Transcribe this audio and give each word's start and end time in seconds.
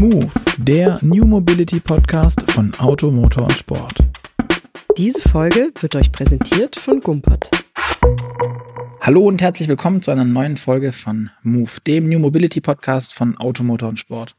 Move, 0.00 0.32
der 0.56 0.98
New 1.02 1.26
Mobility 1.26 1.78
Podcast 1.78 2.40
von 2.52 2.72
Auto, 2.76 3.10
Motor 3.10 3.44
und 3.44 3.52
Sport. 3.52 3.96
Diese 4.96 5.20
Folge 5.20 5.72
wird 5.78 5.94
euch 5.94 6.10
präsentiert 6.10 6.74
von 6.74 7.02
Gumpert. 7.02 7.50
Hallo 9.02 9.20
und 9.20 9.42
herzlich 9.42 9.68
willkommen 9.68 10.00
zu 10.00 10.10
einer 10.10 10.24
neuen 10.24 10.56
Folge 10.56 10.92
von 10.92 11.28
Move, 11.42 11.70
dem 11.86 12.08
New 12.08 12.18
Mobility 12.18 12.62
Podcast 12.62 13.12
von 13.12 13.36
Auto, 13.36 13.62
Motor 13.62 13.90
und 13.90 13.98
Sport. 13.98 14.36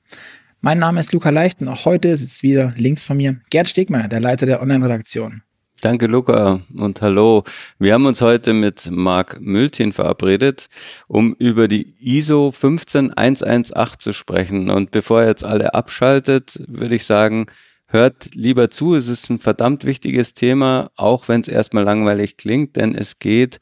Mein 0.62 0.80
Name 0.80 1.00
ist 1.00 1.14
Luca 1.14 1.30
Leicht 1.30 1.62
und 1.62 1.68
auch 1.68 1.86
heute 1.86 2.18
sitzt 2.18 2.42
wieder 2.42 2.74
links 2.76 3.04
von 3.04 3.18
mir 3.18 3.40
Gerd 3.52 3.70
Stegmeier, 3.70 4.08
der 4.08 4.20
Leiter 4.20 4.48
der 4.48 4.64
Online-Redaktion. 4.64 5.44
Danke, 5.82 6.06
Luca, 6.06 6.60
und 6.78 7.02
hallo. 7.02 7.44
Wir 7.80 7.96
haben 7.96 8.06
uns 8.06 8.22
heute 8.22 8.54
mit 8.54 8.92
Marc 8.92 9.42
Mültin 9.42 9.94
verabredet, 9.94 10.68
um 11.08 11.34
über 11.34 11.68
die 11.68 11.96
ISO 12.00 12.52
15118 12.52 13.74
zu 13.98 14.14
sprechen. 14.14 14.70
Und 14.70 14.92
bevor 14.92 15.24
ihr 15.24 15.30
jetzt 15.30 15.44
alle 15.44 15.74
abschaltet, 15.74 16.64
würde 16.68 16.94
ich 16.94 17.06
sagen, 17.06 17.48
hört 17.88 18.36
lieber 18.36 18.70
zu. 18.70 18.94
Es 18.94 19.08
ist 19.08 19.32
ein 19.32 19.40
verdammt 19.40 19.84
wichtiges 19.84 20.36
Thema, 20.36 20.92
auch 20.98 21.28
wenn 21.28 21.42
es 21.42 21.48
erstmal 21.48 21.84
langweilig 21.84 22.38
klingt, 22.38 22.76
denn 22.76 22.94
es 22.94 23.18
geht 23.18 23.60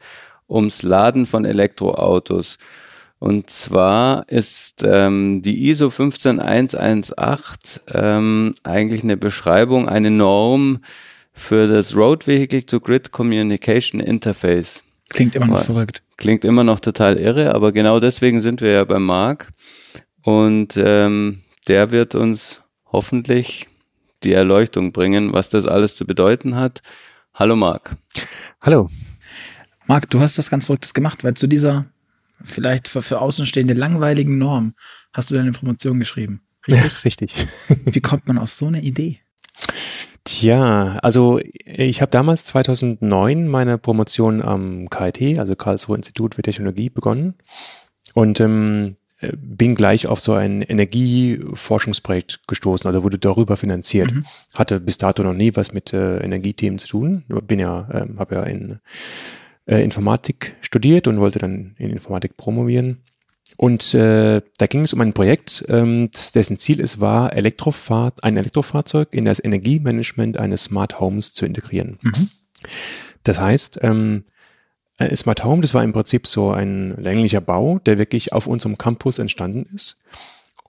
ums 0.49 0.83
Laden 0.83 1.25
von 1.25 1.45
Elektroautos. 1.45 2.57
Und 3.19 3.49
zwar 3.49 4.27
ist 4.27 4.83
ähm, 4.83 5.41
die 5.41 5.69
ISO 5.69 5.89
15118 5.89 7.81
ähm, 7.93 8.55
eigentlich 8.63 9.03
eine 9.03 9.15
Beschreibung, 9.15 9.87
eine 9.87 10.11
Norm, 10.11 10.79
für 11.39 11.67
das 11.67 11.95
Road 11.95 12.27
Vehicle 12.27 12.63
to 12.63 12.79
Grid 12.79 13.11
Communication 13.11 13.99
Interface. 13.99 14.83
Klingt 15.09 15.35
immer 15.35 15.47
noch 15.47 15.63
verrückt. 15.63 16.03
Klingt 16.17 16.43
immer 16.43 16.63
noch 16.63 16.79
total 16.79 17.17
irre, 17.17 17.55
aber 17.55 17.71
genau 17.71 17.99
deswegen 17.99 18.41
sind 18.41 18.61
wir 18.61 18.71
ja 18.71 18.83
bei 18.83 18.99
Marc. 18.99 19.49
Und 20.21 20.73
ähm, 20.77 21.41
der 21.67 21.91
wird 21.91 22.13
uns 22.13 22.61
hoffentlich 22.85 23.67
die 24.23 24.33
Erleuchtung 24.33 24.91
bringen, 24.91 25.33
was 25.33 25.49
das 25.49 25.65
alles 25.65 25.95
zu 25.95 26.05
bedeuten 26.05 26.55
hat. 26.55 26.81
Hallo 27.33 27.55
Marc. 27.55 27.95
Hallo. 28.61 28.89
Marc, 29.87 30.09
du 30.09 30.19
hast 30.19 30.37
was 30.37 30.49
ganz 30.49 30.65
Verrücktes 30.65 30.93
gemacht, 30.93 31.23
weil 31.23 31.33
zu 31.33 31.47
dieser 31.47 31.85
vielleicht 32.43 32.87
für, 32.87 33.01
für 33.01 33.21
Außenstehende 33.21 33.73
langweiligen 33.73 34.37
Norm 34.37 34.73
hast 35.13 35.31
du 35.31 35.35
deine 35.35 35.53
Promotion 35.53 35.99
geschrieben. 35.99 36.41
Richtig? 36.67 36.91
Ja, 36.91 36.99
richtig. 37.05 37.33
Wie 37.85 38.01
kommt 38.01 38.27
man 38.27 38.37
auf 38.37 38.51
so 38.51 38.67
eine 38.67 38.81
Idee? 38.81 39.19
Tja, 40.23 40.99
also 41.01 41.39
ich 41.65 42.01
habe 42.01 42.11
damals 42.11 42.45
2009 42.45 43.47
meine 43.47 43.77
Promotion 43.77 44.41
am 44.41 44.89
KIT, 44.89 45.39
also 45.39 45.55
Karlsruhe 45.55 45.95
Institut 45.95 46.35
für 46.35 46.41
Technologie, 46.41 46.89
begonnen 46.89 47.35
und 48.13 48.39
ähm, 48.39 48.97
bin 49.37 49.75
gleich 49.75 50.07
auf 50.07 50.19
so 50.19 50.33
ein 50.33 50.61
Energieforschungsprojekt 50.61 52.47
gestoßen 52.47 52.89
oder 52.89 53.03
wurde 53.03 53.19
darüber 53.19 53.57
finanziert. 53.57 54.11
Mhm. 54.11 54.25
Hatte 54.53 54.79
bis 54.79 54.97
dato 54.97 55.23
noch 55.23 55.33
nie 55.33 55.55
was 55.55 55.73
mit 55.73 55.93
äh, 55.93 56.19
Energiethemen 56.19 56.79
zu 56.79 56.87
tun. 56.87 57.23
Bin 57.27 57.59
ja, 57.59 57.87
äh, 57.91 58.07
habe 58.17 58.35
ja 58.35 58.43
in 58.43 58.79
äh, 59.65 59.83
Informatik 59.83 60.55
studiert 60.61 61.07
und 61.07 61.19
wollte 61.19 61.39
dann 61.39 61.75
in 61.77 61.91
Informatik 61.91 62.37
promovieren. 62.37 63.03
Und 63.57 63.93
äh, 63.93 64.41
da 64.57 64.67
ging 64.67 64.81
es 64.81 64.93
um 64.93 65.01
ein 65.01 65.13
Projekt, 65.13 65.65
ähm, 65.69 66.09
dessen 66.33 66.59
Ziel 66.59 66.79
es 66.79 66.99
war, 66.99 67.33
Elektrofahr 67.33 68.13
ein 68.21 68.37
Elektrofahrzeug 68.37 69.09
in 69.13 69.25
das 69.25 69.43
Energiemanagement 69.43 70.39
eines 70.39 70.65
Smart 70.65 70.99
Homes 70.99 71.33
zu 71.33 71.45
integrieren. 71.45 71.97
Mhm. 72.01 72.29
Das 73.23 73.39
heißt, 73.39 73.79
ähm, 73.83 74.23
äh, 74.97 75.15
Smart 75.15 75.43
Home, 75.43 75.61
das 75.61 75.73
war 75.73 75.83
im 75.83 75.93
Prinzip 75.93 76.27
so 76.27 76.51
ein 76.51 76.95
länglicher 76.97 77.41
Bau, 77.41 77.79
der 77.79 77.97
wirklich 77.97 78.33
auf 78.33 78.47
unserem 78.47 78.77
Campus 78.77 79.19
entstanden 79.19 79.65
ist. 79.73 79.97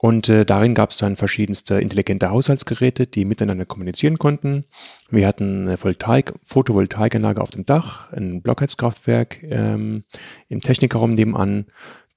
Und 0.01 0.29
äh, 0.29 0.45
darin 0.45 0.73
gab 0.73 0.89
es 0.89 0.97
dann 0.97 1.15
verschiedenste 1.15 1.79
intelligente 1.79 2.31
Haushaltsgeräte, 2.31 3.05
die 3.05 3.23
miteinander 3.23 3.65
kommunizieren 3.65 4.17
konnten. 4.17 4.65
Wir 5.11 5.27
hatten 5.27 5.67
eine 5.67 5.77
Voltaik, 5.77 6.33
Photovoltaikanlage 6.43 7.39
auf 7.39 7.51
dem 7.51 7.67
Dach, 7.67 8.11
ein 8.11 8.41
Blockheizkraftwerk 8.41 9.43
ähm, 9.43 10.03
im 10.49 10.59
Technikerraum 10.59 11.13
nebenan 11.13 11.67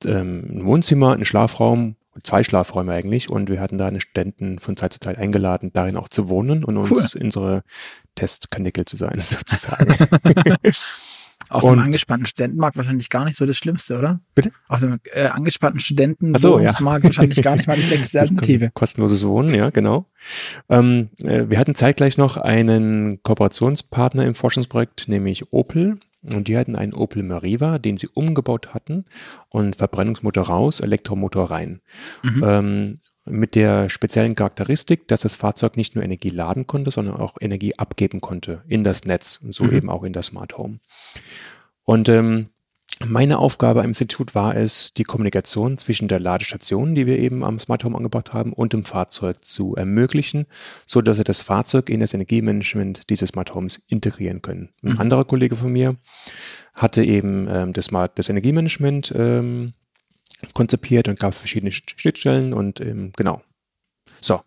ähm, 0.04 0.44
ein 0.50 0.66
Wohnzimmer, 0.66 1.14
ein 1.14 1.24
Schlafraum, 1.24 1.96
zwei 2.22 2.42
Schlafräume 2.42 2.92
eigentlich. 2.92 3.30
Und 3.30 3.48
wir 3.48 3.60
hatten 3.60 3.78
da 3.78 3.86
eine 3.86 4.00
Studenten 4.00 4.58
von 4.58 4.76
Zeit 4.76 4.92
zu 4.92 5.00
Zeit 5.00 5.18
eingeladen, 5.18 5.70
darin 5.72 5.96
auch 5.96 6.08
zu 6.08 6.28
wohnen 6.28 6.64
und 6.64 6.76
uns 6.76 6.90
cool. 6.90 7.22
unsere 7.22 7.62
Testkanickel 8.14 8.84
zu 8.84 8.96
sein, 8.96 9.14
sozusagen. 9.18 9.94
Auf 11.50 11.66
einem 11.66 11.80
angespannten 11.80 12.26
Studentenmarkt 12.26 12.76
wahrscheinlich 12.76 13.10
gar 13.10 13.24
nicht 13.24 13.36
so 13.36 13.44
das 13.44 13.56
Schlimmste, 13.56 13.98
oder? 13.98 14.20
Bitte? 14.34 14.50
Auf 14.68 14.80
dem 14.80 14.98
äh, 15.12 15.26
angespannten 15.26 15.78
Studentenmarkt 15.78 16.40
so, 16.40 16.58
ja. 16.58 16.72
wahrscheinlich 16.80 17.42
gar 17.42 17.56
nicht 17.56 17.66
mal 17.66 17.76
die 17.76 17.82
schlechteste 17.84 18.20
Alternative. 18.20 18.70
Kostenloses 18.72 19.26
Wohnen, 19.26 19.54
ja, 19.54 19.70
genau. 19.70 20.06
Ähm, 20.68 21.10
äh, 21.22 21.44
wir 21.48 21.58
hatten 21.58 21.74
zeitgleich 21.74 22.16
noch 22.16 22.36
einen 22.36 23.22
Kooperationspartner 23.22 24.24
im 24.24 24.34
Forschungsprojekt, 24.34 25.08
nämlich 25.08 25.52
Opel. 25.52 25.98
Und 26.32 26.48
die 26.48 26.56
hatten 26.56 26.76
einen 26.76 26.94
Opel 26.94 27.22
Meriva, 27.22 27.78
den 27.78 27.96
sie 27.96 28.08
umgebaut 28.08 28.74
hatten 28.74 29.04
und 29.52 29.76
Verbrennungsmotor 29.76 30.44
raus, 30.44 30.80
Elektromotor 30.80 31.50
rein. 31.50 31.80
Mhm. 32.22 32.44
Ähm, 32.44 32.98
mit 33.26 33.54
der 33.54 33.88
speziellen 33.88 34.34
Charakteristik, 34.34 35.08
dass 35.08 35.22
das 35.22 35.34
Fahrzeug 35.34 35.76
nicht 35.76 35.94
nur 35.94 36.04
Energie 36.04 36.30
laden 36.30 36.66
konnte, 36.66 36.90
sondern 36.90 37.16
auch 37.16 37.36
Energie 37.40 37.78
abgeben 37.78 38.20
konnte 38.20 38.62
in 38.68 38.84
das 38.84 39.04
Netz 39.04 39.40
und 39.42 39.54
so 39.54 39.64
mhm. 39.64 39.72
eben 39.72 39.90
auch 39.90 40.04
in 40.04 40.12
das 40.12 40.26
Smart 40.26 40.58
Home. 40.58 40.80
Und 41.84 42.08
ähm, 42.08 42.50
meine 43.06 43.38
Aufgabe 43.38 43.80
im 43.80 43.86
Institut 43.86 44.34
war 44.34 44.56
es, 44.56 44.92
die 44.92 45.02
Kommunikation 45.02 45.78
zwischen 45.78 46.08
der 46.08 46.20
Ladestation, 46.20 46.94
die 46.94 47.06
wir 47.06 47.18
eben 47.18 47.42
am 47.42 47.58
Smart 47.58 47.84
Home 47.84 47.96
angebracht 47.96 48.32
haben, 48.32 48.52
und 48.52 48.72
dem 48.72 48.84
Fahrzeug 48.84 49.44
zu 49.44 49.74
ermöglichen, 49.74 50.46
so 50.86 51.02
dass 51.02 51.18
wir 51.18 51.24
das 51.24 51.40
Fahrzeug 51.40 51.90
in 51.90 52.00
das 52.00 52.14
Energiemanagement 52.14 53.10
dieses 53.10 53.30
Smart 53.30 53.54
Homes 53.54 53.82
integrieren 53.88 54.42
können. 54.42 54.70
Ein 54.82 54.92
mhm. 54.92 55.00
anderer 55.00 55.24
Kollege 55.24 55.56
von 55.56 55.72
mir 55.72 55.96
hatte 56.74 57.04
eben 57.04 57.48
ähm, 57.48 57.72
das, 57.72 57.86
Smart, 57.86 58.18
das 58.18 58.28
Energiemanagement 58.28 59.12
ähm, 59.16 59.74
konzipiert 60.52 61.08
und 61.08 61.18
gab 61.18 61.32
es 61.32 61.38
verschiedene 61.38 61.72
Schnittstellen 61.72 62.52
und 62.52 62.80
ähm, 62.80 63.12
genau. 63.16 63.42
So. 64.20 64.40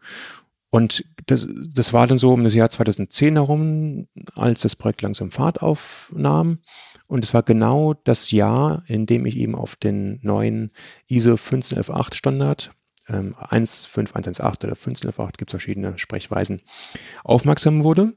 Und 0.69 1.05
das, 1.27 1.47
das 1.73 1.93
war 1.93 2.07
dann 2.07 2.17
so 2.17 2.33
um 2.33 2.43
das 2.43 2.53
Jahr 2.53 2.69
2010 2.69 3.35
herum, 3.35 4.07
als 4.35 4.61
das 4.61 4.75
Projekt 4.75 5.01
langsam 5.01 5.31
Fahrt 5.31 5.61
aufnahm. 5.61 6.59
Und 7.07 7.23
es 7.23 7.33
war 7.33 7.43
genau 7.43 7.93
das 7.93 8.31
Jahr, 8.31 8.83
in 8.87 9.05
dem 9.05 9.25
ich 9.25 9.37
eben 9.37 9.55
auf 9.55 9.75
den 9.75 10.19
neuen 10.21 10.71
ISO 11.07 11.37
15118 11.37 12.17
Standard, 12.17 12.71
ähm, 13.09 13.33
15118 13.49 14.69
oder 14.69 14.75
15118 14.75 15.37
gibt 15.37 15.49
es 15.49 15.53
verschiedene 15.53 15.97
Sprechweisen, 15.97 16.61
aufmerksam 17.23 17.83
wurde 17.83 18.13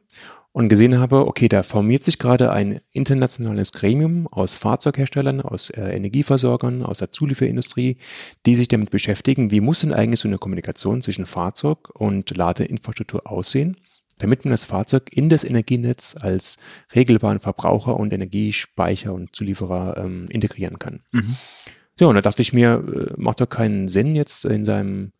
und 0.52 0.68
gesehen 0.68 0.98
habe, 0.98 1.28
okay, 1.28 1.48
da 1.48 1.62
formiert 1.62 2.02
sich 2.02 2.18
gerade 2.18 2.50
ein 2.50 2.80
internationales 2.90 3.72
Gremium 3.72 4.26
aus 4.26 4.54
Fahrzeugherstellern, 4.54 5.40
aus 5.40 5.70
äh, 5.70 5.94
Energieversorgern, 5.94 6.82
aus 6.82 6.98
der 6.98 7.12
Zulieferindustrie, 7.12 7.98
die 8.46 8.56
sich 8.56 8.66
damit 8.66 8.90
beschäftigen, 8.90 9.52
wie 9.52 9.60
muss 9.60 9.80
denn 9.80 9.92
eigentlich 9.92 10.18
so 10.18 10.26
eine 10.26 10.38
Kommunikation 10.38 11.02
zwischen 11.02 11.26
Fahrzeug 11.26 11.90
und 11.94 12.36
Ladeinfrastruktur 12.36 13.30
aussehen 13.30 13.76
damit 14.20 14.44
man 14.44 14.50
das 14.52 14.64
Fahrzeug 14.64 15.10
in 15.12 15.28
das 15.28 15.44
Energienetz 15.44 16.16
als 16.20 16.58
regelbaren 16.94 17.40
Verbraucher 17.40 17.98
und 17.98 18.12
Energiespeicher 18.12 19.12
und 19.12 19.34
Zulieferer 19.34 19.96
ähm, 19.98 20.28
integrieren 20.30 20.78
kann. 20.78 21.02
Mhm. 21.12 21.36
Ja, 21.98 22.06
und 22.06 22.14
da 22.14 22.20
dachte 22.20 22.42
ich 22.42 22.52
mir, 22.52 22.82
äh, 22.86 23.20
macht 23.20 23.40
doch 23.40 23.48
keinen 23.48 23.88
Sinn, 23.88 24.14
jetzt 24.14 24.44
in 24.44 24.64
seinem 24.64 25.12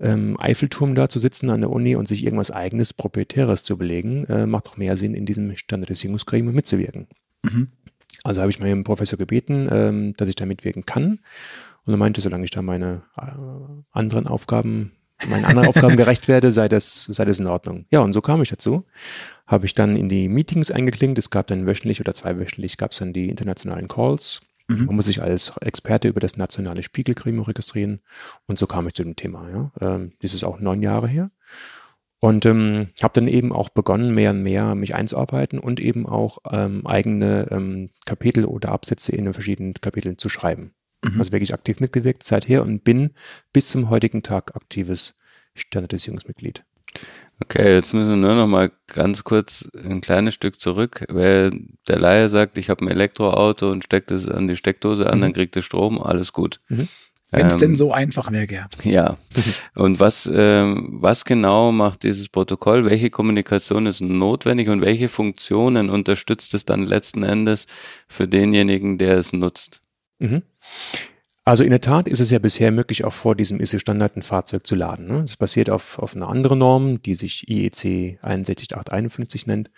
ähm, 0.00 0.36
Eiffelturm 0.38 0.94
da 0.94 1.08
zu 1.08 1.18
sitzen 1.18 1.50
an 1.50 1.60
der 1.60 1.70
Uni 1.70 1.96
und 1.96 2.08
sich 2.08 2.24
irgendwas 2.24 2.50
eigenes, 2.50 2.92
proprietäres 2.92 3.64
zu 3.64 3.76
belegen. 3.76 4.24
Äh, 4.26 4.46
macht 4.46 4.66
doch 4.66 4.76
mehr 4.76 4.96
Sinn, 4.96 5.14
in 5.14 5.26
diesem 5.26 5.56
Standardisierungsgremium 5.56 6.54
mitzuwirken. 6.54 7.08
Mhm. 7.42 7.68
Also 8.22 8.40
habe 8.40 8.50
ich 8.50 8.60
meinen 8.60 8.84
Professor 8.84 9.18
gebeten, 9.18 9.68
ähm, 9.70 10.14
dass 10.16 10.28
ich 10.28 10.36
da 10.36 10.46
mitwirken 10.46 10.86
kann. 10.86 11.20
Und 11.84 11.94
er 11.94 11.98
meinte, 11.98 12.20
solange 12.20 12.44
ich 12.44 12.50
da 12.50 12.62
meine 12.62 13.02
äh, 13.16 13.22
anderen 13.92 14.26
Aufgaben 14.26 14.92
meinen 15.28 15.44
anderen 15.44 15.68
Aufgaben 15.68 15.96
gerecht 15.98 16.28
werde, 16.28 16.52
sei 16.52 16.68
das, 16.68 17.04
sei 17.04 17.24
das 17.24 17.38
in 17.38 17.46
Ordnung. 17.46 17.86
Ja, 17.90 18.00
und 18.00 18.12
so 18.12 18.20
kam 18.20 18.42
ich 18.42 18.50
dazu. 18.50 18.84
Habe 19.46 19.66
ich 19.66 19.74
dann 19.74 19.96
in 19.96 20.08
die 20.08 20.28
Meetings 20.28 20.70
eingeklinkt. 20.70 21.18
Es 21.18 21.30
gab 21.30 21.46
dann 21.46 21.66
wöchentlich 21.66 22.00
oder 22.00 22.14
zweiwöchentlich 22.14 22.76
gab 22.76 22.92
es 22.92 22.98
dann 22.98 23.12
die 23.12 23.28
internationalen 23.28 23.88
Calls. 23.88 24.40
Mhm. 24.68 24.86
Man 24.86 24.96
muss 24.96 25.06
sich 25.06 25.22
als 25.22 25.56
Experte 25.58 26.08
über 26.08 26.20
das 26.20 26.36
nationale 26.36 26.82
Spiegelgremium 26.82 27.44
registrieren. 27.44 28.00
Und 28.46 28.58
so 28.58 28.66
kam 28.66 28.86
ich 28.86 28.94
zu 28.94 29.02
dem 29.02 29.16
Thema. 29.16 29.48
Ja. 29.50 29.72
Ähm, 29.80 30.12
das 30.22 30.34
ist 30.34 30.44
auch 30.44 30.60
neun 30.60 30.82
Jahre 30.82 31.08
her. 31.08 31.30
Und 32.20 32.46
ähm, 32.46 32.88
habe 33.02 33.12
dann 33.14 33.28
eben 33.28 33.52
auch 33.52 33.68
begonnen, 33.68 34.14
mehr 34.14 34.30
und 34.30 34.42
mehr 34.42 34.74
mich 34.74 34.94
einzuarbeiten 34.94 35.58
und 35.58 35.78
eben 35.78 36.06
auch 36.06 36.38
ähm, 36.50 36.86
eigene 36.86 37.48
ähm, 37.50 37.90
Kapitel 38.06 38.46
oder 38.46 38.72
Absätze 38.72 39.12
in 39.12 39.24
den 39.24 39.34
verschiedenen 39.34 39.74
Kapiteln 39.74 40.16
zu 40.16 40.30
schreiben 40.30 40.72
mhm. 41.04 41.20
also 41.20 41.32
wirklich 41.32 41.54
aktiv 41.54 41.80
mitgewirkt 41.80 42.22
seither 42.22 42.62
und 42.62 42.84
bin 42.84 43.10
bis 43.52 43.68
zum 43.68 43.90
heutigen 43.90 44.22
Tag 44.22 44.56
aktives 44.56 45.14
Standardisierungsmitglied. 45.54 46.64
Okay, 47.42 47.74
jetzt 47.74 47.92
müssen 47.92 48.08
wir 48.10 48.16
nur 48.16 48.34
noch 48.36 48.46
mal 48.46 48.70
ganz 48.86 49.24
kurz 49.24 49.68
ein 49.84 50.00
kleines 50.00 50.34
Stück 50.34 50.60
zurück. 50.60 51.04
Wer 51.10 51.50
der 51.88 51.98
Laie 51.98 52.28
sagt, 52.28 52.58
ich 52.58 52.70
habe 52.70 52.84
ein 52.84 52.88
Elektroauto 52.88 53.70
und 53.70 53.82
steckt 53.82 54.12
es 54.12 54.28
an 54.28 54.46
die 54.46 54.56
Steckdose 54.56 55.10
an, 55.10 55.18
mhm. 55.18 55.22
dann 55.22 55.32
kriegt 55.32 55.56
es 55.56 55.64
Strom, 55.64 56.00
alles 56.00 56.32
gut. 56.32 56.60
Mhm. 56.68 56.88
Wenn 57.32 57.46
es 57.48 57.54
ähm, 57.54 57.60
denn 57.60 57.76
so 57.76 57.92
einfach 57.92 58.30
wäre, 58.30 58.46
Gerd. 58.46 58.76
Ja. 58.84 59.16
Und 59.74 59.98
was, 59.98 60.30
ähm, 60.32 60.98
was 61.00 61.24
genau 61.24 61.72
macht 61.72 62.04
dieses 62.04 62.28
Protokoll? 62.28 62.84
Welche 62.84 63.10
Kommunikation 63.10 63.86
ist 63.86 64.00
notwendig 64.00 64.68
und 64.68 64.80
welche 64.80 65.08
Funktionen 65.08 65.90
unterstützt 65.90 66.54
es 66.54 66.64
dann 66.64 66.84
letzten 66.84 67.24
Endes 67.24 67.66
für 68.06 68.28
denjenigen, 68.28 68.98
der 68.98 69.16
es 69.16 69.32
nutzt? 69.32 69.82
Mhm. 70.20 70.42
Also 71.46 71.62
in 71.62 71.70
der 71.70 71.82
Tat 71.82 72.08
ist 72.08 72.20
es 72.20 72.30
ja 72.30 72.38
bisher 72.38 72.70
möglich, 72.70 73.04
auch 73.04 73.12
vor 73.12 73.36
diesem 73.36 73.60
ISO-Standard 73.60 74.16
ein 74.16 74.22
Fahrzeug 74.22 74.66
zu 74.66 74.74
laden. 74.74 75.06
Ne? 75.06 75.22
Das 75.22 75.36
basiert 75.36 75.68
auf, 75.68 75.98
auf 75.98 76.16
einer 76.16 76.28
anderen 76.28 76.58
Norm, 76.58 77.02
die 77.02 77.14
sich 77.14 77.50
IEC 77.50 78.18
61851 78.22 79.46
nennt. 79.46 79.70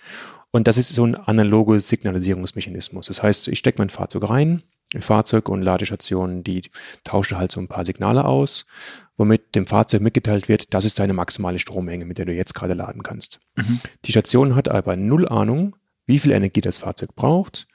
Und 0.52 0.68
das 0.68 0.78
ist 0.78 0.94
so 0.94 1.04
ein 1.04 1.16
analoges 1.16 1.88
Signalisierungsmechanismus. 1.88 3.08
Das 3.08 3.22
heißt, 3.22 3.48
ich 3.48 3.58
stecke 3.58 3.78
mein 3.78 3.90
Fahrzeug 3.90 4.30
rein, 4.30 4.62
Fahrzeug 4.96 5.48
und 5.48 5.62
Ladestationen, 5.62 6.44
die 6.44 6.62
tauschen 7.02 7.36
halt 7.36 7.50
so 7.50 7.60
ein 7.60 7.66
paar 7.66 7.84
Signale 7.84 8.24
aus, 8.24 8.66
womit 9.16 9.56
dem 9.56 9.66
Fahrzeug 9.66 10.02
mitgeteilt 10.02 10.48
wird, 10.48 10.72
das 10.72 10.84
ist 10.84 11.00
deine 11.00 11.14
maximale 11.14 11.58
Strommenge, 11.58 12.04
mit 12.04 12.18
der 12.18 12.26
du 12.26 12.32
jetzt 12.32 12.54
gerade 12.54 12.74
laden 12.74 13.02
kannst. 13.02 13.40
Mhm. 13.56 13.80
Die 14.04 14.12
Station 14.12 14.54
hat 14.54 14.68
aber 14.68 14.94
null 14.94 15.28
Ahnung, 15.28 15.74
wie 16.06 16.20
viel 16.20 16.30
Energie 16.30 16.60
das 16.60 16.78
Fahrzeug 16.78 17.16
braucht 17.16 17.66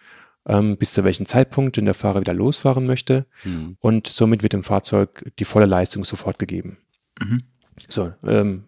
ähm, 0.47 0.77
bis 0.77 0.93
zu 0.93 1.03
welchem 1.03 1.25
Zeitpunkt 1.25 1.77
denn 1.77 1.85
der 1.85 1.93
Fahrer 1.93 2.21
wieder 2.21 2.33
losfahren 2.33 2.85
möchte. 2.85 3.25
Mhm. 3.43 3.77
Und 3.79 4.07
somit 4.07 4.43
wird 4.43 4.53
dem 4.53 4.63
Fahrzeug 4.63 5.31
die 5.39 5.45
volle 5.45 5.65
Leistung 5.65 6.03
sofort 6.03 6.39
gegeben. 6.39 6.77
Mhm. 7.19 7.43
So, 7.89 8.13
ähm, 8.23 8.65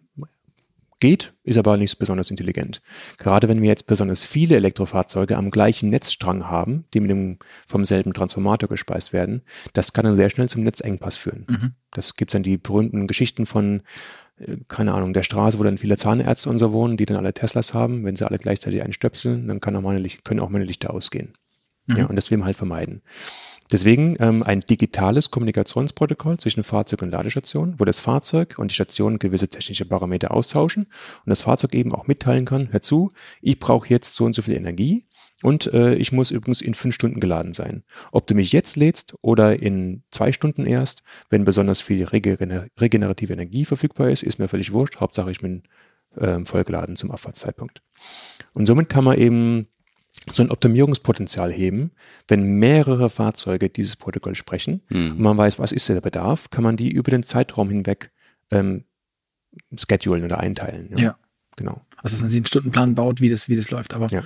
geht, 1.04 1.34
ist 1.44 1.58
aber 1.58 1.76
nicht 1.76 2.00
besonders 2.00 2.32
intelligent. 2.32 2.82
Gerade 3.18 3.50
wenn 3.50 3.62
wir 3.62 3.68
jetzt 3.68 3.88
besonders 3.88 4.24
viele 4.24 4.56
Elektrofahrzeuge 4.56 5.36
am 5.36 5.50
gleichen 5.50 5.90
Netzstrang 5.90 6.48
haben, 6.48 6.86
die 6.94 7.02
mit 7.02 7.12
dem 7.12 7.40
vom 7.68 7.84
selben 7.84 8.14
Transformator 8.14 8.70
gespeist 8.70 9.12
werden, 9.12 9.42
das 9.74 9.92
kann 9.92 10.06
dann 10.06 10.16
sehr 10.16 10.30
schnell 10.30 10.48
zum 10.48 10.64
Netzengpass 10.64 11.18
führen. 11.18 11.46
Mhm. 11.50 11.72
Das 11.92 12.16
gibt's 12.16 12.32
dann 12.32 12.44
die 12.44 12.58
berühmten 12.58 13.06
Geschichten 13.08 13.46
von 13.46 13.82
äh, 14.38 14.58
keine 14.70 14.94
Ahnung, 14.94 15.12
der 15.12 15.24
Straße, 15.24 15.60
wo 15.60 15.64
dann 15.64 15.78
viele 15.78 15.98
Zahnärzte 15.98 16.50
und 16.50 16.58
so 16.58 16.72
wohnen, 16.72 16.96
die 16.96 17.06
dann 17.06 17.18
alle 17.18 17.34
Teslas 17.34 17.74
haben. 17.74 18.06
Wenn 18.06 18.16
sie 18.16 18.26
alle 18.26 18.40
gleichzeitig 18.40 18.82
einstöpseln, 18.82 19.50
dann 19.50 19.60
kann 19.60 19.76
auch 19.76 19.82
meine, 19.82 20.08
können 20.24 20.40
auch 20.40 20.50
meine 20.50 20.64
Lichter 20.64 20.94
ausgehen. 20.94 21.34
Mhm. 21.88 21.98
Ja, 21.98 22.06
und 22.06 22.16
das 22.16 22.32
will 22.32 22.38
man 22.38 22.48
halt 22.48 22.58
vermeiden. 22.58 23.02
Deswegen 23.72 24.18
ähm, 24.20 24.44
ein 24.44 24.60
digitales 24.60 25.32
Kommunikationsprotokoll 25.32 26.38
zwischen 26.38 26.64
Fahrzeug 26.64 27.02
und 27.02 27.10
Ladestation, 27.10 27.76
wo 27.80 27.86
das 27.86 28.00
Fahrzeug 28.00 28.56
und 28.58 28.70
die 28.70 28.76
Station 28.76 29.20
gewisse 29.20 29.48
technische 29.48 29.86
Parameter 29.86 30.32
austauschen 30.32 30.84
und 30.84 31.30
das 31.30 31.42
Fahrzeug 31.42 31.74
eben 31.74 31.94
auch 31.94 32.06
mitteilen 32.06 32.46
kann, 32.46 32.72
hör 32.72 32.82
zu, 32.82 33.12
ich 33.42 33.58
brauche 33.58 33.90
jetzt 33.90 34.16
so 34.16 34.26
und 34.26 34.36
so 34.36 34.44
viel 34.44 34.56
Energie 34.56 35.08
und 35.42 35.74
äh, 35.74 35.96
ich 35.96 36.12
muss 36.12 36.30
übrigens 36.30 36.62
in 36.62 36.74
fünf 36.74 36.94
Stunden 36.94 37.20
geladen 37.20 37.54
sein. 37.54 37.84
Ob 38.12 38.28
du 38.28 38.36
mich 38.36 38.52
jetzt 38.52 38.76
lädst 38.76 39.16
oder 39.22 39.60
in 39.62 40.04
zwei 40.12 40.32
Stunden 40.32 40.66
erst, 40.66 41.04
wenn 41.30 41.44
besonders 41.44 41.82
viel 41.82 42.04
regener 42.04 42.68
regenerative 42.80 43.34
Energie 43.34 43.66
verfügbar 43.66 44.10
ist, 44.10 44.24
ist 44.24 44.40
mir 44.40 44.48
völlig 44.48 44.72
wurscht. 44.72 45.00
Hauptsache 45.00 45.32
ich 45.32 45.40
bin 45.40 45.64
äh, 46.16 46.40
vollgeladen 46.46 46.96
zum 46.96 47.12
Abfahrtszeitpunkt. 47.12 47.82
Und 48.54 48.68
somit 48.68 48.90
kann 48.90 49.04
man 49.04 49.18
eben 49.18 49.68
so 50.32 50.44
ein 50.44 50.52
Optimierungspotenzial 50.52 51.52
heben. 51.52 51.92
Wenn 52.28 52.58
mehrere 52.60 53.10
Fahrzeuge 53.10 53.70
dieses 53.70 53.96
Protokoll 53.96 54.36
sprechen 54.36 54.82
mhm. 54.90 55.12
und 55.12 55.20
man 55.20 55.38
weiß, 55.38 55.60
was 55.60 55.72
ist 55.72 55.90
der 55.90 56.02
Bedarf, 56.02 56.50
kann 56.50 56.64
man 56.64 56.78
die 56.78 56.92
über 56.92 57.12
den 57.12 57.24
Zeitraum 57.24 57.70
hinweg 57.70 58.12
ähm, 58.52 58.86
schedulen 59.76 60.24
oder 60.24 60.40
einteilen. 60.40 60.90
Ja. 60.92 61.00
ja. 61.00 61.18
Genau. 61.56 61.86
Also, 61.98 62.16
dass 62.16 62.22
man 62.22 62.30
sich 62.30 62.38
einen 62.38 62.46
Stundenplan 62.46 62.96
baut, 62.96 63.22
wie 63.22 63.30
das, 63.30 63.50
wie 63.50 63.56
das 63.56 63.72
läuft. 63.72 63.94
Aber 63.94 64.08
ja. 64.08 64.24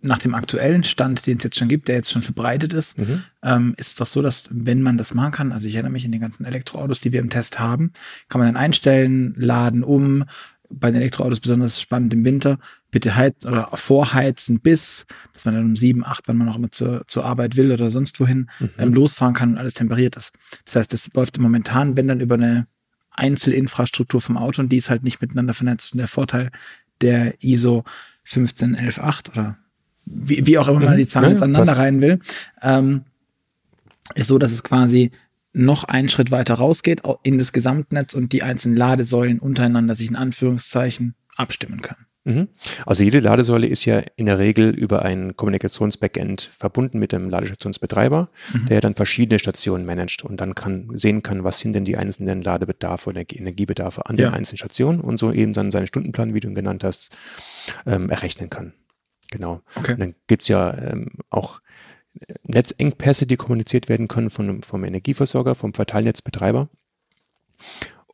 nach 0.00 0.18
dem 0.18 0.34
aktuellen 0.34 0.84
Stand, 0.84 1.26
den 1.26 1.38
es 1.38 1.44
jetzt 1.44 1.58
schon 1.58 1.68
gibt, 1.68 1.88
der 1.88 1.96
jetzt 1.96 2.10
schon 2.10 2.22
verbreitet 2.22 2.72
ist, 2.72 2.98
mhm. 2.98 3.24
ähm, 3.42 3.74
ist 3.78 3.88
es 3.88 3.94
doch 3.96 4.06
so, 4.06 4.22
dass 4.22 4.44
wenn 4.50 4.82
man 4.82 4.98
das 4.98 5.14
machen 5.14 5.32
kann, 5.32 5.52
also 5.52 5.66
ich 5.66 5.74
erinnere 5.74 5.92
mich 5.92 6.04
in 6.04 6.12
den 6.12 6.20
ganzen 6.20 6.44
Elektroautos, 6.44 7.00
die 7.00 7.12
wir 7.12 7.20
im 7.20 7.30
Test 7.30 7.58
haben, 7.58 7.92
kann 8.28 8.40
man 8.40 8.48
dann 8.48 8.62
einstellen, 8.62 9.34
laden 9.36 9.82
um, 9.82 10.24
bei 10.72 10.90
den 10.90 11.00
Elektroautos 11.00 11.40
besonders 11.40 11.80
spannend 11.80 12.12
im 12.12 12.24
Winter, 12.24 12.58
bitte 12.90 13.16
heizen 13.16 13.50
oder 13.50 13.68
vorheizen 13.74 14.60
bis, 14.60 15.06
dass 15.32 15.44
man 15.44 15.54
dann 15.54 15.64
um 15.64 15.76
sieben, 15.76 16.04
acht, 16.04 16.28
wenn 16.28 16.36
man 16.36 16.46
noch 16.46 16.56
immer 16.56 16.70
zur, 16.70 17.06
zur 17.06 17.24
Arbeit 17.24 17.56
will 17.56 17.72
oder 17.72 17.90
sonst 17.90 18.18
wohin, 18.20 18.50
mhm. 18.58 18.70
ähm, 18.78 18.94
losfahren 18.94 19.34
kann 19.34 19.52
und 19.52 19.58
alles 19.58 19.74
temperiert 19.74 20.16
ist. 20.16 20.32
Das 20.64 20.76
heißt, 20.76 20.92
das 20.92 21.12
läuft 21.14 21.38
momentan, 21.38 21.96
wenn 21.96 22.08
dann 22.08 22.20
über 22.20 22.34
eine 22.34 22.66
Einzelinfrastruktur 23.10 24.20
vom 24.20 24.36
Auto 24.36 24.62
und 24.62 24.70
die 24.70 24.78
ist 24.78 24.90
halt 24.90 25.02
nicht 25.02 25.20
miteinander 25.20 25.54
vernetzt. 25.54 25.92
Und 25.92 25.98
der 25.98 26.08
Vorteil 26.08 26.50
der 27.00 27.42
ISO 27.42 27.84
15118 28.24 29.34
oder 29.34 29.58
wie, 30.04 30.46
wie 30.46 30.58
auch 30.58 30.68
immer 30.68 30.80
man 30.80 30.94
mhm. 30.94 30.98
die 30.98 31.06
Zahlen 31.06 31.26
ja, 31.26 31.30
jetzt 31.32 31.42
aneinander 31.42 31.74
rein 31.74 32.00
will, 32.00 32.18
ähm, 32.62 33.02
ist 34.14 34.26
so, 34.26 34.38
dass 34.38 34.52
es 34.52 34.62
quasi 34.62 35.10
noch 35.52 35.84
einen 35.84 36.08
Schritt 36.08 36.30
weiter 36.30 36.54
rausgeht 36.54 37.02
in 37.22 37.38
das 37.38 37.52
Gesamtnetz 37.52 38.14
und 38.14 38.32
die 38.32 38.42
einzelnen 38.42 38.76
Ladesäulen 38.76 39.38
untereinander 39.38 39.94
sich 39.94 40.08
in 40.08 40.16
Anführungszeichen 40.16 41.14
abstimmen 41.36 41.82
können. 41.82 42.06
Mhm. 42.24 42.48
Also 42.86 43.02
jede 43.02 43.18
Ladesäule 43.18 43.66
ist 43.66 43.84
ja 43.84 44.00
in 44.14 44.26
der 44.26 44.38
Regel 44.38 44.70
über 44.70 45.02
ein 45.02 45.34
Kommunikationsbackend 45.34 46.42
verbunden 46.56 47.00
mit 47.00 47.10
dem 47.10 47.28
Ladestationsbetreiber, 47.28 48.28
mhm. 48.52 48.66
der 48.66 48.80
dann 48.80 48.94
verschiedene 48.94 49.40
Stationen 49.40 49.84
managt 49.84 50.24
und 50.24 50.40
dann 50.40 50.54
kann 50.54 50.88
sehen 50.94 51.22
kann, 51.22 51.42
was 51.42 51.58
sind 51.58 51.72
denn 51.72 51.84
die 51.84 51.96
einzelnen 51.96 52.40
Ladebedarfe 52.40 53.10
oder 53.10 53.22
Energiebedarfe 53.28 54.06
an 54.06 54.16
ja. 54.16 54.28
den 54.28 54.34
einzelnen 54.34 54.58
Stationen 54.58 55.00
und 55.00 55.16
so 55.16 55.32
eben 55.32 55.52
dann 55.52 55.72
seinen 55.72 55.88
Stundenplan, 55.88 56.32
wie 56.32 56.40
du 56.40 56.48
ihn 56.48 56.54
genannt 56.54 56.84
hast, 56.84 57.10
ähm, 57.86 58.08
errechnen 58.08 58.48
kann. 58.50 58.72
Genau. 59.32 59.62
Okay. 59.74 59.94
Und 59.94 60.00
dann 60.00 60.14
gibt's 60.28 60.46
ja 60.46 60.76
ähm, 60.78 61.08
auch 61.30 61.60
Netzengpässe, 62.44 63.26
die 63.26 63.36
kommuniziert 63.36 63.88
werden 63.88 64.08
können 64.08 64.30
von, 64.30 64.62
vom 64.62 64.84
Energieversorger, 64.84 65.54
vom 65.54 65.74
Verteilnetzbetreiber 65.74 66.68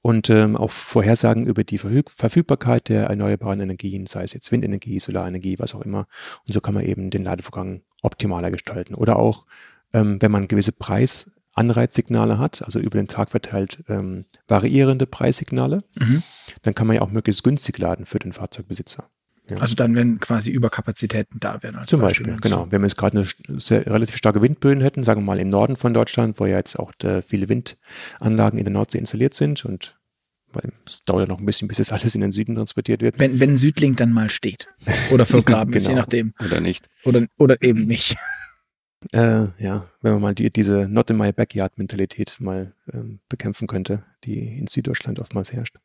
und 0.01 0.31
ähm, 0.31 0.57
auch 0.57 0.71
Vorhersagen 0.71 1.47
über 1.47 1.65
die 1.65 1.79
Verfügbarkeit 1.79 2.89
der 2.89 3.07
erneuerbaren 3.07 3.61
Energien, 3.61 4.07
sei 4.07 4.25
es 4.25 4.33
jetzt 4.33 4.51
Windenergie, 4.53 5.01
Solarenergie, 5.01 5.59
was 5.59 5.75
auch 5.75 5.83
immer. 5.83 6.07
Und 6.47 6.55
so 6.55 6.61
kann 6.61 6.75
man 6.75 6.85
eben 6.85 7.11
den 7.11 7.25
Ladevorgang 7.25 7.83
optimaler 8.03 8.51
gestalten. 8.51 8.95
Oder 8.95 9.19
auch, 9.19 9.45
ähm, 9.93 10.21
wenn 10.21 10.31
man 10.31 10.49
gewisse 10.49 10.73
Preisanreizsignale 10.73 12.39
hat, 12.39 12.63
also 12.63 12.79
über 12.79 12.99
den 12.99 13.09
Tag 13.09 13.31
verteilt 13.31 13.83
ähm, 13.89 14.25
variierende 14.47 15.07
Preissignale, 15.07 15.83
mhm. 15.99 16.23
dann 16.63 16.75
kann 16.75 16.87
man 16.87 16.97
ja 16.97 17.03
auch 17.03 17.11
möglichst 17.11 17.43
günstig 17.43 17.79
laden 17.79 18.07
für 18.07 18.19
den 18.19 18.33
Fahrzeugbesitzer. 18.33 19.11
Ja. 19.51 19.59
Also 19.59 19.75
dann, 19.75 19.95
wenn 19.95 20.19
quasi 20.19 20.51
Überkapazitäten 20.51 21.41
da 21.41 21.63
wären. 21.63 21.83
Zum 21.87 22.01
Beispiel, 22.01 22.27
Beispiel 22.27 22.51
genau. 22.51 22.67
Wenn 22.71 22.83
wir 22.83 22.87
jetzt 22.87 22.97
gerade 22.97 23.19
eine 23.19 23.61
sehr, 23.61 23.87
relativ 23.87 24.17
starke 24.17 24.43
Windböen 24.43 24.81
hätten, 24.81 25.05
sagen 25.05 25.23
wir 25.23 25.27
mal 25.27 25.41
im 25.41 25.49
Norden 25.49 25.77
von 25.77 25.95
Deutschland, 25.95 26.39
wo 26.39 26.47
ja 26.47 26.57
jetzt 26.57 26.79
auch 26.79 26.93
äh, 27.03 27.23
viele 27.23 27.49
Windanlagen 27.49 28.59
in 28.59 28.65
der 28.65 28.73
Nordsee 28.73 28.99
installiert 28.99 29.35
sind 29.35 29.65
und 29.65 29.99
weil 30.53 30.73
es 30.87 31.03
dauert 31.05 31.29
ja 31.29 31.33
noch 31.33 31.41
ein 31.41 31.47
bisschen, 31.47 31.69
bis 31.69 31.79
es 31.79 31.93
alles 31.93 32.15
in 32.15 32.23
den 32.23 32.33
Süden 32.33 32.55
transportiert 32.55 33.03
wird. 33.03 33.21
Wenn, 33.21 33.39
wenn 33.39 33.57
Südlink 33.57 33.99
dann 33.99 34.13
mal 34.13 34.31
steht. 34.31 34.69
Oder 35.11 35.27
vergraben 35.27 35.73
genau. 35.73 35.77
ist, 35.77 35.89
je 35.89 35.95
nachdem. 35.95 36.35
Oder 36.45 36.61
nicht. 36.61 36.89
Oder, 37.05 37.27
oder 37.39 37.63
eben 37.63 37.87
nicht. 37.87 38.17
Äh, 39.13 39.47
ja, 39.61 39.87
wenn 40.03 40.15
man 40.15 40.21
mal 40.21 40.35
die, 40.35 40.51
diese 40.51 40.89
Not 40.89 41.11
in 41.11 41.19
my 41.19 41.33
backyard 41.33 41.79
Mentalität 41.79 42.39
mal 42.41 42.75
ähm, 42.93 43.21
bekämpfen 43.29 43.69
könnte, 43.69 44.03
die 44.25 44.59
in 44.59 44.67
Süddeutschland 44.67 45.21
oftmals 45.21 45.53
herrscht. 45.53 45.77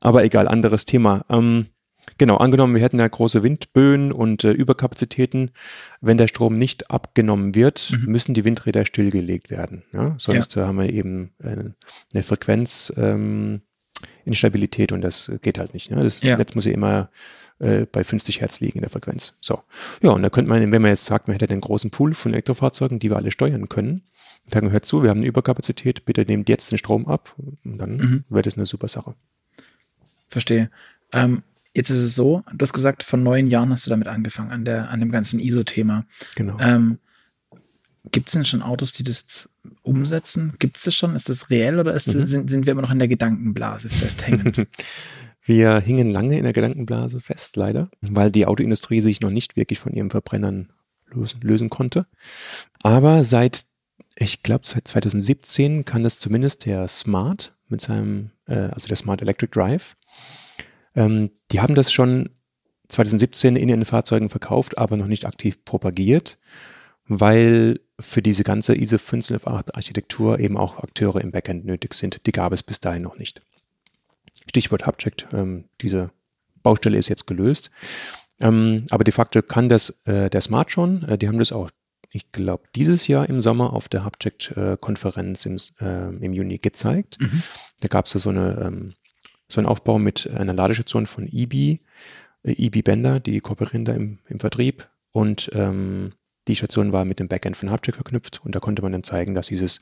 Aber 0.00 0.22
egal, 0.22 0.48
anderes 0.48 0.84
Thema. 0.84 1.24
Ähm, 1.30 1.68
Genau, 2.18 2.36
angenommen, 2.36 2.74
wir 2.74 2.82
hätten 2.82 2.98
ja 2.98 3.06
große 3.06 3.42
Windböen 3.42 4.12
und 4.12 4.44
äh, 4.44 4.52
Überkapazitäten. 4.52 5.50
Wenn 6.00 6.18
der 6.18 6.28
Strom 6.28 6.58
nicht 6.58 6.90
abgenommen 6.90 7.54
wird, 7.54 7.92
mhm. 7.92 8.12
müssen 8.12 8.34
die 8.34 8.44
Windräder 8.44 8.84
stillgelegt 8.84 9.50
werden. 9.50 9.82
Ja? 9.92 10.14
Sonst 10.18 10.54
ja. 10.54 10.64
Äh, 10.64 10.66
haben 10.66 10.78
wir 10.78 10.90
eben 10.90 11.32
äh, 11.42 11.56
eine 12.12 12.22
Frequenz 12.22 12.92
ähm, 12.96 13.62
Instabilität 14.24 14.92
und 14.92 15.00
das 15.00 15.30
geht 15.42 15.58
halt 15.58 15.74
nicht. 15.74 15.90
Ne? 15.90 16.02
Das 16.02 16.22
ja. 16.22 16.36
Netz 16.36 16.54
muss 16.54 16.64
ja 16.64 16.72
immer 16.72 17.10
äh, 17.60 17.86
bei 17.86 18.02
50 18.02 18.40
Hertz 18.40 18.60
liegen 18.60 18.78
in 18.78 18.82
der 18.82 18.90
Frequenz. 18.90 19.34
So. 19.40 19.62
Ja, 20.02 20.10
und 20.10 20.22
da 20.22 20.30
könnte 20.30 20.48
man, 20.48 20.60
wenn 20.60 20.82
man 20.82 20.90
jetzt 20.90 21.04
sagt, 21.04 21.28
man 21.28 21.38
hätte 21.38 21.50
einen 21.50 21.60
großen 21.60 21.90
Pool 21.90 22.14
von 22.14 22.32
Elektrofahrzeugen, 22.32 22.98
die 22.98 23.10
wir 23.10 23.16
alle 23.16 23.30
steuern 23.30 23.68
können, 23.68 24.02
sagen, 24.46 24.70
hört 24.70 24.84
zu, 24.84 25.02
wir 25.02 25.10
haben 25.10 25.18
eine 25.18 25.26
Überkapazität, 25.26 26.04
bitte 26.04 26.22
nehmt 26.22 26.48
jetzt 26.48 26.70
den 26.70 26.78
Strom 26.78 27.06
ab 27.06 27.34
und 27.38 27.78
dann 27.78 27.96
mhm. 27.96 28.24
wird 28.28 28.46
es 28.46 28.56
eine 28.56 28.66
super 28.66 28.88
Sache. 28.88 29.14
Verstehe. 30.28 30.70
Ähm, 31.12 31.42
Jetzt 31.74 31.90
ist 31.90 31.98
es 31.98 32.14
so, 32.14 32.42
du 32.52 32.62
hast 32.62 32.72
gesagt, 32.72 33.02
vor 33.02 33.18
neun 33.18 33.48
Jahren 33.48 33.70
hast 33.70 33.86
du 33.86 33.90
damit 33.90 34.08
angefangen, 34.08 34.50
an, 34.50 34.64
der, 34.64 34.90
an 34.90 35.00
dem 35.00 35.10
ganzen 35.10 35.40
ISO-Thema. 35.40 36.04
Genau. 36.34 36.58
Ähm, 36.60 36.98
Gibt 38.10 38.28
es 38.28 38.32
denn 38.32 38.44
schon 38.44 38.62
Autos, 38.62 38.92
die 38.92 39.04
das 39.04 39.48
umsetzen? 39.82 40.54
Gibt 40.58 40.76
es 40.76 40.82
das 40.82 40.94
schon? 40.94 41.14
Ist 41.14 41.28
das 41.28 41.50
reell 41.50 41.78
oder 41.78 41.94
ist, 41.94 42.08
mhm. 42.08 42.26
sind, 42.26 42.50
sind 42.50 42.66
wir 42.66 42.72
immer 42.72 42.82
noch 42.82 42.90
in 42.90 42.98
der 42.98 43.08
Gedankenblase 43.08 43.88
festhängend? 43.88 44.66
wir 45.44 45.80
hingen 45.80 46.10
lange 46.10 46.36
in 46.36 46.44
der 46.44 46.52
Gedankenblase 46.52 47.20
fest, 47.20 47.56
leider, 47.56 47.90
weil 48.00 48.32
die 48.32 48.46
Autoindustrie 48.46 49.00
sich 49.00 49.20
noch 49.20 49.30
nicht 49.30 49.56
wirklich 49.56 49.78
von 49.78 49.92
ihren 49.92 50.10
Verbrennern 50.10 50.72
lösen, 51.10 51.40
lösen 51.42 51.70
konnte. 51.70 52.06
Aber 52.82 53.24
seit, 53.24 53.64
ich 54.16 54.42
glaube, 54.42 54.66
seit 54.66 54.88
2017 54.88 55.84
kann 55.84 56.02
das 56.02 56.18
zumindest 56.18 56.66
der 56.66 56.88
Smart 56.88 57.54
mit 57.68 57.80
seinem, 57.80 58.30
äh, 58.46 58.54
also 58.54 58.88
der 58.88 58.96
Smart 58.96 59.22
Electric 59.22 59.52
Drive, 59.52 59.96
ähm, 60.94 61.30
die 61.50 61.60
haben 61.60 61.74
das 61.74 61.92
schon 61.92 62.30
2017 62.88 63.56
in 63.56 63.68
ihren 63.68 63.84
Fahrzeugen 63.84 64.28
verkauft, 64.28 64.78
aber 64.78 64.96
noch 64.96 65.06
nicht 65.06 65.26
aktiv 65.26 65.64
propagiert, 65.64 66.38
weil 67.06 67.80
für 67.98 68.22
diese 68.22 68.44
ganze 68.44 68.74
ISO 68.74 68.98
508 68.98 69.74
Architektur 69.74 70.38
eben 70.38 70.56
auch 70.56 70.78
Akteure 70.78 71.20
im 71.20 71.30
Backend 71.30 71.64
nötig 71.64 71.94
sind. 71.94 72.26
Die 72.26 72.32
gab 72.32 72.52
es 72.52 72.62
bis 72.62 72.80
dahin 72.80 73.02
noch 73.02 73.16
nicht. 73.16 73.42
Stichwort 74.48 74.86
Hubject, 74.86 75.28
ähm, 75.32 75.64
diese 75.80 76.10
Baustelle 76.62 76.98
ist 76.98 77.08
jetzt 77.08 77.26
gelöst. 77.26 77.70
Ähm, 78.40 78.84
aber 78.90 79.04
de 79.04 79.12
facto 79.12 79.42
kann 79.42 79.68
das 79.68 80.04
äh, 80.06 80.28
der 80.30 80.40
Smart 80.40 80.70
schon. 80.70 81.04
Äh, 81.04 81.18
die 81.18 81.28
haben 81.28 81.38
das 81.38 81.52
auch, 81.52 81.70
ich 82.10 82.32
glaube, 82.32 82.64
dieses 82.74 83.06
Jahr 83.06 83.28
im 83.28 83.40
Sommer 83.40 83.72
auf 83.72 83.88
der 83.88 84.04
Hubject-Konferenz 84.04 85.46
im, 85.46 85.58
äh, 85.80 86.08
im 86.24 86.32
Juni 86.32 86.58
gezeigt. 86.58 87.20
Mhm. 87.20 87.42
Da 87.80 87.88
gab 87.88 88.06
es 88.06 88.12
so 88.12 88.30
eine 88.30 88.60
ähm, 88.66 88.94
so 89.52 89.60
einen 89.60 89.68
Aufbau 89.68 89.98
mit 89.98 90.28
einer 90.30 90.54
Ladestation 90.54 91.06
von 91.06 91.28
EB, 91.30 91.54
äh, 91.54 91.78
EB 92.44 92.82
Bender, 92.82 93.20
die 93.20 93.40
kooperieren 93.40 93.84
da 93.84 93.92
im, 93.94 94.18
im 94.28 94.40
Vertrieb 94.40 94.88
und 95.12 95.50
ähm, 95.54 96.12
die 96.48 96.56
Station 96.56 96.92
war 96.92 97.04
mit 97.04 97.20
dem 97.20 97.28
Backend 97.28 97.56
von 97.56 97.70
Hubject 97.70 97.96
verknüpft 97.96 98.40
und 98.44 98.54
da 98.54 98.60
konnte 98.60 98.82
man 98.82 98.92
dann 98.92 99.04
zeigen, 99.04 99.34
dass 99.34 99.46
dieses 99.46 99.80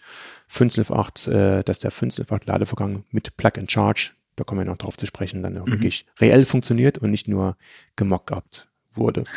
508, 0.48 1.28
äh, 1.28 1.62
dass 1.64 1.78
der 1.78 1.90
508 1.90 2.46
Ladevorgang 2.46 3.04
mit 3.10 3.36
Plug 3.36 3.52
and 3.56 3.70
Charge 3.70 4.10
da 4.40 4.44
kommen 4.44 4.62
wir 4.62 4.64
noch 4.64 4.78
drauf 4.78 4.96
zu 4.96 5.06
sprechen, 5.06 5.42
dann 5.42 5.58
auch 5.58 5.66
mhm. 5.66 5.72
wirklich 5.72 6.06
reell 6.18 6.46
funktioniert 6.46 6.98
und 6.98 7.10
nicht 7.10 7.28
nur 7.28 7.56
gemockt 7.96 8.68
wurde. 8.94 9.24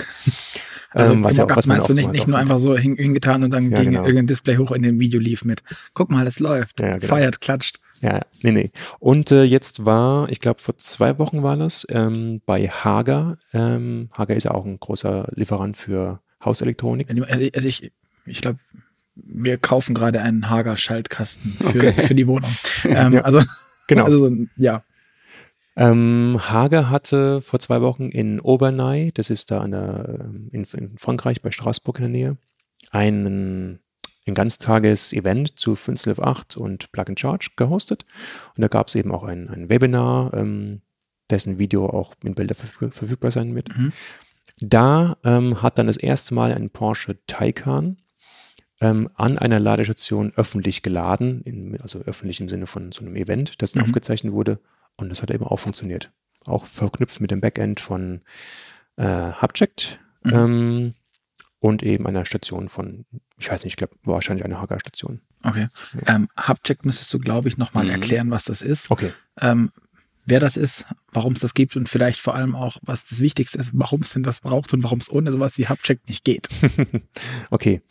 Also 0.96 1.14
ähm, 1.14 1.24
was 1.24 1.38
ja, 1.38 1.50
was 1.50 1.66
meinst 1.66 1.90
du 1.90 1.96
nicht, 1.96 2.12
nicht 2.12 2.28
nur 2.28 2.38
einfach 2.38 2.60
so 2.60 2.78
hingetan 2.78 3.44
und 3.44 3.50
dann 3.50 3.72
ja, 3.72 3.80
ging 3.80 3.94
genau. 3.94 4.02
irgendein 4.02 4.28
Display 4.28 4.58
hoch 4.58 4.72
in 4.74 4.84
dem 4.84 5.00
Video 5.00 5.20
lief 5.20 5.44
mit, 5.44 5.64
guck 5.96 6.12
mal, 6.12 6.28
es 6.28 6.40
läuft, 6.40 6.82
ja, 6.82 6.98
genau. 6.98 7.08
feiert, 7.08 7.42
klatscht. 7.42 7.80
Ja, 8.04 8.20
nee, 8.42 8.52
nee. 8.52 8.70
Und 9.00 9.32
äh, 9.32 9.44
jetzt 9.44 9.86
war, 9.86 10.28
ich 10.30 10.42
glaube, 10.42 10.60
vor 10.60 10.78
zwei 10.78 11.18
Wochen 11.20 11.42
war 11.42 11.56
das, 11.56 11.88
ähm, 11.90 12.42
bei 12.46 12.68
Hager. 12.68 13.38
Ähm, 13.54 14.10
Hager 14.12 14.36
ist 14.36 14.44
ja 14.44 14.52
auch 14.52 14.66
ein 14.66 14.78
großer 14.78 15.30
Lieferant 15.34 15.78
für 15.78 16.20
Hauselektronik. 16.44 17.10
Also, 17.10 17.24
also 17.54 17.68
ich, 17.68 17.94
ich 18.26 18.42
glaube, 18.42 18.60
wir 19.16 19.58
kaufen 19.58 19.96
gerade 19.96 20.22
einen 20.22 20.50
Hager-Schaltkasten 20.50 21.52
für, 21.54 21.78
okay. 21.78 21.94
für 21.94 22.16
die 22.16 22.28
Wohnung. 22.28 22.52
Ähm, 22.86 23.14
ja. 23.14 23.22
Also, 23.22 23.42
genau. 23.88 24.04
Also, 24.06 24.30
ja. 24.58 24.84
Ähm, 25.78 26.38
Hager 26.50 26.90
hatte 26.90 27.40
vor 27.40 27.62
zwei 27.62 27.80
Wochen 27.80 28.10
in 28.10 28.42
Obernai, 28.42 29.12
das 29.14 29.30
ist 29.30 29.50
da 29.50 29.62
an 29.62 29.72
der, 29.72 30.20
ähm, 30.20 30.50
in, 30.52 30.66
in 30.66 30.98
Frankreich 30.98 31.42
bei 31.42 31.52
Straßburg 31.52 32.00
in 32.00 32.04
der 32.04 32.10
Nähe, 32.10 32.38
einen, 32.92 33.80
ein 34.28 34.34
Ganztages-Event 34.34 35.60
zu 35.60 35.76
508 35.76 36.58
und 36.58 36.92
Plug 36.92 37.06
and 37.10 37.20
Charge 37.20 37.52
gehostet. 37.56 38.06
Und 38.56 38.62
da 38.62 38.68
gab 38.68 38.88
es 38.88 38.96
eben 38.96 39.12
auch 39.12 39.24
ein, 39.24 39.50
ein 39.50 39.70
Webinar, 39.70 40.34
ähm, 40.34 40.82
dessen 41.30 41.60
Video 41.60 41.88
auch 41.88 42.16
in 42.24 42.36
Bilder 42.36 42.56
verfügbar 42.56 43.32
sein 43.32 43.56
wird. 43.56 43.76
Mhm. 43.76 43.94
Da 44.60 45.18
ähm, 45.24 45.62
hat 45.62 45.78
dann 45.78 45.88
das 45.88 45.98
erste 45.98 46.34
Mal 46.34 46.54
ein 46.54 46.70
Porsche 46.70 47.18
Taycan 47.28 47.98
ähm, 48.82 49.10
an 49.16 49.38
einer 49.38 49.60
Ladestation 49.60 50.32
öffentlich 50.36 50.84
geladen, 50.84 51.42
in, 51.42 51.80
also 51.82 52.00
öffentlich 52.00 52.40
im 52.40 52.50
Sinne 52.50 52.68
von 52.68 52.92
so 52.92 53.02
einem 53.02 53.16
Event, 53.16 53.62
das 53.62 53.76
mhm. 53.76 53.84
aufgezeichnet 53.84 54.34
wurde 54.34 54.60
und 54.98 55.10
das 55.10 55.22
hat 55.22 55.32
eben 55.32 55.46
auch 55.46 55.58
funktioniert. 55.58 56.12
Auch 56.46 56.66
verknüpft 56.66 57.22
mit 57.22 57.32
dem 57.32 57.42
Backend 57.42 57.80
von 57.80 58.22
äh, 58.98 59.32
Hubject 59.42 60.00
mhm. 60.24 60.94
Und 61.64 61.82
eben 61.82 62.06
einer 62.06 62.26
Station 62.26 62.68
von, 62.68 63.06
ich 63.38 63.50
weiß 63.50 63.64
nicht, 63.64 63.72
ich 63.72 63.78
glaube, 63.78 63.96
wahrscheinlich 64.04 64.44
eine 64.44 64.60
Hacker-Station. 64.60 65.22
Okay. 65.44 65.70
Ja. 66.06 66.16
Ähm, 66.16 66.28
Hubject 66.46 66.86
müsstest 66.86 67.14
du, 67.14 67.20
glaube 67.20 67.48
ich, 67.48 67.58
nochmal 67.58 67.86
mhm. 67.86 67.92
erklären, 67.92 68.32
was 68.32 68.44
das 68.44 68.62
ist. 68.62 68.92
Okay. 68.92 69.14
Ähm, 69.40 69.72
wer 70.26 70.42
das 70.42 70.58
ist, 70.58 70.86
warum 71.14 71.32
es 71.32 71.40
das 71.40 71.54
gibt 71.54 71.78
und 71.78 71.88
vielleicht 71.88 72.20
vor 72.20 72.36
allem 72.36 72.54
auch, 72.54 72.80
was 72.82 73.06
das 73.06 73.22
Wichtigste 73.22 73.60
ist, 73.60 73.72
warum 73.74 74.02
es 74.02 74.12
denn 74.12 74.24
das 74.24 74.42
braucht 74.42 74.74
und 74.74 74.84
warum 74.84 75.00
es 75.00 75.10
ohne 75.10 75.32
sowas 75.32 75.58
wie 75.58 75.70
Hubject 75.70 76.10
nicht 76.10 76.26
geht. 76.26 76.50
okay. 77.50 77.82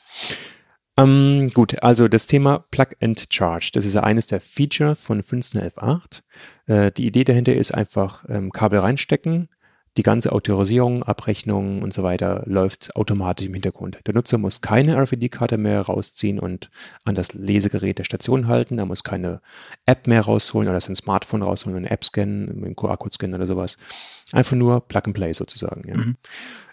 Ähm, 0.98 1.48
gut, 1.54 1.82
also 1.82 2.08
das 2.08 2.26
Thema 2.26 2.66
Plug 2.70 2.88
and 3.00 3.26
Charge, 3.30 3.70
das 3.72 3.86
ist 3.86 3.94
ja 3.94 4.02
eines 4.02 4.26
der 4.26 4.42
Feature 4.42 4.96
von 4.96 5.22
15.11.8. 5.22 6.20
Äh, 6.66 6.92
die 6.92 7.06
Idee 7.06 7.24
dahinter 7.24 7.54
ist 7.54 7.72
einfach 7.72 8.26
ähm, 8.28 8.52
Kabel 8.52 8.80
reinstecken, 8.80 9.48
die 9.96 10.02
ganze 10.02 10.32
Autorisierung, 10.32 11.02
Abrechnung 11.02 11.82
und 11.82 11.92
so 11.92 12.02
weiter 12.02 12.42
läuft 12.46 12.96
automatisch 12.96 13.46
im 13.46 13.52
Hintergrund. 13.52 13.98
Der 14.06 14.14
Nutzer 14.14 14.38
muss 14.38 14.62
keine 14.62 14.96
RFID-Karte 14.96 15.58
mehr 15.58 15.82
rausziehen 15.82 16.38
und 16.38 16.70
an 17.04 17.14
das 17.14 17.34
Lesegerät 17.34 17.98
der 17.98 18.04
Station 18.04 18.46
halten. 18.48 18.78
Er 18.78 18.86
muss 18.86 19.04
keine 19.04 19.42
App 19.84 20.06
mehr 20.06 20.22
rausholen 20.22 20.68
oder 20.68 20.80
sein 20.80 20.96
Smartphone 20.96 21.42
rausholen, 21.42 21.76
eine 21.76 21.90
App 21.90 22.04
scannen, 22.04 22.46
mit 22.46 22.64
einem 22.64 22.76
QR-Code 22.76 23.14
scannen 23.14 23.34
oder 23.34 23.46
sowas. 23.46 23.76
Einfach 24.32 24.56
nur 24.56 24.80
Plug 24.88 25.02
and 25.04 25.14
Play 25.14 25.32
sozusagen. 25.34 25.86
Ja. 25.86 25.96
Mhm. 25.96 26.16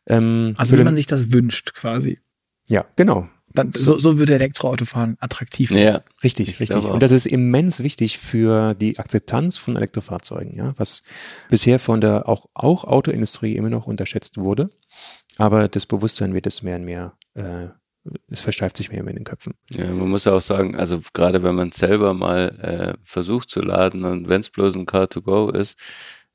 Ähm, 0.07 0.53
also 0.57 0.77
wie 0.77 0.83
man 0.83 0.95
sich 0.95 1.07
das 1.07 1.33
wünscht 1.33 1.73
quasi. 1.73 2.19
Ja, 2.67 2.85
genau. 2.95 3.27
Dann, 3.53 3.71
so, 3.73 3.97
so 3.97 4.17
würde 4.17 4.35
Elektroautofahren 4.35 5.17
attraktiv. 5.19 5.71
Ja, 5.71 6.01
richtig, 6.23 6.59
richtig. 6.59 6.85
Und 6.85 7.01
das 7.01 7.11
ist 7.11 7.25
immens 7.25 7.81
wichtig 7.81 8.17
für 8.17 8.73
die 8.75 8.99
Akzeptanz 8.99 9.57
von 9.57 9.75
Elektrofahrzeugen, 9.75 10.55
ja, 10.55 10.73
was 10.77 11.03
bisher 11.49 11.79
von 11.79 12.01
der 12.01 12.29
auch, 12.29 12.45
auch 12.53 12.83
Autoindustrie 12.83 13.55
immer 13.55 13.69
noch 13.69 13.87
unterschätzt 13.87 14.37
wurde. 14.37 14.69
Aber 15.37 15.67
das 15.67 15.85
Bewusstsein 15.85 16.33
wird 16.33 16.45
es 16.47 16.63
mehr 16.63 16.75
und 16.75 16.85
mehr, 16.85 17.13
äh, 17.33 17.67
es 18.27 18.41
versteift 18.41 18.77
sich 18.77 18.91
mehr 18.91 18.99
und 18.99 19.05
mehr 19.05 19.13
in 19.13 19.21
den 19.21 19.25
Köpfen. 19.25 19.53
Ja, 19.69 19.85
man 19.85 20.09
muss 20.09 20.27
auch 20.27 20.41
sagen, 20.41 20.75
also 20.75 21.01
gerade 21.13 21.41
wenn 21.43 21.55
man 21.55 21.71
selber 21.71 22.13
mal 22.13 22.49
äh, 22.61 22.97
versucht 23.03 23.49
zu 23.49 23.61
laden 23.61 24.03
und 24.03 24.29
wenn 24.29 24.41
es 24.41 24.49
bloß 24.49 24.75
ein 24.75 24.85
Car2Go 24.85 25.53
ist, 25.55 25.79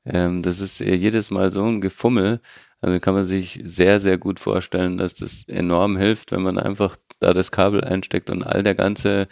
ähm, 0.05 0.41
das 0.41 0.59
ist 0.59 0.79
jedes 0.79 1.31
Mal 1.31 1.51
so 1.51 1.63
ein 1.65 1.81
Gefummel. 1.81 2.41
Also 2.81 2.99
kann 2.99 3.15
man 3.15 3.25
sich 3.25 3.59
sehr, 3.63 3.99
sehr 3.99 4.17
gut 4.17 4.39
vorstellen, 4.39 4.97
dass 4.97 5.15
das 5.15 5.43
enorm 5.47 5.97
hilft, 5.97 6.31
wenn 6.31 6.43
man 6.43 6.59
einfach 6.59 6.97
da 7.19 7.33
das 7.33 7.51
Kabel 7.51 7.83
einsteckt 7.83 8.29
und 8.29 8.43
all 8.43 8.63
der 8.63 8.75
ganze 8.75 9.27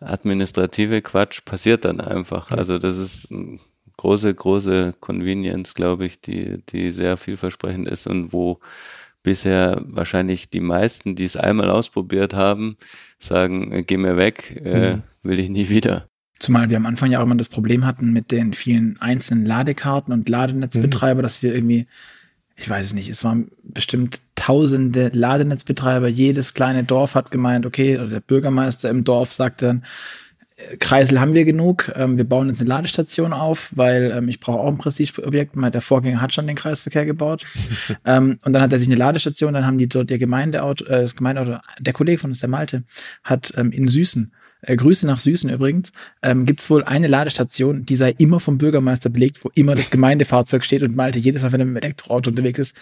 administrative 0.00 1.02
Quatsch 1.02 1.44
passiert 1.44 1.84
dann 1.84 2.00
einfach. 2.00 2.50
Also 2.50 2.78
das 2.78 2.98
ist 2.98 3.30
eine 3.30 3.58
große, 3.96 4.34
große 4.34 4.94
Convenience, 5.00 5.74
glaube 5.74 6.06
ich, 6.06 6.20
die, 6.20 6.62
die 6.68 6.90
sehr 6.90 7.16
vielversprechend 7.16 7.88
ist 7.88 8.06
und 8.06 8.32
wo 8.32 8.58
bisher 9.22 9.80
wahrscheinlich 9.84 10.50
die 10.50 10.60
meisten, 10.60 11.14
die 11.14 11.24
es 11.24 11.36
einmal 11.36 11.70
ausprobiert 11.70 12.34
haben, 12.34 12.76
sagen, 13.18 13.72
äh, 13.72 13.82
geh 13.82 13.96
mir 13.96 14.16
weg, 14.16 14.60
äh, 14.64 14.96
mhm. 14.96 15.02
will 15.22 15.38
ich 15.38 15.48
nie 15.48 15.68
wieder. 15.68 16.08
Zumal 16.38 16.70
wir 16.70 16.76
am 16.76 16.86
Anfang 16.86 17.12
ja 17.12 17.20
auch 17.20 17.24
immer 17.24 17.36
das 17.36 17.48
Problem 17.48 17.86
hatten 17.86 18.12
mit 18.12 18.32
den 18.32 18.52
vielen 18.52 19.00
einzelnen 19.00 19.46
Ladekarten 19.46 20.12
und 20.12 20.28
Ladenetzbetreiber, 20.28 21.20
mhm. 21.20 21.22
dass 21.22 21.42
wir 21.42 21.54
irgendwie 21.54 21.86
ich 22.62 22.70
weiß 22.70 22.86
es 22.86 22.94
nicht, 22.94 23.08
es 23.08 23.24
waren 23.24 23.50
bestimmt 23.64 24.22
tausende 24.36 25.10
Ladenetzbetreiber. 25.12 26.06
Jedes 26.06 26.54
kleine 26.54 26.84
Dorf 26.84 27.14
hat 27.16 27.30
gemeint, 27.30 27.66
okay, 27.66 27.98
oder 27.98 28.08
der 28.08 28.20
Bürgermeister 28.20 28.88
im 28.88 29.02
Dorf 29.02 29.32
sagte 29.32 29.66
dann, 29.66 29.82
äh, 30.56 30.76
Kreisel 30.76 31.20
haben 31.20 31.34
wir 31.34 31.44
genug, 31.44 31.90
ähm, 31.96 32.16
wir 32.16 32.24
bauen 32.24 32.48
jetzt 32.48 32.60
eine 32.60 32.68
Ladestation 32.68 33.32
auf, 33.32 33.70
weil 33.74 34.12
ähm, 34.16 34.28
ich 34.28 34.38
brauche 34.38 34.60
auch 34.60 34.68
ein 34.68 34.78
Prestigeobjekt. 34.78 35.56
Der 35.56 35.80
Vorgänger 35.80 36.20
hat 36.20 36.32
schon 36.32 36.46
den 36.46 36.56
Kreisverkehr 36.56 37.04
gebaut. 37.04 37.44
ähm, 38.04 38.38
und 38.44 38.52
dann 38.52 38.62
hat 38.62 38.72
er 38.72 38.78
sich 38.78 38.88
eine 38.88 38.96
Ladestation, 38.96 39.54
dann 39.54 39.66
haben 39.66 39.78
die 39.78 39.88
dort 39.88 40.10
ihr 40.12 40.18
Gemeindeauto, 40.18 40.84
äh, 40.84 41.02
das 41.02 41.16
Gemeindeauto, 41.16 41.58
der 41.80 41.92
Kollege 41.92 42.18
von 42.18 42.30
uns, 42.30 42.40
der 42.40 42.48
Malte, 42.48 42.84
hat 43.24 43.52
ähm, 43.56 43.72
in 43.72 43.88
Süßen 43.88 44.32
äh, 44.62 44.76
Grüße 44.76 45.06
nach 45.06 45.18
Süßen 45.18 45.50
übrigens, 45.50 45.92
ähm, 46.22 46.46
gibt 46.46 46.60
es 46.60 46.70
wohl 46.70 46.84
eine 46.84 47.08
Ladestation, 47.08 47.84
die 47.84 47.96
sei 47.96 48.14
immer 48.18 48.40
vom 48.40 48.58
Bürgermeister 48.58 49.10
belegt, 49.10 49.44
wo 49.44 49.50
immer 49.54 49.74
das 49.74 49.90
Gemeindefahrzeug 49.90 50.64
steht 50.64 50.82
und 50.82 50.96
Malte 50.96 51.18
jedes 51.18 51.42
Mal, 51.42 51.52
wenn 51.52 51.60
er 51.60 51.66
mit 51.66 51.82
dem 51.82 51.84
Elektroauto 51.84 52.30
unterwegs 52.30 52.58
ist, 52.58 52.76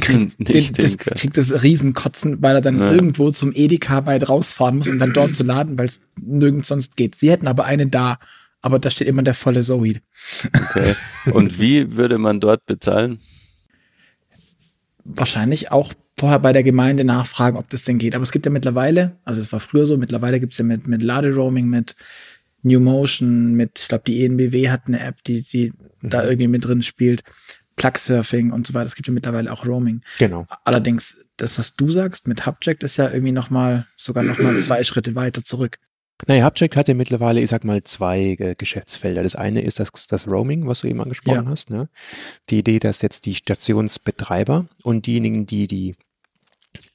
kriegt, 0.00 0.38
den, 0.38 0.72
das, 0.74 0.98
kriegt 0.98 1.36
das 1.36 1.62
Riesenkotzen, 1.62 2.42
weil 2.42 2.56
er 2.56 2.60
dann 2.60 2.78
ja. 2.78 2.92
irgendwo 2.92 3.30
zum 3.30 3.52
Edeka 3.54 4.06
weit 4.06 4.28
rausfahren 4.28 4.78
muss, 4.78 4.88
um 4.88 4.98
dann 4.98 5.12
dort 5.12 5.34
zu 5.34 5.42
laden, 5.42 5.78
weil 5.78 5.86
es 5.86 6.00
nirgends 6.20 6.68
sonst 6.68 6.96
geht. 6.96 7.14
Sie 7.14 7.30
hätten 7.30 7.46
aber 7.46 7.64
eine 7.64 7.86
da, 7.86 8.18
aber 8.62 8.78
da 8.78 8.90
steht 8.90 9.08
immer 9.08 9.22
der 9.22 9.34
volle 9.34 9.62
Zoe. 9.62 10.00
Okay. 10.54 10.94
Und 11.32 11.60
wie 11.60 11.96
würde 11.96 12.18
man 12.18 12.40
dort 12.40 12.66
bezahlen? 12.66 13.18
Wahrscheinlich 15.04 15.72
auch 15.72 15.92
vorher 16.20 16.38
bei 16.38 16.52
der 16.52 16.62
Gemeinde 16.62 17.02
nachfragen, 17.04 17.56
ob 17.56 17.70
das 17.70 17.84
denn 17.84 17.98
geht. 17.98 18.14
Aber 18.14 18.22
es 18.22 18.30
gibt 18.30 18.44
ja 18.44 18.52
mittlerweile, 18.52 19.16
also 19.24 19.40
es 19.40 19.50
war 19.52 19.60
früher 19.60 19.86
so, 19.86 19.96
mittlerweile 19.96 20.38
gibt 20.38 20.52
es 20.52 20.58
ja 20.58 20.64
mit, 20.64 20.86
mit 20.86 21.02
Laderoaming, 21.02 21.66
mit 21.66 21.96
New 22.62 22.78
Motion, 22.78 23.54
mit, 23.54 23.78
ich 23.80 23.88
glaube, 23.88 24.04
die 24.06 24.24
ENBW 24.24 24.68
hat 24.68 24.82
eine 24.86 25.00
App, 25.00 25.24
die, 25.24 25.40
die 25.40 25.72
mhm. 26.02 26.10
da 26.10 26.24
irgendwie 26.24 26.48
mit 26.48 26.64
drin 26.64 26.82
spielt. 26.82 27.22
Plug-Surfing 27.76 28.52
und 28.52 28.66
so 28.66 28.74
weiter. 28.74 28.84
Es 28.84 28.94
gibt 28.94 29.08
ja 29.08 29.14
mittlerweile 29.14 29.50
auch 29.50 29.64
Roaming. 29.64 30.02
Genau. 30.18 30.46
Allerdings, 30.64 31.24
das, 31.38 31.58
was 31.58 31.74
du 31.76 31.88
sagst 31.88 32.28
mit 32.28 32.44
Hubject, 32.44 32.82
ist 32.82 32.98
ja 32.98 33.10
irgendwie 33.10 33.32
noch 33.32 33.48
mal, 33.48 33.86
sogar 33.96 34.22
noch 34.22 34.38
mal 34.38 34.58
zwei 34.60 34.84
Schritte 34.84 35.14
weiter 35.14 35.42
zurück. 35.42 35.78
Naja, 36.26 36.44
Hubject 36.44 36.76
hat 36.76 36.88
ja 36.88 36.94
mittlerweile, 36.94 37.40
ich 37.40 37.48
sag 37.48 37.64
mal, 37.64 37.82
zwei 37.82 38.36
äh, 38.38 38.54
Geschäftsfelder. 38.54 39.22
Das 39.22 39.36
eine 39.36 39.62
ist 39.62 39.80
das, 39.80 39.90
das 40.06 40.28
Roaming, 40.28 40.66
was 40.66 40.80
du 40.80 40.88
eben 40.88 41.00
angesprochen 41.00 41.46
ja. 41.46 41.50
hast. 41.50 41.70
Ne? 41.70 41.88
Die 42.50 42.58
Idee, 42.58 42.78
dass 42.78 43.00
jetzt 43.00 43.24
die 43.24 43.34
Stationsbetreiber 43.34 44.66
und 44.82 45.06
diejenigen, 45.06 45.46
die 45.46 45.66
die 45.66 45.94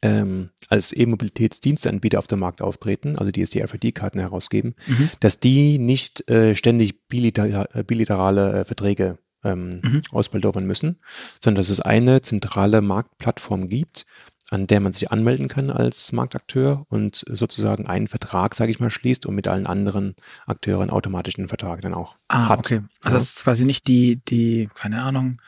ähm, 0.05 0.49
als 0.69 0.93
E-Mobilitätsdienstanbieter 0.95 2.19
auf 2.19 2.27
dem 2.27 2.39
Markt 2.39 2.61
auftreten, 2.61 3.17
also 3.17 3.31
die 3.31 3.39
jetzt 3.39 3.53
die 3.53 3.61
RFID-Karten 3.61 4.19
herausgeben, 4.19 4.75
mhm. 4.87 5.09
dass 5.19 5.39
die 5.39 5.77
nicht 5.79 6.29
äh, 6.29 6.53
ständig 6.55 7.07
biliter 7.07 7.67
äh, 7.75 7.83
bilaterale 7.83 8.61
äh, 8.61 8.65
Verträge 8.65 9.17
ähm, 9.43 9.81
mhm. 9.83 10.01
ausbaldowern 10.11 10.65
müssen, 10.65 10.99
sondern 11.43 11.61
dass 11.61 11.69
es 11.69 11.79
eine 11.79 12.21
zentrale 12.21 12.81
Marktplattform 12.81 13.67
gibt, 13.69 14.05
an 14.51 14.67
der 14.67 14.79
man 14.79 14.93
sich 14.93 15.11
anmelden 15.11 15.47
kann 15.47 15.71
als 15.71 16.11
Marktakteur 16.11 16.85
und 16.89 17.23
sozusagen 17.27 17.87
einen 17.87 18.07
Vertrag, 18.07 18.53
sage 18.53 18.69
ich 18.71 18.79
mal, 18.79 18.91
schließt 18.91 19.25
und 19.25 19.33
mit 19.33 19.47
allen 19.47 19.65
anderen 19.65 20.15
Akteuren 20.45 20.91
automatisch 20.91 21.37
einen 21.39 21.47
Vertrag 21.47 21.81
dann 21.81 21.95
auch 21.95 22.15
Ah, 22.27 22.49
hat. 22.49 22.59
okay. 22.59 22.81
Also 23.03 23.09
Ja. 23.09 23.13
das 23.13 23.23
ist 23.35 23.43
quasi 23.43 23.65
nicht 23.65 23.87
die, 23.87 24.17
die, 24.27 24.69
keine 24.75 25.01
Ahnung, 25.01 25.41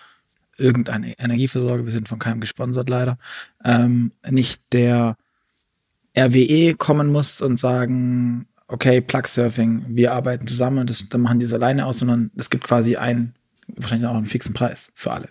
irgendeine 0.57 1.17
Energieversorger, 1.19 1.85
wir 1.85 1.91
sind 1.91 2.09
von 2.09 2.19
keinem 2.19 2.39
gesponsert 2.39 2.89
leider, 2.89 3.17
ähm, 3.63 4.11
nicht 4.29 4.61
der 4.73 5.17
RWE 6.17 6.75
kommen 6.75 7.11
muss 7.11 7.41
und 7.41 7.59
sagen, 7.59 8.47
okay, 8.67 9.01
Plug 9.01 9.27
Surfing, 9.27 9.85
wir 9.89 10.13
arbeiten 10.13 10.47
zusammen 10.47 10.79
und 10.79 10.89
das, 10.89 11.07
dann 11.09 11.21
machen 11.21 11.39
die 11.39 11.45
es 11.45 11.53
alleine 11.53 11.85
aus, 11.85 11.99
sondern 11.99 12.31
es 12.35 12.49
gibt 12.49 12.63
quasi 12.65 12.95
einen, 12.97 13.35
wahrscheinlich 13.67 14.07
auch 14.07 14.15
einen 14.15 14.25
fixen 14.25 14.53
Preis 14.53 14.91
für 14.95 15.11
alle. 15.11 15.29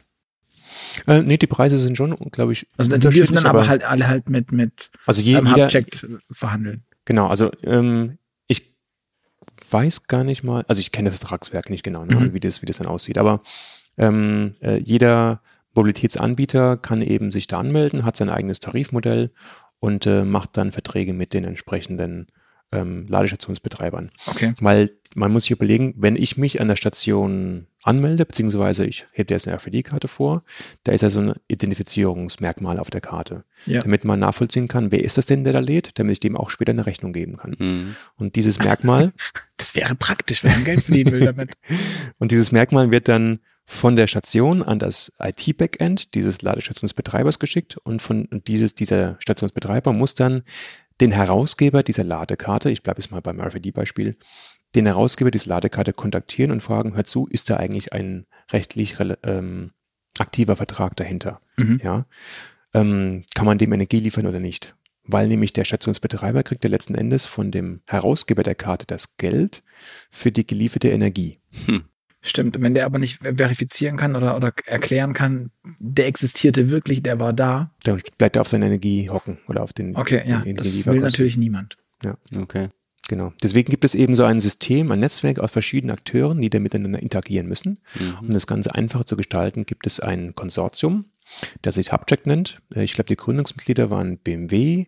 Äh, 1.06 1.22
nee, 1.22 1.36
die 1.36 1.46
Preise 1.46 1.78
sind 1.78 1.96
schon, 1.96 2.14
glaube 2.30 2.52
ich, 2.52 2.66
Also 2.76 2.96
die 2.96 3.08
dürfen 3.08 3.34
dann 3.34 3.46
aber 3.46 3.66
halt 3.66 3.84
alle 3.84 4.06
halt 4.06 4.28
mit, 4.28 4.52
mit 4.52 4.90
also 5.06 5.20
je, 5.20 5.34
ähm, 5.34 5.46
jeder, 5.46 5.68
verhandeln. 6.30 6.84
Genau, 7.04 7.28
also 7.28 7.50
ähm, 7.64 8.18
ich 8.46 8.74
weiß 9.70 10.06
gar 10.06 10.24
nicht 10.24 10.42
mal, 10.42 10.64
also 10.68 10.80
ich 10.80 10.92
kenne 10.92 11.10
das 11.10 11.18
Vertragswerk 11.18 11.70
nicht 11.70 11.82
genau, 11.82 12.04
ne, 12.04 12.16
Mhm. 12.16 12.34
wie, 12.34 12.40
das, 12.40 12.62
wie 12.62 12.66
das 12.66 12.78
dann 12.78 12.86
aussieht, 12.86 13.18
aber 13.18 13.42
ähm, 13.98 14.54
äh, 14.60 14.76
jeder 14.78 15.40
Mobilitätsanbieter 15.74 16.76
kann 16.76 17.02
eben 17.02 17.30
sich 17.30 17.46
da 17.46 17.58
anmelden, 17.58 18.04
hat 18.04 18.16
sein 18.16 18.30
eigenes 18.30 18.60
Tarifmodell 18.60 19.30
und 19.78 20.06
äh, 20.06 20.24
macht 20.24 20.56
dann 20.56 20.72
Verträge 20.72 21.12
mit 21.12 21.34
den 21.34 21.44
entsprechenden 21.44 22.28
ähm, 22.72 23.06
Ladestationsbetreibern. 23.08 24.10
Okay. 24.26 24.52
Weil 24.60 24.90
man 25.14 25.30
muss 25.30 25.44
sich 25.44 25.52
überlegen, 25.52 25.94
wenn 25.96 26.16
ich 26.16 26.36
mich 26.36 26.60
an 26.60 26.68
der 26.68 26.76
Station 26.76 27.66
anmelde, 27.84 28.26
beziehungsweise 28.26 28.84
ich 28.84 29.06
hätte 29.12 29.34
jetzt 29.34 29.46
eine 29.46 29.56
RFID-Karte 29.56 30.08
vor, 30.08 30.42
da 30.82 30.92
ist 30.92 31.02
ja 31.02 31.10
so 31.10 31.20
ein 31.20 31.34
Identifizierungsmerkmal 31.48 32.78
auf 32.80 32.90
der 32.90 33.00
Karte, 33.00 33.44
Ja. 33.66 33.82
damit 33.82 34.04
man 34.04 34.18
nachvollziehen 34.18 34.66
kann, 34.66 34.90
wer 34.90 35.04
ist 35.04 35.16
das 35.16 35.26
denn, 35.26 35.44
der 35.44 35.52
da 35.52 35.60
lädt, 35.60 35.98
damit 35.98 36.12
ich 36.14 36.20
dem 36.20 36.36
auch 36.36 36.50
später 36.50 36.72
eine 36.72 36.86
Rechnung 36.86 37.12
geben 37.12 37.36
kann. 37.36 37.54
Mhm. 37.58 37.96
Und 38.16 38.34
dieses 38.36 38.58
Merkmal, 38.58 39.12
Das 39.56 39.74
wäre 39.74 39.94
praktisch, 39.94 40.44
wenn 40.44 40.52
man 40.52 40.64
Geld 40.64 40.82
verdienen 40.82 41.12
will 41.12 41.20
damit. 41.20 41.52
und 42.18 42.30
dieses 42.30 42.52
Merkmal 42.52 42.90
wird 42.90 43.08
dann 43.08 43.38
von 43.66 43.96
der 43.96 44.06
Station 44.06 44.62
an 44.62 44.78
das 44.78 45.12
IT-Backend 45.18 46.14
dieses 46.14 46.40
Ladestationsbetreibers 46.40 47.40
geschickt 47.40 47.76
und 47.78 48.00
von 48.00 48.28
dieses, 48.46 48.76
dieser 48.76 49.16
Stationsbetreiber 49.18 49.92
muss 49.92 50.14
dann 50.14 50.44
den 51.00 51.10
Herausgeber 51.10 51.82
dieser 51.82 52.04
Ladekarte, 52.04 52.70
ich 52.70 52.82
bleibe 52.82 53.00
jetzt 53.00 53.10
mal 53.10 53.20
beim 53.20 53.40
RFID-Beispiel, 53.40 54.16
den 54.76 54.86
Herausgeber 54.86 55.32
dieser 55.32 55.48
Ladekarte 55.48 55.92
kontaktieren 55.92 56.52
und 56.52 56.62
fragen, 56.62 56.94
hör 56.94 57.04
zu, 57.04 57.26
ist 57.26 57.50
da 57.50 57.56
eigentlich 57.56 57.92
ein 57.92 58.26
rechtlich 58.52 58.96
ähm, 59.24 59.72
aktiver 60.18 60.54
Vertrag 60.54 60.96
dahinter? 60.96 61.40
Mhm. 61.56 61.80
Ja, 61.82 62.06
ähm, 62.72 63.24
kann 63.34 63.46
man 63.46 63.58
dem 63.58 63.72
Energie 63.72 64.00
liefern 64.00 64.26
oder 64.26 64.40
nicht? 64.40 64.76
Weil 65.02 65.28
nämlich 65.28 65.52
der 65.52 65.64
Stationsbetreiber 65.64 66.42
kriegt 66.44 66.64
ja 66.64 66.70
letzten 66.70 66.94
Endes 66.94 67.26
von 67.26 67.50
dem 67.50 67.80
Herausgeber 67.86 68.42
der 68.42 68.54
Karte 68.54 68.86
das 68.86 69.16
Geld 69.16 69.62
für 70.10 70.32
die 70.32 70.46
gelieferte 70.46 70.90
Energie. 70.90 71.40
Stimmt, 72.26 72.60
wenn 72.60 72.74
der 72.74 72.86
aber 72.86 72.98
nicht 72.98 73.20
verifizieren 73.22 73.96
kann 73.96 74.16
oder, 74.16 74.36
oder 74.36 74.52
erklären 74.66 75.12
kann, 75.12 75.50
der 75.78 76.06
existierte 76.08 76.70
wirklich, 76.70 77.02
der 77.02 77.20
war 77.20 77.32
da. 77.32 77.70
Dann 77.84 78.00
bleibt 78.18 78.36
er 78.36 78.42
auf 78.42 78.48
seine 78.48 78.66
Energie 78.66 79.08
hocken 79.08 79.38
oder 79.46 79.62
auf 79.62 79.72
den 79.72 79.96
Okay, 79.96 80.22
ja, 80.26 80.40
den 80.40 80.56
das 80.56 80.86
will 80.86 81.00
natürlich 81.00 81.36
niemand. 81.36 81.78
Okay. 82.34 82.68
Genau. 83.08 83.32
Deswegen 83.42 83.70
gibt 83.70 83.84
es 83.84 83.94
eben 83.94 84.16
so 84.16 84.24
ein 84.24 84.40
System, 84.40 84.90
ein 84.90 84.98
Netzwerk 84.98 85.38
aus 85.38 85.52
verschiedenen 85.52 85.94
Akteuren, 85.94 86.40
die 86.40 86.50
da 86.50 86.58
miteinander 86.58 87.00
interagieren 87.00 87.46
müssen. 87.46 87.78
Um 88.20 88.30
das 88.30 88.46
Ganze 88.48 88.74
einfacher 88.74 89.06
zu 89.06 89.16
gestalten, 89.16 89.64
gibt 89.64 89.86
es 89.86 90.00
ein 90.00 90.34
Konsortium, 90.34 91.06
das 91.62 91.76
sich 91.76 91.92
Hubcheck 91.92 92.26
nennt. 92.26 92.60
Äh, 92.74 92.82
Ich 92.82 92.94
glaube, 92.94 93.08
die 93.08 93.16
Gründungsmitglieder 93.16 93.90
waren 93.90 94.18
BMW, 94.18 94.86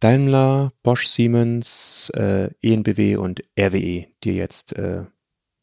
Daimler, 0.00 0.72
Bosch, 0.82 1.06
Siemens, 1.06 2.10
äh, 2.16 2.48
ENBW 2.62 3.16
und 3.16 3.42
RWE, 3.58 4.06
die 4.24 4.32
jetzt 4.32 4.74
äh, 4.76 5.04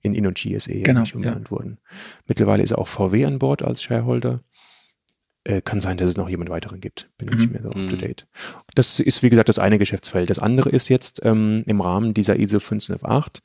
in 0.01 0.13
Innogy 0.13 0.57
SE 0.59 0.71
Genau, 0.81 0.99
eigentlich 0.99 1.15
umbenannt 1.15 1.51
wurden. 1.51 1.77
Mittlerweile 2.25 2.63
ist 2.63 2.73
auch 2.73 2.87
VW 2.87 3.25
an 3.25 3.39
Bord 3.39 3.63
als 3.63 3.81
Shareholder. 3.81 4.41
Äh, 5.43 5.61
kann 5.61 5.79
sein, 5.81 5.97
dass 5.97 6.09
es 6.09 6.17
noch 6.17 6.27
jemand 6.29 6.49
weiteren 6.49 6.79
gibt. 6.81 7.09
Bin 7.17 7.29
ich 7.29 7.35
Mhm. 7.35 7.39
nicht 7.41 7.51
mehr 7.53 7.61
so 7.63 7.69
up 7.69 7.75
to 7.75 7.95
Mhm. 7.95 7.99
date. 7.99 8.27
Das 8.75 8.99
ist, 8.99 9.23
wie 9.23 9.29
gesagt, 9.29 9.49
das 9.49 9.59
eine 9.59 9.79
Geschäftsfeld. 9.79 10.29
Das 10.29 10.39
andere 10.39 10.69
ist 10.69 10.89
jetzt 10.89 11.21
ähm, 11.23 11.63
im 11.67 11.79
Rahmen 11.81 12.13
dieser 12.13 12.37
ISO 12.37 12.59
158 12.59 13.41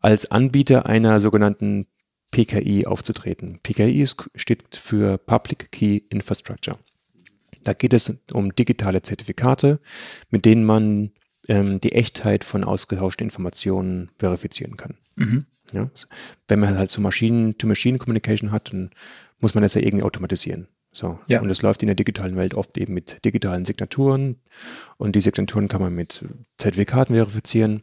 als 0.00 0.30
Anbieter 0.30 0.86
einer 0.86 1.20
sogenannten 1.20 1.86
PKI 2.32 2.86
aufzutreten. 2.86 3.60
PKI 3.62 4.00
ist, 4.02 4.28
steht 4.34 4.76
für 4.76 5.18
Public 5.18 5.70
Key 5.72 6.00
Infrastructure. 6.10 6.78
Da 7.64 7.72
geht 7.74 7.92
es 7.92 8.12
um 8.32 8.54
digitale 8.54 9.02
Zertifikate, 9.02 9.80
mit 10.30 10.44
denen 10.44 10.64
man 10.64 11.12
ähm, 11.52 11.80
die 11.80 11.92
Echtheit 11.92 12.44
von 12.44 12.64
ausgetauschten 12.64 13.26
Informationen 13.26 14.10
verifizieren 14.18 14.78
kann. 14.78 14.94
Mhm. 15.16 15.44
Ja? 15.72 15.90
Wenn 16.48 16.60
man 16.60 16.78
halt 16.78 16.90
so 16.90 17.02
Maschinen-to-Machine-Communication 17.02 18.52
hat, 18.52 18.72
dann 18.72 18.90
muss 19.38 19.54
man 19.54 19.62
das 19.62 19.74
ja 19.74 19.82
irgendwie 19.82 20.04
automatisieren. 20.04 20.68
So. 20.92 21.18
Ja. 21.26 21.42
Und 21.42 21.48
das 21.48 21.60
läuft 21.60 21.82
in 21.82 21.88
der 21.88 21.94
digitalen 21.94 22.36
Welt 22.36 22.54
oft 22.54 22.78
eben 22.78 22.94
mit 22.94 23.22
digitalen 23.24 23.66
Signaturen. 23.66 24.36
Und 24.96 25.14
die 25.14 25.20
Signaturen 25.20 25.68
kann 25.68 25.82
man 25.82 25.94
mit 25.94 26.24
Zertifikaten 26.56 27.14
verifizieren. 27.14 27.82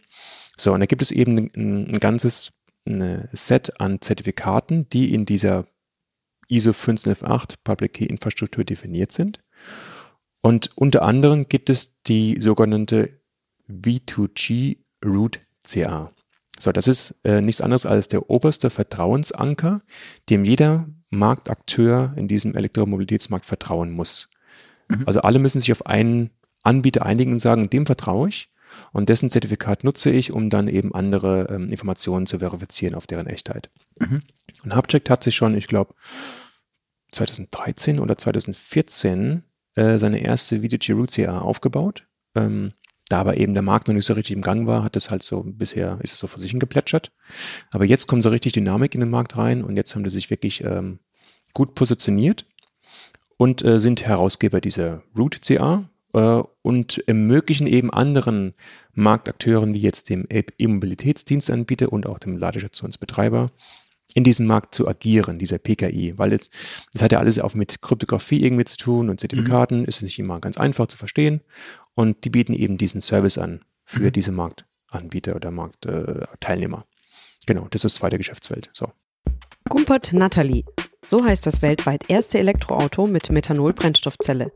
So, 0.57 0.73
und 0.73 0.79
da 0.79 0.87
gibt 0.87 1.03
es 1.03 1.11
eben 1.11 1.37
ein, 1.37 1.91
ein 1.91 1.99
ganzes 1.99 2.53
ein 2.87 3.29
Set 3.33 3.79
an 3.79 4.01
Zertifikaten, 4.01 4.89
die 4.89 5.13
in 5.13 5.25
dieser 5.25 5.67
ISO 6.47 6.71
158 6.71 7.63
Public 7.63 7.93
Key 7.93 8.05
Infrastruktur 8.05 8.63
definiert 8.63 9.11
sind. 9.11 9.41
Und 10.41 10.71
unter 10.75 11.03
anderem 11.03 11.47
gibt 11.49 11.69
es 11.69 12.01
die 12.03 12.39
sogenannte 12.41 13.18
V2G 13.69 14.77
Root 15.05 15.39
CA. 15.63 16.11
So, 16.59 16.71
das 16.71 16.87
ist 16.87 17.15
äh, 17.23 17.41
nichts 17.41 17.61
anderes 17.61 17.85
als 17.85 18.09
der 18.09 18.29
oberste 18.29 18.69
Vertrauensanker, 18.69 19.81
dem 20.29 20.43
jeder 20.43 20.89
Marktakteur 21.09 22.13
in 22.17 22.27
diesem 22.27 22.55
Elektromobilitätsmarkt 22.55 23.45
vertrauen 23.45 23.91
muss. 23.91 24.29
Mhm. 24.89 25.03
Also 25.05 25.21
alle 25.21 25.39
müssen 25.39 25.59
sich 25.59 25.71
auf 25.71 25.85
einen 25.85 26.31
Anbieter 26.63 27.05
einigen 27.05 27.33
und 27.33 27.39
sagen, 27.39 27.69
dem 27.69 27.85
vertraue 27.85 28.29
ich 28.29 28.51
und 28.91 29.09
dessen 29.09 29.29
Zertifikat 29.29 29.83
nutze 29.83 30.09
ich, 30.09 30.31
um 30.31 30.49
dann 30.49 30.67
eben 30.67 30.93
andere 30.93 31.47
ähm, 31.49 31.69
Informationen 31.69 32.25
zu 32.25 32.39
verifizieren 32.39 32.95
auf 32.95 33.07
deren 33.07 33.27
Echtheit. 33.27 33.69
Mhm. 33.99 34.19
Und 34.63 34.75
Hubcheck 34.75 35.09
hat 35.09 35.23
sich 35.23 35.35
schon, 35.35 35.55
ich 35.55 35.67
glaube, 35.67 35.95
2013 37.11 37.99
oder 37.99 38.17
2014 38.17 39.43
äh, 39.75 39.97
seine 39.97 40.19
erste 40.19 40.61
VDG 40.61 40.93
Root 40.93 41.11
CA 41.11 41.39
aufgebaut. 41.39 42.07
Ähm, 42.35 42.73
da 43.09 43.19
aber 43.19 43.37
eben 43.37 43.53
der 43.53 43.63
Markt 43.63 43.87
noch 43.87 43.95
nicht 43.95 44.05
so 44.05 44.13
richtig 44.13 44.35
im 44.35 44.41
Gang 44.41 44.67
war, 44.67 44.83
hat 44.83 44.95
es 44.95 45.11
halt 45.11 45.23
so 45.23 45.43
bisher, 45.43 45.99
ist 46.01 46.13
es 46.13 46.19
so 46.19 46.27
vor 46.27 46.39
sich 46.39 46.51
hingeplätschert. 46.51 47.11
Aber 47.71 47.83
jetzt 47.83 48.07
kommt 48.07 48.23
so 48.23 48.29
richtig 48.29 48.53
Dynamik 48.53 48.93
in 48.93 49.01
den 49.01 49.09
Markt 49.09 49.37
rein 49.37 49.63
und 49.63 49.75
jetzt 49.75 49.95
haben 49.95 50.03
die 50.03 50.09
sich 50.09 50.29
wirklich 50.29 50.63
ähm, 50.63 50.99
gut 51.53 51.75
positioniert 51.75 52.45
und 53.37 53.63
äh, 53.65 53.79
sind 53.79 54.05
Herausgeber 54.05 54.61
dieser 54.61 55.01
Root 55.17 55.41
CA 55.41 55.89
äh, 56.13 56.43
und 56.61 57.03
ermöglichen 57.07 57.67
eben 57.67 57.91
anderen 57.91 58.53
Marktakteuren 58.93 59.73
wie 59.73 59.79
jetzt 59.79 60.09
dem 60.09 60.27
E-Mobilitätsdienstanbieter 60.29 61.91
und 61.91 62.05
auch 62.05 62.19
dem 62.19 62.37
Ladestationsbetreiber 62.37 63.51
in 64.15 64.23
diesem 64.23 64.45
Markt 64.47 64.73
zu 64.73 64.87
agieren, 64.87 65.39
dieser 65.39 65.57
PKI, 65.57 66.17
weil 66.17 66.31
jetzt, 66.31 66.51
das 66.93 67.01
hat 67.01 67.11
ja 67.11 67.19
alles 67.19 67.39
auch 67.39 67.53
mit 67.53 67.81
Kryptographie 67.81 68.43
irgendwie 68.43 68.65
zu 68.65 68.77
tun 68.77 69.09
und 69.09 69.19
Zertifikaten, 69.19 69.85
ist 69.85 70.01
nicht 70.01 70.19
immer 70.19 70.39
ganz 70.39 70.57
einfach 70.57 70.87
zu 70.87 70.97
verstehen 70.97 71.41
und 71.93 72.23
die 72.25 72.29
bieten 72.29 72.53
eben 72.53 72.77
diesen 72.77 73.01
Service 73.01 73.37
an 73.37 73.61
für 73.83 74.05
Mhm. 74.05 74.13
diese 74.13 74.31
Marktanbieter 74.31 75.35
oder 75.35 75.51
Marktteilnehmer. 75.51 76.79
Äh, 76.79 77.45
genau, 77.45 77.67
das 77.69 77.83
ist 77.83 77.93
das 77.93 77.99
zweite 77.99 78.17
Geschäftsfeld. 78.17 78.69
So. 78.73 78.91
Gumpert 79.69 80.13
Natalie. 80.13 80.63
So 81.05 81.23
heißt 81.23 81.45
das 81.45 81.61
weltweit 81.61 82.09
erste 82.09 82.39
Elektroauto 82.39 83.07
mit 83.07 83.29
Methanol-Brennstoffzelle. 83.29 84.51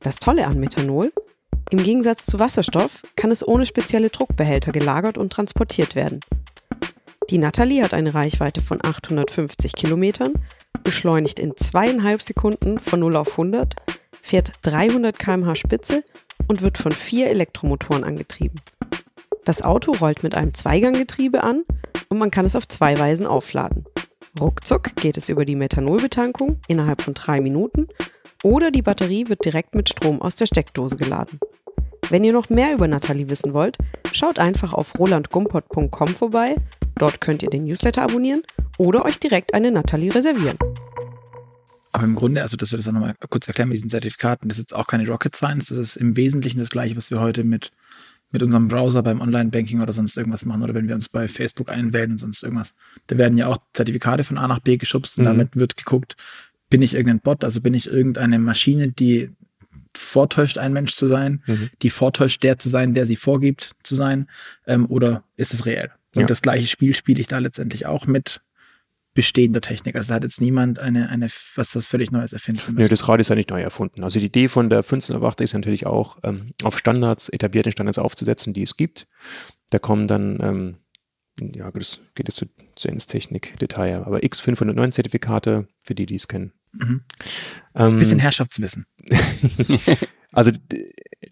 Das 0.00 0.16
Tolle 0.16 0.46
an 0.46 0.58
Methanol? 0.58 1.12
Im 1.70 1.82
Gegensatz 1.82 2.26
zu 2.26 2.38
Wasserstoff 2.38 3.02
kann 3.16 3.30
es 3.30 3.46
ohne 3.46 3.64
spezielle 3.64 4.10
Druckbehälter 4.10 4.72
gelagert 4.72 5.16
und 5.16 5.32
transportiert 5.32 5.94
werden. 5.94 6.20
Die 7.30 7.38
Natalie 7.38 7.82
hat 7.82 7.94
eine 7.94 8.14
Reichweite 8.14 8.60
von 8.60 8.84
850 8.84 9.72
Kilometern, 9.72 10.34
beschleunigt 10.82 11.38
in 11.38 11.56
zweieinhalb 11.56 12.20
Sekunden 12.20 12.78
von 12.78 13.00
0 13.00 13.16
auf 13.16 13.32
100, 13.32 13.76
fährt 14.20 14.52
300 14.62 15.18
km/h 15.18 15.54
Spitze 15.54 16.04
und 16.48 16.60
wird 16.60 16.76
von 16.76 16.92
vier 16.92 17.30
Elektromotoren 17.30 18.04
angetrieben. 18.04 18.60
Das 19.44 19.62
Auto 19.62 19.92
rollt 19.92 20.22
mit 20.22 20.34
einem 20.34 20.52
Zweiganggetriebe 20.52 21.42
an 21.42 21.64
und 22.08 22.18
man 22.18 22.30
kann 22.30 22.44
es 22.44 22.56
auf 22.56 22.68
zwei 22.68 22.98
Weisen 22.98 23.26
aufladen. 23.26 23.86
Ruckzuck 24.38 24.96
geht 24.96 25.16
es 25.16 25.28
über 25.28 25.44
die 25.44 25.56
Methanolbetankung 25.56 26.60
innerhalb 26.68 27.02
von 27.02 27.14
drei 27.14 27.40
Minuten 27.40 27.88
oder 28.42 28.70
die 28.70 28.82
Batterie 28.82 29.28
wird 29.28 29.44
direkt 29.44 29.74
mit 29.74 29.88
Strom 29.88 30.20
aus 30.20 30.36
der 30.36 30.46
Steckdose 30.46 30.96
geladen. 30.96 31.40
Wenn 32.10 32.24
ihr 32.24 32.32
noch 32.34 32.50
mehr 32.50 32.74
über 32.74 32.86
Nathalie 32.86 33.30
wissen 33.30 33.54
wollt, 33.54 33.78
schaut 34.12 34.38
einfach 34.38 34.74
auf 34.74 34.98
rolandgumpert.com 34.98 36.08
vorbei. 36.08 36.56
Dort 36.98 37.20
könnt 37.20 37.42
ihr 37.42 37.50
den 37.50 37.64
Newsletter 37.64 38.02
abonnieren 38.02 38.42
oder 38.78 39.04
euch 39.04 39.18
direkt 39.18 39.54
eine 39.54 39.70
Nathalie 39.70 40.14
reservieren. 40.14 40.58
Aber 41.92 42.04
im 42.04 42.14
Grunde, 42.16 42.42
also 42.42 42.56
dass 42.56 42.72
wir 42.72 42.76
das 42.76 42.88
auch 42.88 42.92
nochmal 42.92 43.14
kurz 43.30 43.46
erklären 43.46 43.68
mit 43.68 43.76
diesen 43.76 43.90
Zertifikaten, 43.90 44.48
das 44.48 44.58
ist 44.58 44.64
jetzt 44.70 44.74
auch 44.74 44.86
keine 44.88 45.06
Rocket 45.06 45.36
Science, 45.36 45.66
das 45.66 45.78
ist 45.78 45.96
im 45.96 46.16
Wesentlichen 46.16 46.58
das 46.58 46.70
gleiche, 46.70 46.96
was 46.96 47.10
wir 47.10 47.20
heute 47.20 47.44
mit, 47.44 47.70
mit 48.32 48.42
unserem 48.42 48.66
Browser 48.66 49.02
beim 49.04 49.20
Online-Banking 49.20 49.80
oder 49.80 49.92
sonst 49.92 50.16
irgendwas 50.16 50.44
machen 50.44 50.62
oder 50.62 50.74
wenn 50.74 50.88
wir 50.88 50.96
uns 50.96 51.08
bei 51.08 51.28
Facebook 51.28 51.70
einwählen 51.70 52.10
und 52.10 52.18
sonst 52.18 52.42
irgendwas. 52.42 52.74
Da 53.06 53.16
werden 53.16 53.38
ja 53.38 53.46
auch 53.46 53.58
Zertifikate 53.72 54.24
von 54.24 54.38
A 54.38 54.48
nach 54.48 54.58
B 54.58 54.76
geschubst 54.76 55.18
und 55.18 55.24
Mhm. 55.24 55.28
damit 55.28 55.56
wird 55.56 55.76
geguckt, 55.76 56.16
bin 56.68 56.82
ich 56.82 56.94
irgendein 56.94 57.20
Bot, 57.20 57.44
also 57.44 57.60
bin 57.60 57.74
ich 57.74 57.86
irgendeine 57.86 58.40
Maschine, 58.40 58.88
die 58.88 59.30
vortäuscht, 59.96 60.58
ein 60.58 60.72
Mensch 60.72 60.96
zu 60.96 61.06
sein, 61.06 61.42
Mhm. 61.46 61.70
die 61.82 61.90
vortäuscht, 61.90 62.42
der 62.42 62.58
zu 62.58 62.68
sein, 62.68 62.94
der 62.94 63.06
sie 63.06 63.14
vorgibt 63.14 63.70
zu 63.84 63.94
sein, 63.94 64.28
ähm, 64.66 64.86
oder 64.86 65.22
ist 65.36 65.54
es 65.54 65.64
reell? 65.66 65.92
Und 66.14 66.22
Ja. 66.22 66.26
das 66.26 66.42
gleiche 66.42 66.66
Spiel 66.66 66.94
spiele 66.94 67.20
ich 67.20 67.26
da 67.26 67.38
letztendlich 67.38 67.86
auch 67.86 68.06
mit 68.06 68.40
bestehender 69.14 69.60
Technik. 69.60 69.94
Also 69.94 70.08
da 70.08 70.14
hat 70.14 70.24
jetzt 70.24 70.40
niemand 70.40 70.80
eine, 70.80 71.08
eine 71.08 71.26
was, 71.54 71.76
was 71.76 71.86
völlig 71.86 72.10
Neues 72.10 72.32
erfinden 72.32 72.62
Ja, 72.66 72.72
müssen. 72.72 72.90
das 72.90 73.08
Rad 73.08 73.20
ist 73.20 73.28
ja 73.30 73.36
nicht 73.36 73.50
neu 73.50 73.60
erfunden. 73.62 74.02
Also 74.02 74.18
die 74.18 74.26
Idee 74.26 74.48
von 74.48 74.68
der 74.70 74.78
1508 74.78 75.40
ist 75.40 75.54
natürlich 75.54 75.86
auch, 75.86 76.18
ähm, 76.24 76.52
auf 76.64 76.78
Standards, 76.78 77.28
etablierte 77.28 77.70
Standards 77.70 77.98
aufzusetzen, 77.98 78.52
die 78.54 78.62
es 78.62 78.76
gibt. 78.76 79.06
Da 79.70 79.78
kommen 79.78 80.08
dann, 80.08 80.40
ähm, 80.42 80.76
ja, 81.54 81.70
das 81.70 82.00
geht 82.16 82.28
jetzt 82.28 82.36
zu, 82.38 82.46
zu 82.74 82.88
ins 82.88 83.06
Technik-Detail, 83.06 84.02
aber 84.04 84.18
X509 84.18 84.90
Zertifikate, 84.90 85.68
für 85.84 85.94
die, 85.94 86.06
die 86.06 86.16
es 86.16 86.26
kennen. 86.26 86.52
Mhm. 86.72 87.02
Ähm, 87.76 87.98
Bisschen 88.00 88.18
Herrschaftswissen. 88.18 88.86
Also 90.34 90.50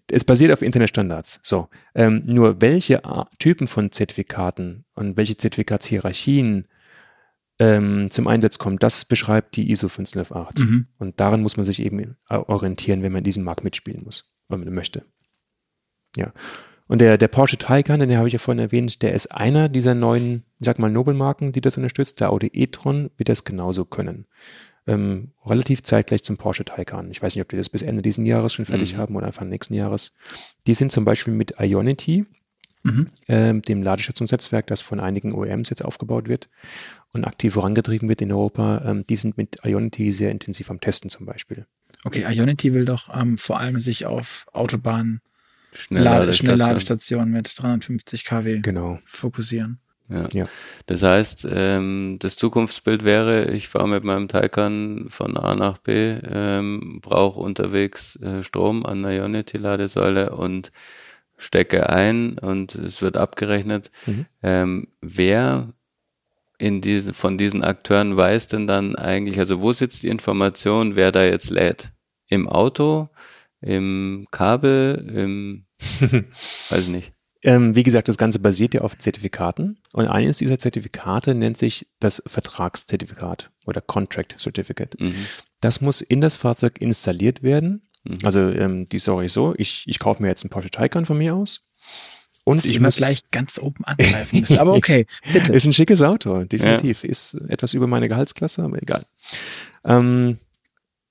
es 0.09 0.23
basiert 0.23 0.51
auf 0.51 0.61
Internetstandards. 0.61 1.39
So, 1.43 1.69
ähm, 1.95 2.23
nur 2.25 2.61
welche 2.61 3.01
Typen 3.39 3.67
von 3.67 3.91
Zertifikaten 3.91 4.85
und 4.95 5.17
welche 5.17 5.37
Zertifikatshierarchien 5.37 6.67
ähm, 7.59 8.09
zum 8.09 8.27
Einsatz 8.27 8.57
kommen, 8.57 8.79
das 8.79 9.05
beschreibt 9.05 9.55
die 9.55 9.71
ISO 9.71 9.87
158. 9.87 10.65
Mhm. 10.65 10.87
Und 10.97 11.19
daran 11.19 11.41
muss 11.41 11.57
man 11.57 11.65
sich 11.65 11.81
eben 11.81 11.99
äh, 12.29 12.35
orientieren, 12.35 13.03
wenn 13.03 13.11
man 13.11 13.19
in 13.19 13.25
diesem 13.25 13.43
Markt 13.43 13.63
mitspielen 13.63 14.03
muss, 14.03 14.33
wenn 14.49 14.61
man 14.61 14.73
möchte. 14.73 15.05
Ja. 16.15 16.33
Und 16.87 16.99
der, 16.99 17.17
der 17.17 17.27
Porsche 17.27 17.57
Taycan, 17.57 17.99
den 17.99 18.17
habe 18.17 18.27
ich 18.27 18.33
ja 18.33 18.39
vorhin 18.39 18.59
erwähnt, 18.59 19.01
der 19.01 19.13
ist 19.13 19.27
einer 19.27 19.69
dieser 19.69 19.95
neuen, 19.95 20.43
ich 20.59 20.65
sag 20.65 20.79
mal, 20.79 20.91
Nobelmarken, 20.91 21.51
die 21.51 21.61
das 21.61 21.77
unterstützt. 21.77 22.19
Der 22.19 22.29
Audi 22.29 22.51
e-tron 22.53 23.09
wird 23.17 23.29
das 23.29 23.45
genauso 23.45 23.85
können. 23.85 24.25
Ähm, 24.85 25.31
relativ 25.45 25.81
zeitgleich 25.83 26.23
zum 26.25 26.35
Porsche 26.37 26.65
Taycan. 26.65 27.09
Ich 27.09 27.21
weiß 27.21 27.35
nicht, 27.35 27.41
ob 27.41 27.49
die 27.49 27.55
das 27.55 27.69
bis 27.69 27.81
Ende 27.83 28.01
dieses 28.01 28.25
Jahres 28.25 28.53
schon 28.53 28.65
fertig 28.65 28.93
Mhm. 28.93 28.97
haben 28.97 29.15
oder 29.15 29.27
Anfang 29.27 29.47
nächsten 29.47 29.73
Jahres. 29.75 30.11
Die 30.67 30.73
sind 30.73 30.91
zum 30.91 31.05
Beispiel 31.05 31.33
mit 31.33 31.53
Ionity, 31.59 32.25
Mhm. 32.83 33.07
ähm, 33.29 33.61
dem 33.61 33.81
Ladestationsnetzwerk, 33.81 34.67
das 34.67 34.81
von 34.81 34.99
einigen 34.99 35.31
OEMs 35.33 35.69
jetzt 35.69 35.85
aufgebaut 35.85 36.27
wird 36.27 36.49
und 37.13 37.23
aktiv 37.23 37.53
vorangetrieben 37.53 38.09
wird 38.09 38.21
in 38.21 38.33
Europa. 38.33 38.81
Ähm, 38.85 39.05
die 39.05 39.15
sind 39.15 39.37
mit 39.37 39.59
Ionity 39.63 40.11
sehr 40.11 40.31
intensiv 40.31 40.69
am 40.69 40.81
Testen 40.81 41.09
zum 41.09 41.25
Beispiel. 41.25 41.65
Okay, 42.03 42.25
Ionity 42.29 42.73
will 42.73 42.83
doch 42.83 43.09
ähm, 43.15 43.37
vor 43.37 43.59
allem 43.61 43.79
sich 43.79 44.05
auf 44.05 44.47
Autobahn 44.51 45.21
Schnellladestation. 45.71 46.57
Schnellladestationen 46.57 47.31
mit 47.31 47.51
350 47.57 48.25
kW 48.25 48.59
Genau. 48.59 48.99
fokussieren. 49.05 49.79
Ja. 50.09 50.27
Ja. 50.33 50.45
Das 50.85 51.01
heißt, 51.01 51.47
ähm, 51.49 52.17
das 52.19 52.35
Zukunftsbild 52.35 53.03
wäre, 53.05 53.51
ich 53.51 53.69
fahre 53.69 53.87
mit 53.87 54.03
meinem 54.03 54.27
Taycan 54.27 55.07
von 55.09 55.37
A 55.37 55.55
nach 55.55 55.77
B, 55.77 56.17
ähm, 56.29 56.99
brauche 57.01 57.39
unterwegs 57.39 58.17
äh, 58.17 58.43
Strom 58.43 58.85
an 58.85 59.03
der 59.03 59.13
Ionity-Ladesäule 59.13 60.35
und 60.35 60.71
stecke 61.37 61.89
ein 61.89 62.37
und 62.37 62.75
es 62.75 63.01
wird 63.01 63.17
abgerechnet. 63.17 63.91
Mhm. 64.05 64.25
Ähm, 64.41 64.87
wer 65.01 65.73
in 66.57 66.81
diesen, 66.81 67.13
von 67.13 67.37
diesen 67.37 67.63
Akteuren 67.63 68.15
weiß 68.15 68.47
denn 68.47 68.67
dann 68.67 68.95
eigentlich, 68.95 69.39
also 69.39 69.61
wo 69.61 69.73
sitzt 69.73 70.03
die 70.03 70.09
Information, 70.09 70.95
wer 70.95 71.11
da 71.11 71.23
jetzt 71.23 71.49
lädt? 71.49 71.91
Im 72.29 72.47
Auto, 72.47 73.09
im 73.61 74.27
Kabel, 74.31 75.09
im, 75.13 75.65
weiß 76.69 76.87
nicht. 76.87 77.12
Ähm, 77.43 77.75
wie 77.75 77.83
gesagt, 77.83 78.07
das 78.07 78.17
Ganze 78.17 78.39
basiert 78.39 78.73
ja 78.73 78.81
auf 78.81 78.97
Zertifikaten 78.97 79.77
und 79.91 80.07
eines 80.07 80.37
dieser 80.37 80.57
Zertifikate 80.57 81.35
nennt 81.35 81.57
sich 81.57 81.87
das 81.99 82.23
Vertragszertifikat 82.25 83.51
oder 83.65 83.81
Contract 83.81 84.35
Certificate. 84.39 84.99
Mhm. 84.99 85.15
Das 85.59 85.81
muss 85.81 86.01
in 86.01 86.21
das 86.21 86.37
Fahrzeug 86.37 86.79
installiert 86.79 87.43
werden. 87.43 87.89
Mhm. 88.03 88.19
Also 88.23 88.39
ähm, 88.39 88.87
die 88.87 88.99
Story 88.99 89.25
ist 89.25 89.33
so, 89.33 89.53
ich, 89.57 89.83
ich 89.87 89.99
kaufe 89.99 90.21
mir 90.21 90.29
jetzt 90.29 90.43
einen 90.43 90.51
Porsche 90.51 90.71
Taycan 90.71 91.05
von 91.05 91.17
mir 91.17 91.35
aus 91.35 91.67
und 92.45 92.57
Dass 92.57 92.65
ich 92.65 92.75
immer 92.75 92.87
muss, 92.87 92.97
gleich 92.97 93.29
ganz 93.31 93.57
oben 93.57 93.85
angreifen 93.85 94.41
müssen. 94.41 94.57
Aber 94.57 94.73
okay, 94.73 95.05
bitte. 95.33 95.53
ist 95.53 95.65
ein 95.65 95.73
schickes 95.73 96.01
Auto, 96.01 96.43
definitiv. 96.43 97.03
Ist 97.03 97.35
etwas 97.47 97.73
über 97.73 97.87
meine 97.87 98.09
Gehaltsklasse, 98.09 98.63
aber 98.63 98.81
egal. 98.81 99.05
Ähm, 99.85 100.37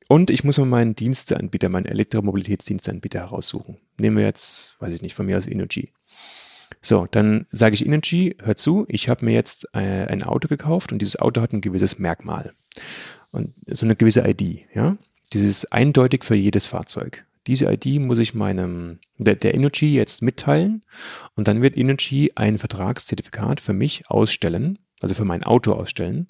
und 0.09 0.29
ich 0.29 0.45
muss 0.45 0.59
mir 0.59 0.67
meinen 0.67 0.95
Diensteanbieter, 0.95 1.71
meinen 1.71 1.87
Elektromobilitätsdiensteanbieter 1.87 3.21
heraussuchen. 3.21 3.79
Nehmen 3.99 4.19
wir 4.19 4.25
jetzt, 4.25 4.77
weiß 4.81 4.93
ich 4.93 5.01
nicht, 5.01 5.15
von 5.15 5.25
mir 5.25 5.39
aus 5.39 5.47
Energy. 5.47 5.91
So, 6.81 7.07
dann 7.11 7.47
sage 7.51 7.75
ich 7.75 7.85
Energy, 7.85 8.37
hör 8.43 8.57
zu, 8.57 8.87
ich 8.89 9.09
habe 9.09 9.25
mir 9.25 9.33
jetzt 9.33 9.69
äh, 9.75 10.07
ein 10.07 10.23
Auto 10.23 10.49
gekauft 10.49 10.93
und 10.93 11.01
dieses 11.01 11.19
Auto 11.19 11.41
hat 11.41 11.53
ein 11.53 11.61
gewisses 11.61 11.99
Merkmal. 11.99 12.53
Und 13.31 13.55
so 13.67 13.87
eine 13.87 13.97
gewisse 13.97 14.29
ID, 14.29 14.61
ja. 14.75 14.97
Dieses 15.33 15.65
ist 15.65 15.73
eindeutig 15.73 16.25
für 16.25 16.35
jedes 16.35 16.67
Fahrzeug. 16.67 17.25
Diese 17.47 17.73
ID 17.73 18.01
muss 18.01 18.19
ich 18.19 18.35
meinem, 18.35 19.01
der, 19.19 19.35
der 19.35 19.55
Energy 19.55 19.95
jetzt 19.95 20.23
mitteilen 20.23 20.85
und 21.35 21.49
dann 21.49 21.63
wird 21.63 21.77
Energy 21.77 22.33
ein 22.37 22.59
Vertragszertifikat 22.59 23.61
für 23.61 23.73
mich 23.73 24.09
ausstellen, 24.09 24.79
also 25.01 25.15
für 25.15 25.25
mein 25.25 25.43
Auto 25.43 25.73
ausstellen. 25.73 26.29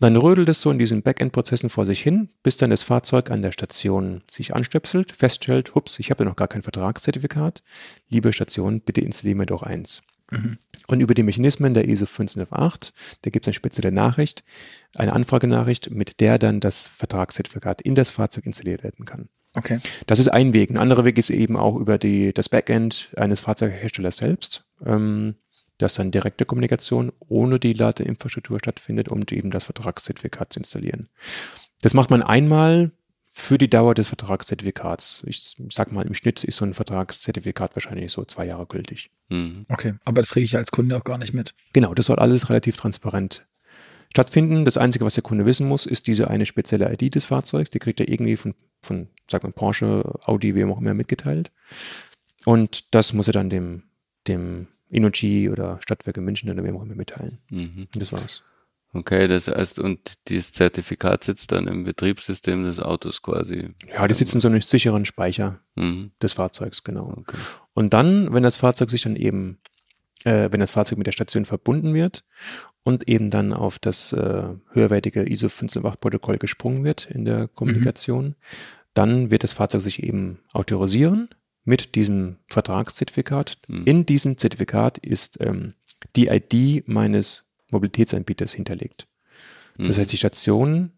Und 0.00 0.02
dann 0.02 0.16
rödelt 0.16 0.48
es 0.48 0.60
so 0.60 0.70
in 0.70 0.78
diesen 0.78 1.02
Backend-Prozessen 1.02 1.70
vor 1.70 1.86
sich 1.86 2.02
hin, 2.02 2.30
bis 2.42 2.56
dann 2.56 2.70
das 2.70 2.82
Fahrzeug 2.82 3.30
an 3.30 3.42
der 3.42 3.52
Station 3.52 4.22
sich 4.28 4.54
anstöpselt, 4.54 5.12
feststellt, 5.12 5.74
hups, 5.76 6.00
ich 6.00 6.10
habe 6.10 6.24
ja 6.24 6.30
noch 6.30 6.36
gar 6.36 6.48
kein 6.48 6.62
Vertragszertifikat. 6.62 7.62
Liebe 8.08 8.32
Station, 8.32 8.80
bitte 8.80 9.02
installiere 9.02 9.38
mir 9.38 9.46
doch 9.46 9.62
eins. 9.62 10.02
Mhm. 10.30 10.58
Und 10.88 11.00
über 11.00 11.14
die 11.14 11.22
Mechanismen 11.22 11.74
der 11.74 11.86
ISO 11.86 12.06
158, 12.06 12.92
da 13.22 13.30
gibt 13.30 13.46
es 13.46 13.48
eine 13.48 13.54
spezielle 13.54 13.92
Nachricht, 13.92 14.42
eine 14.96 15.12
Anfragenachricht, 15.12 15.90
mit 15.90 16.20
der 16.20 16.38
dann 16.38 16.60
das 16.60 16.88
Vertragszertifikat 16.88 17.80
in 17.82 17.94
das 17.94 18.10
Fahrzeug 18.10 18.46
installiert 18.46 18.82
werden 18.82 19.04
kann. 19.04 19.28
Okay. 19.56 19.78
Das 20.06 20.18
ist 20.18 20.28
ein 20.28 20.52
Weg. 20.52 20.70
Ein 20.70 20.78
anderer 20.78 21.04
Weg 21.04 21.16
ist 21.18 21.30
eben 21.30 21.56
auch 21.56 21.76
über 21.76 21.98
die, 21.98 22.32
das 22.32 22.48
Backend 22.48 23.10
eines 23.16 23.40
Fahrzeugherstellers 23.40 24.16
selbst, 24.16 24.66
ähm, 24.84 25.36
dass 25.78 25.94
dann 25.94 26.10
direkte 26.10 26.44
Kommunikation 26.44 27.12
ohne 27.28 27.58
die 27.58 27.72
Ladeinfrastruktur 27.72 28.58
stattfindet, 28.58 29.08
um 29.08 29.22
eben 29.30 29.50
das 29.50 29.64
Vertragszertifikat 29.64 30.52
zu 30.52 30.60
installieren. 30.60 31.08
Das 31.82 31.94
macht 31.94 32.10
man 32.10 32.22
einmal 32.22 32.92
für 33.36 33.58
die 33.58 33.68
Dauer 33.68 33.94
des 33.94 34.06
Vertragszertifikats. 34.06 35.24
Ich 35.26 35.56
sag 35.70 35.90
mal, 35.90 36.06
im 36.06 36.14
Schnitt 36.14 36.44
ist 36.44 36.56
so 36.56 36.64
ein 36.64 36.72
Vertragszertifikat 36.72 37.74
wahrscheinlich 37.74 38.12
so 38.12 38.24
zwei 38.24 38.46
Jahre 38.46 38.66
gültig. 38.66 39.10
Mhm. 39.28 39.66
Okay. 39.68 39.94
Aber 40.04 40.22
das 40.22 40.30
kriege 40.30 40.44
ich 40.44 40.56
als 40.56 40.70
Kunde 40.70 40.96
auch 40.96 41.02
gar 41.02 41.18
nicht 41.18 41.34
mit. 41.34 41.52
Genau, 41.72 41.94
das 41.94 42.06
soll 42.06 42.20
alles 42.20 42.48
relativ 42.48 42.76
transparent 42.76 43.44
stattfinden. 44.10 44.64
Das 44.64 44.76
Einzige, 44.76 45.04
was 45.04 45.14
der 45.14 45.24
Kunde 45.24 45.46
wissen 45.46 45.66
muss, 45.66 45.84
ist 45.84 46.06
diese 46.06 46.30
eine 46.30 46.46
spezielle 46.46 46.92
ID 46.92 47.16
des 47.16 47.24
Fahrzeugs. 47.24 47.70
Die 47.70 47.80
kriegt 47.80 47.98
er 47.98 48.08
irgendwie 48.08 48.36
von, 48.36 48.54
von 48.82 49.08
sag 49.28 49.42
mal, 49.42 49.50
Porsche, 49.50 50.04
Audi, 50.26 50.54
wem 50.54 50.70
auch 50.70 50.78
immer 50.80 50.94
mitgeteilt. 50.94 51.50
Und 52.44 52.94
das 52.94 53.14
muss 53.14 53.26
er 53.26 53.32
dann 53.32 53.50
dem, 53.50 53.82
dem 54.28 54.68
Energy 54.94 55.48
oder 55.50 55.78
Stadtwerke 55.82 56.20
München 56.20 56.50
oder 56.50 56.64
wem 56.64 56.76
auch 56.76 56.82
immer 56.82 56.94
mitteilen. 56.94 57.38
Mhm. 57.50 57.88
Das 57.94 58.12
war's. 58.12 58.42
Okay, 58.94 59.26
das 59.26 59.48
heißt, 59.48 59.80
und 59.80 60.28
dieses 60.28 60.52
Zertifikat 60.52 61.24
sitzt 61.24 61.50
dann 61.50 61.66
im 61.66 61.82
Betriebssystem 61.82 62.62
des 62.62 62.78
Autos 62.78 63.22
quasi. 63.22 63.70
Ja, 63.92 64.06
die 64.06 64.14
sitzen 64.14 64.38
so 64.38 64.46
einem 64.46 64.62
sicheren 64.62 65.04
Speicher 65.04 65.60
Mhm. 65.74 66.12
des 66.22 66.34
Fahrzeugs, 66.34 66.84
genau. 66.84 67.12
Okay. 67.18 67.36
Und 67.74 67.92
dann, 67.92 68.32
wenn 68.32 68.44
das 68.44 68.54
Fahrzeug 68.54 68.90
sich 68.90 69.02
dann 69.02 69.16
eben, 69.16 69.58
äh, 70.24 70.48
wenn 70.52 70.60
das 70.60 70.70
Fahrzeug 70.70 70.98
mit 70.98 71.08
der 71.08 71.12
Station 71.12 71.44
verbunden 71.44 71.92
wird 71.92 72.24
und 72.84 73.08
eben 73.08 73.30
dann 73.30 73.52
auf 73.52 73.80
das 73.80 74.12
äh, 74.12 74.44
höherwertige 74.70 75.28
ISO 75.28 75.48
158-Protokoll 75.48 76.38
gesprungen 76.38 76.84
wird 76.84 77.10
in 77.10 77.24
der 77.24 77.48
Kommunikation, 77.48 78.36
dann 78.94 79.32
wird 79.32 79.42
das 79.42 79.54
Fahrzeug 79.54 79.82
sich 79.82 80.04
eben 80.04 80.38
autorisieren 80.52 81.30
mit 81.64 81.94
diesem 81.94 82.36
Vertragszertifikat. 82.48 83.58
Mhm. 83.68 83.82
In 83.84 84.06
diesem 84.06 84.38
Zertifikat 84.38 84.98
ist 84.98 85.40
ähm, 85.40 85.72
die 86.16 86.28
ID 86.28 86.86
meines 86.88 87.46
Mobilitätsanbieters 87.70 88.52
hinterlegt. 88.52 89.06
Das 89.76 89.96
Mhm. 89.96 90.00
heißt, 90.00 90.12
die 90.12 90.16
Station 90.18 90.92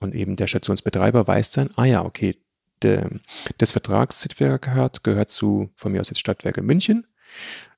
und 0.00 0.14
eben 0.14 0.36
der 0.36 0.46
Stationsbetreiber 0.46 1.26
weiß 1.26 1.52
dann, 1.52 1.70
ah 1.76 1.84
ja, 1.84 2.04
okay, 2.04 2.36
der, 2.82 3.10
das 3.58 3.70
Vertragszertifikat 3.72 5.02
gehört 5.02 5.30
zu, 5.30 5.70
von 5.76 5.92
mir 5.92 6.00
aus 6.00 6.08
jetzt 6.10 6.20
Stadtwerke 6.20 6.62
München. 6.62 7.06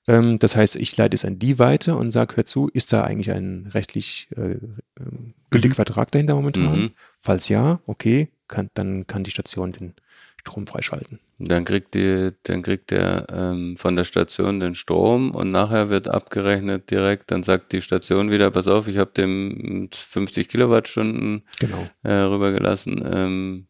Ähm, 0.08 0.38
das 0.38 0.56
heißt, 0.56 0.76
ich 0.76 0.96
leite 0.96 1.14
es 1.14 1.24
an 1.24 1.38
die 1.38 1.58
weiter 1.58 1.96
und 1.96 2.10
sage, 2.10 2.36
hör 2.36 2.44
zu, 2.44 2.68
ist 2.72 2.92
da 2.92 3.04
eigentlich 3.04 3.30
ein 3.30 3.68
rechtlich 3.72 4.28
äh, 4.36 4.58
ähm, 4.98 5.34
gültiger 5.50 5.72
Mhm. 5.72 5.76
Vertrag 5.76 6.10
dahinter 6.12 6.34
momentan? 6.34 6.80
Mhm. 6.80 6.90
Falls 7.20 7.48
ja, 7.48 7.80
okay, 7.86 8.28
kann, 8.48 8.68
dann 8.74 9.06
kann 9.06 9.24
die 9.24 9.30
Station 9.30 9.72
den 9.72 9.94
Strom 10.40 10.66
freischalten. 10.66 11.20
Dann 11.38 11.64
kriegt 11.64 11.94
die, 11.94 12.30
dann 12.44 12.62
kriegt 12.62 12.90
der 12.90 13.26
ähm, 13.32 13.76
von 13.76 13.94
der 13.96 14.04
Station 14.04 14.58
den 14.60 14.74
Strom 14.74 15.30
und 15.32 15.50
nachher 15.50 15.88
wird 15.90 16.08
abgerechnet 16.08 16.90
direkt. 16.90 17.30
Dann 17.30 17.42
sagt 17.42 17.72
die 17.72 17.82
Station 17.82 18.30
wieder: 18.30 18.50
Pass 18.50 18.66
auf, 18.68 18.88
ich 18.88 18.96
habe 18.98 19.12
dem 19.12 19.88
50 19.92 20.48
Kilowattstunden 20.48 21.42
Genau. 21.58 21.86
äh, 22.02 22.12
rübergelassen. 22.12 23.02
Ähm, 23.12 23.66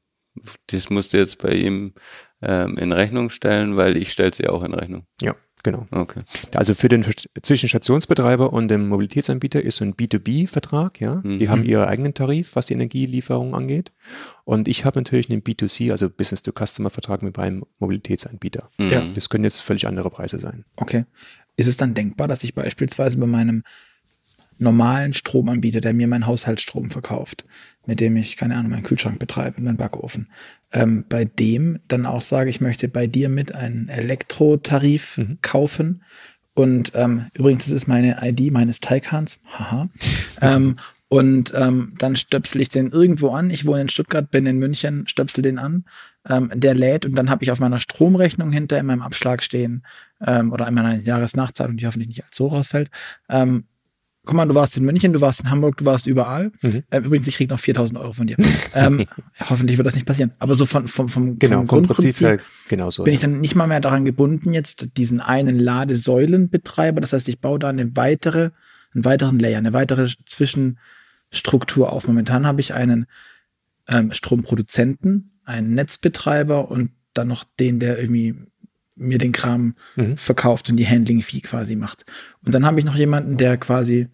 das 0.71 0.91
musst 0.91 1.13
du 1.13 1.19
jetzt 1.19 1.39
bei 1.43 1.53
ihm 1.55 1.93
ähm, 2.41 2.77
in 2.79 2.93
Rechnung 2.93 3.31
stellen, 3.31 3.77
weil 3.77 3.97
ich 3.97 4.13
stelle 4.13 4.33
sie 4.33 4.49
auch 4.49 4.63
in 4.63 4.73
Rechnung. 4.75 5.05
Ja, 5.21 5.35
genau. 5.63 5.87
Okay. 5.91 6.23
Also 6.55 6.75
für 6.75 6.89
den 6.89 7.05
zwischen 7.43 7.69
Stationsbetreiber 7.69 8.53
und 8.53 8.69
dem 8.69 8.89
Mobilitätsanbieter 8.89 9.63
ist 9.63 9.77
so 9.77 9.85
ein 9.85 9.95
B2B-Vertrag, 9.95 11.01
ja. 11.01 11.23
Die 11.25 11.49
haben 11.49 11.65
ihren 11.65 11.85
eigenen 11.85 12.15
Tarif, 12.15 12.57
was 12.57 12.67
die 12.67 12.75
Energielieferung 12.75 13.55
angeht. 13.55 13.93
Und 14.45 14.69
ich 14.69 14.85
habe 14.85 14.99
natürlich 14.99 15.31
einen 15.31 15.43
B2C, 15.43 15.93
also 15.93 16.11
Business-to-Customer-Vertrag 16.11 17.23
mit 17.23 17.37
meinem 17.37 17.65
Mobilitätsanbieter. 17.79 18.69
Ja. 18.79 19.03
Das 19.15 19.29
können 19.29 19.45
jetzt 19.45 19.61
völlig 19.61 19.87
andere 19.87 20.11
Preise 20.11 20.39
sein. 20.39 20.65
Okay. 20.77 21.05
Ist 21.57 21.67
es 21.67 21.77
dann 21.77 21.95
denkbar, 21.95 22.29
dass 22.29 22.43
ich 22.45 22.55
beispielsweise 22.55 23.19
bei 23.19 23.27
meinem 23.27 23.63
normalen 24.61 25.15
Stromanbieter, 25.15 25.81
der 25.81 25.95
mir 25.95 26.07
meinen 26.07 26.27
Haushaltsstrom 26.27 26.91
verkauft, 26.91 27.45
mit 27.87 28.01
dem 28.01 28.17
ich, 28.17 28.37
keine 28.37 28.57
Ahnung, 28.57 28.73
meinen 28.73 28.83
Kühlschrank 28.83 29.19
betreibe, 29.19 29.63
meinen 29.63 29.77
Backofen, 29.77 30.29
ähm, 30.73 31.05
bei 31.09 31.25
dem 31.25 31.81
dann 31.89 32.07
auch 32.07 32.23
sage, 32.23 32.51
ich 32.51 32.61
möchte 32.61 32.89
bei 32.89 33.07
dir 33.07 33.29
mit 33.29 33.55
einen 33.55 33.89
Elektrotarif 33.89 35.21
kaufen. 35.43 36.03
Und 36.55 36.93
ähm, 36.95 37.27
übrigens, 37.35 37.65
das 37.65 37.73
ist 37.73 37.89
meine 37.89 38.19
ID 38.23 38.53
meines 38.53 38.81
Taikans. 38.81 39.41
Haha. 39.47 39.89
ähm, 40.41 40.77
und 41.13 41.53
ähm, 41.57 41.95
dann 41.99 42.15
stöpsel 42.15 42.61
ich 42.61 42.69
den 42.69 42.93
irgendwo 42.93 43.31
an. 43.31 43.51
Ich 43.51 43.67
wohne 43.67 43.83
in 43.83 43.89
Stuttgart, 43.89 44.31
bin 44.31 44.47
in 44.47 44.59
München, 44.59 45.09
stöpsel 45.09 45.43
den 45.43 45.59
an. 45.59 45.85
Ähm, 46.29 46.53
der 46.55 46.75
lädt 46.75 47.05
und 47.05 47.17
dann 47.17 47.31
habe 47.31 47.43
ich 47.43 47.51
auf 47.51 47.59
meiner 47.59 47.81
Stromrechnung 47.81 48.53
hinter 48.53 48.79
in 48.79 48.87
meinem 48.87 49.03
Abschlag 49.03 49.43
stehen 49.43 49.85
ähm, 50.25 50.53
oder 50.53 50.69
in 50.69 50.75
meiner 50.75 50.95
Jahresnachzahlung, 50.95 51.79
die 51.79 51.87
hoffentlich 51.87 52.09
nicht 52.09 52.25
als 52.25 52.37
so 52.37 52.47
rausfällt. 52.47 52.91
Ähm, 53.29 53.65
guck 54.25 54.35
mal, 54.35 54.47
du 54.47 54.55
warst 54.55 54.77
in 54.77 54.85
München, 54.85 55.13
du 55.13 55.21
warst 55.21 55.41
in 55.41 55.51
Hamburg, 55.51 55.79
du 55.79 55.85
warst 55.85 56.07
überall. 56.07 56.53
Äh, 56.91 56.99
übrigens, 56.99 57.27
ich 57.27 57.37
krieg 57.37 57.51
noch 57.51 57.59
4000 57.59 57.99
Euro 57.99 58.13
von 58.13 58.27
dir. 58.27 58.37
ähm, 58.75 59.07
hoffentlich 59.49 59.79
wird 59.79 59.87
das 59.87 59.95
nicht 59.95 60.07
passieren. 60.07 60.33
Aber 60.39 60.55
so 60.55 60.67
von, 60.67 60.87
vom, 60.89 61.09
vom, 61.09 61.39
Genau, 61.39 61.59
vom 61.59 61.67
vom 61.67 61.87
Prinzip 61.87 62.19
Grundprinzip 62.19 62.27
her 62.27 62.39
genauso. 62.69 63.05
bin 63.05 63.13
ja. 63.13 63.15
ich 63.15 63.21
dann 63.21 63.41
nicht 63.41 63.55
mal 63.55 63.67
mehr 63.67 63.81
daran 63.81 64.05
gebunden, 64.05 64.53
jetzt 64.53 64.97
diesen 64.97 65.21
einen 65.21 65.59
Ladesäulenbetreiber. 65.59 67.01
Das 67.01 67.13
heißt, 67.13 67.29
ich 67.29 67.41
baue 67.41 67.59
da 67.59 67.69
eine 67.69 67.97
weitere, 67.97 68.51
einen 68.95 69.05
weiteren 69.05 69.39
Layer, 69.39 69.59
eine 69.59 69.73
weitere 69.73 70.09
Zwischenstruktur 70.27 71.93
auf. 71.93 72.07
Momentan 72.07 72.47
habe 72.47 72.61
ich 72.61 72.75
einen 72.75 73.07
ähm, 73.89 74.13
Stromproduzenten, 74.13 75.41
einen 75.45 75.75
Netzbetreiber 75.75 76.71
und 76.71 76.91
dann 77.15 77.29
noch 77.29 77.45
den, 77.59 77.81
der 77.81 77.99
irgendwie 77.99 78.35
mir 79.01 79.19
den 79.19 79.33
Kram 79.33 79.75
verkauft 80.17 80.71
und 80.71 80.77
die 80.77 80.87
Handling-Fee 80.87 81.41
quasi 81.41 81.77
macht. 81.77 82.05
Und 82.45 82.55
dann 82.55 82.65
habe 82.65 82.79
ich 82.79 82.87
noch 82.87 82.97
jemanden, 82.97 83.37
der 83.37 83.57
quasi 83.57 84.09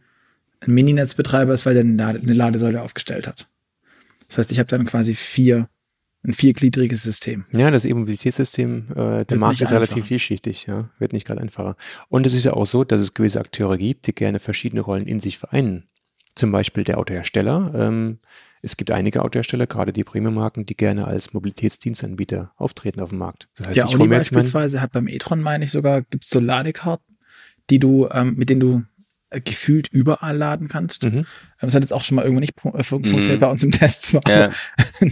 ein 0.60 0.72
Mininetzbetreiber 0.72 1.52
ist, 1.52 1.66
weil 1.66 1.74
der 1.74 1.84
eine, 1.84 1.96
Lade, 1.96 2.20
eine 2.20 2.32
Ladesäule 2.32 2.82
aufgestellt 2.82 3.26
hat. 3.26 3.48
Das 4.28 4.38
heißt, 4.38 4.52
ich 4.52 4.58
habe 4.58 4.66
dann 4.66 4.86
quasi 4.86 5.14
vier, 5.14 5.68
ein 6.24 6.32
viergliedriges 6.32 7.02
System. 7.02 7.44
Ja, 7.52 7.70
das 7.70 7.84
E-Mobilitätssystem, 7.84 8.86
äh, 8.90 9.24
der 9.24 9.38
Markt 9.38 9.52
nicht 9.52 9.62
ist 9.62 9.72
relativ 9.72 9.96
einfacher. 9.96 10.08
vielschichtig, 10.08 10.66
ja, 10.66 10.90
wird 10.98 11.12
nicht 11.12 11.26
gerade 11.26 11.40
einfacher. 11.40 11.76
Und 12.08 12.26
es 12.26 12.34
ist 12.34 12.44
ja 12.44 12.54
auch 12.54 12.66
so, 12.66 12.84
dass 12.84 13.00
es 13.00 13.14
gewisse 13.14 13.40
Akteure 13.40 13.76
gibt, 13.76 14.06
die 14.06 14.14
gerne 14.14 14.38
verschiedene 14.40 14.80
Rollen 14.80 15.06
in 15.06 15.20
sich 15.20 15.38
vereinen. 15.38 15.84
Zum 16.34 16.52
Beispiel 16.52 16.84
der 16.84 16.98
Autohersteller. 16.98 17.72
Ähm, 17.74 18.18
es 18.62 18.76
gibt 18.76 18.90
einige 18.90 19.22
Autohersteller, 19.22 19.66
gerade 19.66 19.92
die 19.92 20.04
Premium-Marken, 20.04 20.66
die 20.66 20.76
gerne 20.76 21.06
als 21.06 21.32
Mobilitätsdienstanbieter 21.32 22.52
auftreten 22.56 23.00
auf 23.00 23.10
dem 23.10 23.18
Markt. 23.18 23.48
Das 23.56 23.68
heißt, 23.68 23.76
ich 23.76 23.84
Audi 23.84 24.08
beispielsweise 24.08 24.80
hat 24.80 24.92
beim 24.92 25.08
e-tron, 25.08 25.40
meine 25.40 25.64
ich 25.64 25.72
sogar, 25.72 26.02
gibt's 26.02 26.30
so 26.30 26.40
Ladekarten, 26.40 27.18
die 27.70 27.78
du, 27.78 28.08
ähm, 28.10 28.34
mit 28.36 28.50
denen 28.50 28.60
du 28.60 28.82
äh, 29.30 29.40
gefühlt 29.40 29.88
überall 29.88 30.36
laden 30.36 30.68
kannst. 30.68 31.04
Mhm. 31.04 31.18
Ähm, 31.18 31.26
Das 31.60 31.74
hat 31.74 31.82
jetzt 31.82 31.92
auch 31.92 32.02
schon 32.02 32.16
mal 32.16 32.22
irgendwo 32.22 32.40
nicht 32.40 32.54
äh, 32.64 32.82
fun 32.82 33.04
funktioniert 33.04 33.40
bei 33.40 33.50
uns 33.50 33.62
im 33.62 33.72
Test 33.72 34.06
zwar. 34.06 34.22
Ja. 34.28 34.50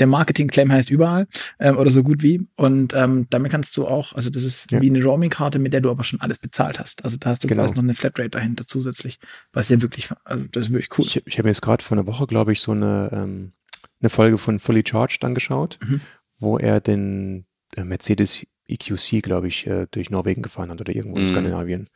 Der 0.00 0.06
Marketing-Claim 0.06 0.70
heißt 0.72 0.90
überall 0.90 1.26
ähm, 1.58 1.76
oder 1.78 1.90
so 1.90 2.02
gut 2.02 2.22
wie. 2.22 2.46
Und 2.56 2.94
ähm, 2.94 3.26
damit 3.30 3.50
kannst 3.52 3.76
du 3.76 3.86
auch, 3.86 4.12
also 4.14 4.30
das 4.30 4.42
ist 4.44 4.70
Ja. 4.70 4.80
wie 4.80 4.90
eine 4.90 5.02
Roaming-Karte, 5.02 5.58
mit 5.58 5.72
der 5.72 5.80
du 5.80 5.90
aber 5.90 6.04
schon 6.04 6.20
alles 6.20 6.38
bezahlt 6.38 6.78
hast. 6.78 7.04
Also 7.04 7.16
da 7.18 7.30
hast 7.30 7.44
du 7.44 7.48
Genau. 7.48 7.62
quasi 7.62 7.74
noch 7.74 7.82
eine 7.82 7.94
Flatrate 7.94 8.30
dahinter 8.30 8.66
zusätzlich, 8.66 9.18
was 9.52 9.68
ja 9.68 9.80
wirklich, 9.82 10.08
also 10.24 10.44
das 10.52 10.66
ist 10.66 10.72
wirklich 10.72 10.98
cool. 10.98 11.04
Ich, 11.06 11.26
ich 11.26 11.38
habe 11.38 11.48
jetzt 11.48 11.62
gerade 11.62 11.82
vor 11.82 11.96
einer 11.96 12.06
Woche, 12.06 12.26
glaube 12.26 12.52
ich, 12.52 12.60
so 12.60 12.72
eine, 12.72 13.10
ähm, 13.12 13.52
eine 14.00 14.10
Folge 14.10 14.38
von 14.38 14.58
Fully 14.58 14.84
Charged 14.86 15.24
angeschaut, 15.24 15.78
Mhm. 15.82 16.00
wo 16.38 16.58
er 16.58 16.80
den 16.80 17.46
äh, 17.76 17.84
Mercedes 17.84 18.46
EQC, 18.70 19.22
glaube 19.22 19.48
ich, 19.48 19.66
äh, 19.66 19.86
durch 19.90 20.10
Norwegen 20.10 20.42
gefahren 20.42 20.70
hat 20.70 20.80
oder 20.80 20.94
irgendwo 20.94 21.16
in 21.16 21.24
Mhm. 21.24 21.28
Skandinavien. 21.28 21.88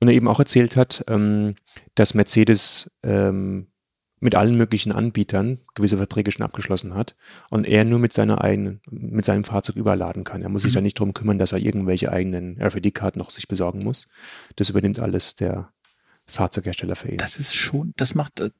Und 0.00 0.08
er 0.08 0.14
eben 0.14 0.28
auch 0.28 0.38
erzählt 0.38 0.76
hat, 0.76 1.04
ähm, 1.08 1.56
dass 1.96 2.14
Mercedes 2.14 2.90
ähm, 3.02 3.66
mit 4.22 4.36
allen 4.36 4.56
möglichen 4.56 4.92
Anbietern 4.92 5.58
gewisse 5.74 5.96
Verträge 5.96 6.30
schon 6.30 6.44
abgeschlossen 6.46 6.94
hat 6.94 7.16
und 7.50 7.66
er 7.68 7.84
nur 7.84 7.98
mit 7.98 8.12
seiner 8.12 8.40
eigenen, 8.42 8.80
mit 8.90 9.24
seinem 9.24 9.44
Fahrzeug 9.44 9.76
überladen 9.76 10.22
kann. 10.24 10.42
Er 10.42 10.48
muss 10.48 10.62
sich 10.62 10.70
Mhm. 10.72 10.76
da 10.76 10.80
nicht 10.82 10.98
drum 10.98 11.12
kümmern, 11.12 11.38
dass 11.38 11.52
er 11.52 11.58
irgendwelche 11.58 12.12
eigenen 12.12 12.56
RFID-Karten 12.62 13.18
noch 13.18 13.30
sich 13.30 13.48
besorgen 13.48 13.82
muss. 13.82 14.08
Das 14.56 14.68
übernimmt 14.70 15.00
alles 15.00 15.34
der 15.34 15.72
Fahrzeughersteller 16.26 16.94
für 16.96 17.10
ihn. 17.10 17.16
Das 17.18 17.36
ist 17.36 17.54
schon, 17.54 17.92
das 17.96 18.14
macht, 18.14 18.40
äh, 18.40 18.50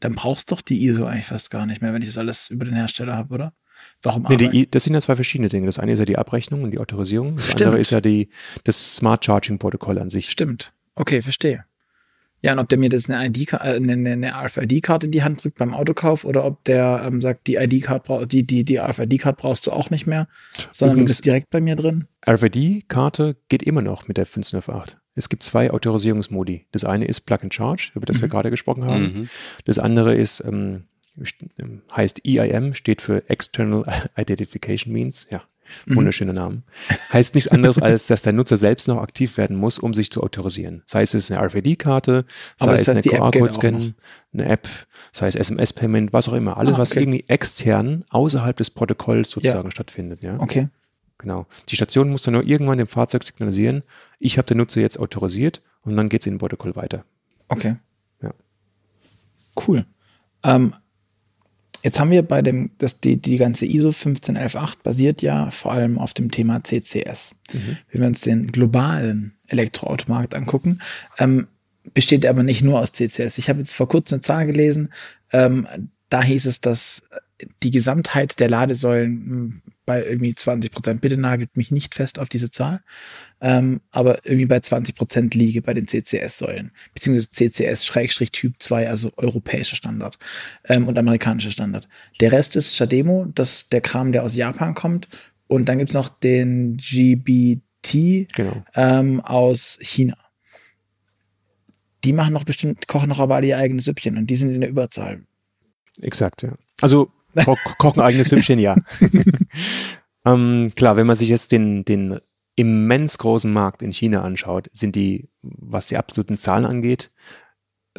dann 0.00 0.14
brauchst 0.14 0.50
du 0.50 0.56
doch 0.56 0.62
die 0.62 0.84
ISO 0.84 1.06
eigentlich 1.06 1.26
fast 1.26 1.50
gar 1.50 1.64
nicht 1.64 1.80
mehr, 1.80 1.92
wenn 1.94 2.02
ich 2.02 2.08
das 2.08 2.18
alles 2.18 2.50
über 2.50 2.64
den 2.64 2.74
Hersteller 2.74 3.16
habe, 3.16 3.32
oder? 3.34 3.52
Warum 4.02 4.24
Nee, 4.28 4.36
die, 4.36 4.68
das 4.68 4.82
sind 4.82 4.94
ja 4.94 5.00
zwei 5.00 5.14
verschiedene 5.14 5.48
Dinge. 5.48 5.66
Das 5.66 5.78
eine 5.78 5.92
ist 5.92 6.00
ja 6.00 6.04
die 6.04 6.18
Abrechnung 6.18 6.64
und 6.64 6.72
die 6.72 6.80
Autorisierung. 6.80 7.36
Das 7.36 7.46
Stimmt. 7.46 7.62
andere 7.62 7.80
ist 7.80 7.90
ja 7.90 8.00
die, 8.00 8.28
das 8.64 8.96
Smart 8.96 9.24
Charging 9.24 9.58
Protokoll 9.60 9.98
an 10.00 10.10
sich. 10.10 10.28
Stimmt. 10.30 10.72
Okay, 10.96 11.22
verstehe. 11.22 11.64
Ja, 12.40 12.52
und 12.52 12.60
ob 12.60 12.68
der 12.68 12.78
mir 12.78 12.88
das 12.88 13.10
eine 13.10 13.26
ID, 13.26 13.52
äh, 13.52 13.56
eine, 13.56 13.92
eine, 13.92 14.32
RFID-Karte 14.32 15.06
in 15.06 15.12
die 15.12 15.22
Hand 15.22 15.42
drückt 15.42 15.58
beim 15.58 15.74
Autokauf 15.74 16.24
oder 16.24 16.44
ob 16.44 16.62
der 16.64 17.02
ähm, 17.04 17.20
sagt, 17.20 17.46
die 17.46 17.56
ID-Card 17.56 18.04
brauch, 18.04 18.26
die, 18.26 18.46
die, 18.46 18.64
die 18.64 18.78
RFID-Card 18.78 19.36
brauchst 19.36 19.66
du 19.66 19.72
auch 19.72 19.90
nicht 19.90 20.06
mehr, 20.06 20.28
sondern 20.70 20.96
du 20.96 21.02
Übrigens- 21.02 21.16
bist 21.16 21.24
direkt 21.24 21.50
bei 21.50 21.60
mir 21.60 21.74
drin. 21.74 22.06
RFID-Karte 22.28 23.36
geht 23.48 23.62
immer 23.62 23.82
noch 23.82 24.06
mit 24.06 24.16
der 24.16 24.24
1508. 24.24 24.98
Es 25.14 25.28
gibt 25.28 25.42
zwei 25.42 25.72
Autorisierungsmodi. 25.72 26.66
Das 26.70 26.84
eine 26.84 27.06
ist 27.06 27.22
Plug 27.22 27.38
and 27.42 27.52
Charge, 27.52 27.90
über 27.94 28.06
das 28.06 28.20
wir 28.22 28.28
gerade 28.28 28.50
gesprochen 28.50 28.84
haben. 28.84 29.02
Mhm. 29.02 29.28
Das 29.64 29.80
andere 29.80 30.14
ist, 30.14 30.44
ähm, 30.46 30.84
ähm, 31.58 31.82
heißt 31.96 32.22
EIM, 32.24 32.74
steht 32.74 33.02
für 33.02 33.28
External 33.28 33.84
Identification 34.16 34.92
Means. 34.92 35.26
Ja, 35.30 35.42
wunderschöner 35.86 36.32
Name. 36.32 36.62
Heißt 37.12 37.34
nichts 37.34 37.48
anderes, 37.48 37.78
als 37.82 38.06
dass 38.06 38.22
der 38.22 38.32
Nutzer 38.32 38.56
selbst 38.58 38.88
noch 38.88 38.98
aktiv 38.98 39.36
werden 39.36 39.56
muss, 39.56 39.78
um 39.78 39.94
sich 39.94 40.10
zu 40.10 40.22
autorisieren. 40.22 40.82
Sei 40.86 41.02
es 41.02 41.14
ist 41.14 41.30
eine 41.30 41.44
RFID-Karte, 41.46 42.24
sei 42.56 42.74
es 42.74 42.88
eine 42.88 43.02
QR-Code-Scan, 43.02 43.94
eine 44.32 44.44
App, 44.46 44.68
sei 45.12 45.28
es 45.28 45.34
SMS-Payment, 45.34 46.12
was 46.12 46.28
auch 46.28 46.34
immer. 46.34 46.56
Alles, 46.56 46.74
Ah, 46.74 46.78
was 46.78 46.92
okay. 46.92 47.00
irgendwie 47.00 47.24
extern 47.28 48.04
außerhalb 48.10 48.56
des 48.56 48.70
Protokolls 48.70 49.30
sozusagen 49.30 49.70
stattfindet. 49.70 50.22
Ja. 50.22 50.38
Okay. 50.40 50.68
Genau. 51.18 51.46
Die 51.68 51.76
Station 51.76 52.10
muss 52.10 52.22
dann 52.22 52.34
nur 52.34 52.44
irgendwann 52.44 52.78
dem 52.78 52.86
Fahrzeug 52.86 53.24
signalisieren, 53.24 53.82
ich 54.20 54.38
habe 54.38 54.46
den 54.46 54.58
Nutzer 54.58 54.80
jetzt 54.80 54.98
autorisiert 55.00 55.62
und 55.82 55.96
dann 55.96 56.08
geht 56.08 56.20
es 56.22 56.26
in 56.26 56.34
den 56.34 56.38
Protokoll 56.38 56.76
weiter. 56.76 57.04
Okay. 57.48 57.76
Ja. 58.22 58.30
Cool. 59.66 59.84
Ähm, 60.44 60.74
jetzt 61.82 62.00
haben 62.00 62.10
wir 62.10 62.22
bei 62.22 62.42
dem, 62.42 62.70
das, 62.78 63.00
die, 63.00 63.16
die 63.16 63.38
ganze 63.38 63.66
ISO 63.66 63.92
15118 63.92 64.82
basiert 64.82 65.22
ja 65.22 65.50
vor 65.50 65.72
allem 65.72 65.98
auf 65.98 66.14
dem 66.14 66.30
Thema 66.30 66.62
CCS. 66.62 67.36
Wenn 67.90 68.00
wir 68.00 68.08
uns 68.08 68.20
den 68.20 68.52
globalen 68.52 69.34
Elektroautomarkt 69.46 70.34
angucken, 70.34 70.80
ähm, 71.18 71.46
besteht 71.94 72.24
er 72.24 72.30
aber 72.30 72.42
nicht 72.42 72.62
nur 72.62 72.80
aus 72.80 72.92
CCS. 72.92 73.38
Ich 73.38 73.48
habe 73.48 73.60
jetzt 73.60 73.74
vor 73.74 73.88
kurzem 73.88 74.16
eine 74.16 74.22
Zahl 74.22 74.46
gelesen, 74.46 74.92
ähm, 75.32 75.66
da 76.08 76.22
hieß 76.22 76.46
es, 76.46 76.60
dass 76.60 77.02
die 77.62 77.70
Gesamtheit 77.70 78.40
der 78.40 78.48
Ladesäulen 78.48 79.46
mh, 79.46 79.54
bei 79.86 80.04
irgendwie 80.04 80.34
20 80.34 80.70
Prozent, 80.70 81.00
bitte 81.00 81.16
nagelt 81.16 81.56
mich 81.56 81.70
nicht 81.70 81.94
fest 81.94 82.18
auf 82.18 82.28
diese 82.28 82.50
Zahl, 82.50 82.80
ähm, 83.40 83.80
aber 83.90 84.24
irgendwie 84.24 84.46
bei 84.46 84.60
20 84.60 84.94
Prozent 84.94 85.34
liege 85.34 85.62
bei 85.62 85.74
den 85.74 85.86
CCS-Säulen, 85.86 86.72
beziehungsweise 86.94 87.30
CCS-Typ 87.30 88.54
2, 88.58 88.88
also 88.88 89.12
europäischer 89.16 89.76
Standard 89.76 90.18
ähm, 90.64 90.88
und 90.88 90.98
amerikanischer 90.98 91.50
Standard. 91.50 91.88
Der 92.20 92.32
Rest 92.32 92.56
ist 92.56 92.76
Shademo, 92.76 93.26
das 93.34 93.54
ist 93.54 93.72
der 93.72 93.80
Kram, 93.80 94.12
der 94.12 94.24
aus 94.24 94.34
Japan 94.34 94.74
kommt. 94.74 95.08
Und 95.46 95.68
dann 95.68 95.78
gibt's 95.78 95.94
noch 95.94 96.08
den 96.08 96.76
GBT 96.76 98.26
Genau. 98.34 98.64
ähm, 98.74 99.20
aus 99.20 99.78
China. 99.80 100.16
Die 102.04 102.12
machen 102.12 102.32
noch 102.32 102.44
bestimmt, 102.44 102.86
kochen 102.86 103.08
noch 103.08 103.18
aber 103.18 103.36
alle 103.36 103.46
ihr 103.46 103.58
eigenes 103.58 103.86
Süppchen 103.86 104.16
und 104.16 104.28
die 104.28 104.36
sind 104.36 104.54
in 104.54 104.60
der 104.60 104.70
Überzahl. 104.70 105.22
Exakt, 106.00 106.42
ja. 106.42 106.52
Also 106.80 107.10
ko 107.44 107.56
kochen 107.78 108.02
eigenes 108.02 108.28
Süppchen, 108.28 108.58
ja. 108.58 108.76
ähm, 110.24 110.72
klar, 110.76 110.96
wenn 110.96 111.06
man 111.06 111.16
sich 111.16 111.28
jetzt 111.28 111.52
den, 111.52 111.84
den 111.84 112.20
immens 112.58 113.18
großen 113.18 113.52
Markt 113.52 113.82
in 113.82 113.92
China 113.92 114.22
anschaut, 114.22 114.68
sind 114.72 114.96
die, 114.96 115.28
was 115.42 115.86
die 115.86 115.96
absoluten 115.96 116.36
Zahlen 116.36 116.64
angeht, 116.64 117.12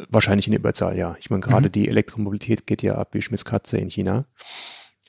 wahrscheinlich 0.08 0.46
in 0.46 0.52
der 0.52 0.60
Überzahl, 0.60 0.96
ja. 0.96 1.16
Ich 1.18 1.30
meine, 1.30 1.40
gerade 1.40 1.70
die 1.70 1.88
Elektromobilität 1.88 2.66
geht 2.66 2.82
ja 2.82 2.96
ab 2.96 3.14
wie 3.14 3.22
Schmitz 3.22 3.44
Katze 3.44 3.78
in 3.78 3.88
China. 3.88 4.26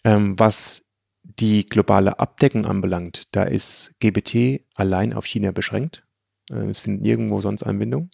Ähm, 0.04 0.40
was 0.40 0.88
die 1.24 1.68
globale 1.68 2.20
Abdeckung 2.20 2.66
anbelangt, 2.66 3.36
da 3.36 3.44
ist 3.44 3.94
GBT 4.00 4.62
allein 4.76 5.14
auf 5.14 5.26
China 5.26 5.52
beschränkt. 5.52 6.06
Äh, 6.50 6.70
es 6.70 6.80
findet 6.80 7.04
nirgendwo 7.04 7.42
sonst 7.42 7.64
Anwendung. 7.64 8.10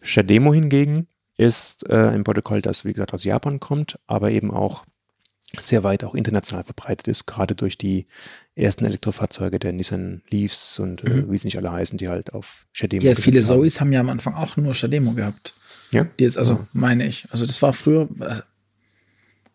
Shademo 0.00 0.54
hingegen 0.54 1.08
ist 1.36 1.88
äh, 1.90 2.08
ein 2.08 2.24
Protokoll, 2.24 2.62
das 2.62 2.84
wie 2.84 2.92
gesagt 2.92 3.12
aus 3.12 3.24
Japan 3.24 3.58
kommt, 3.58 3.98
aber 4.06 4.30
eben 4.30 4.52
auch 4.52 4.84
sehr 5.60 5.84
weit 5.84 6.04
auch 6.04 6.14
international 6.14 6.64
verbreitet 6.64 7.08
ist, 7.08 7.26
gerade 7.26 7.54
durch 7.54 7.78
die 7.78 8.06
ersten 8.56 8.86
Elektrofahrzeuge 8.86 9.58
der 9.58 9.72
Nissan 9.72 10.22
Leafs 10.30 10.78
und 10.78 11.04
äh, 11.04 11.10
mhm. 11.10 11.30
wie 11.30 11.34
es 11.34 11.44
nicht 11.44 11.58
alle 11.58 11.70
heißen, 11.70 11.98
die 11.98 12.08
halt 12.08 12.32
auf 12.32 12.66
Shademo 12.72 13.04
Ja, 13.04 13.14
viele 13.14 13.38
haben. 13.40 13.46
Zoes 13.46 13.80
haben 13.80 13.92
ja 13.92 14.00
am 14.00 14.08
Anfang 14.08 14.34
auch 14.34 14.56
nur 14.56 14.74
Shademo 14.74 15.12
gehabt. 15.12 15.52
Ja. 15.92 16.04
Die 16.18 16.24
ist 16.24 16.38
also, 16.38 16.54
ja. 16.54 16.68
meine 16.72 17.06
ich. 17.06 17.26
Also 17.30 17.46
das 17.46 17.60
war 17.62 17.72
früher, 17.72 18.08
also 18.18 18.42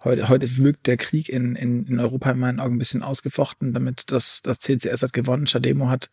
heute, 0.04 0.30
heute 0.30 0.58
wirkt 0.58 0.88
der 0.88 0.98
Krieg 0.98 1.30
in, 1.30 1.56
in, 1.56 1.86
in 1.88 2.00
Europa 2.00 2.32
in 2.32 2.40
meinen 2.40 2.60
Augen 2.60 2.76
ein 2.76 2.80
bisschen 2.80 3.04
ausgefochten, 3.04 3.74
damit 3.74 4.12
das, 4.12 4.42
das 4.44 4.60
CCS 4.60 5.02
hat 5.04 5.14
gewonnen, 5.14 5.48
Shademo 5.48 5.90
hat, 5.90 6.10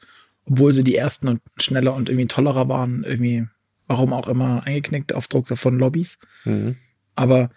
obwohl 0.46 0.72
sie 0.72 0.82
die 0.84 0.96
ersten 0.96 1.28
und 1.28 1.40
schneller 1.58 1.94
und 1.94 2.08
irgendwie 2.08 2.26
tollerer 2.26 2.68
waren, 2.68 3.04
irgendwie, 3.04 3.46
warum 3.86 4.14
auch 4.14 4.28
immer, 4.28 4.62
eingeknickt 4.64 5.12
auf 5.12 5.28
Druck 5.28 5.48
von 5.48 5.78
Lobbys. 5.78 6.18
Mhm. 6.44 6.76
Aber 7.14 7.50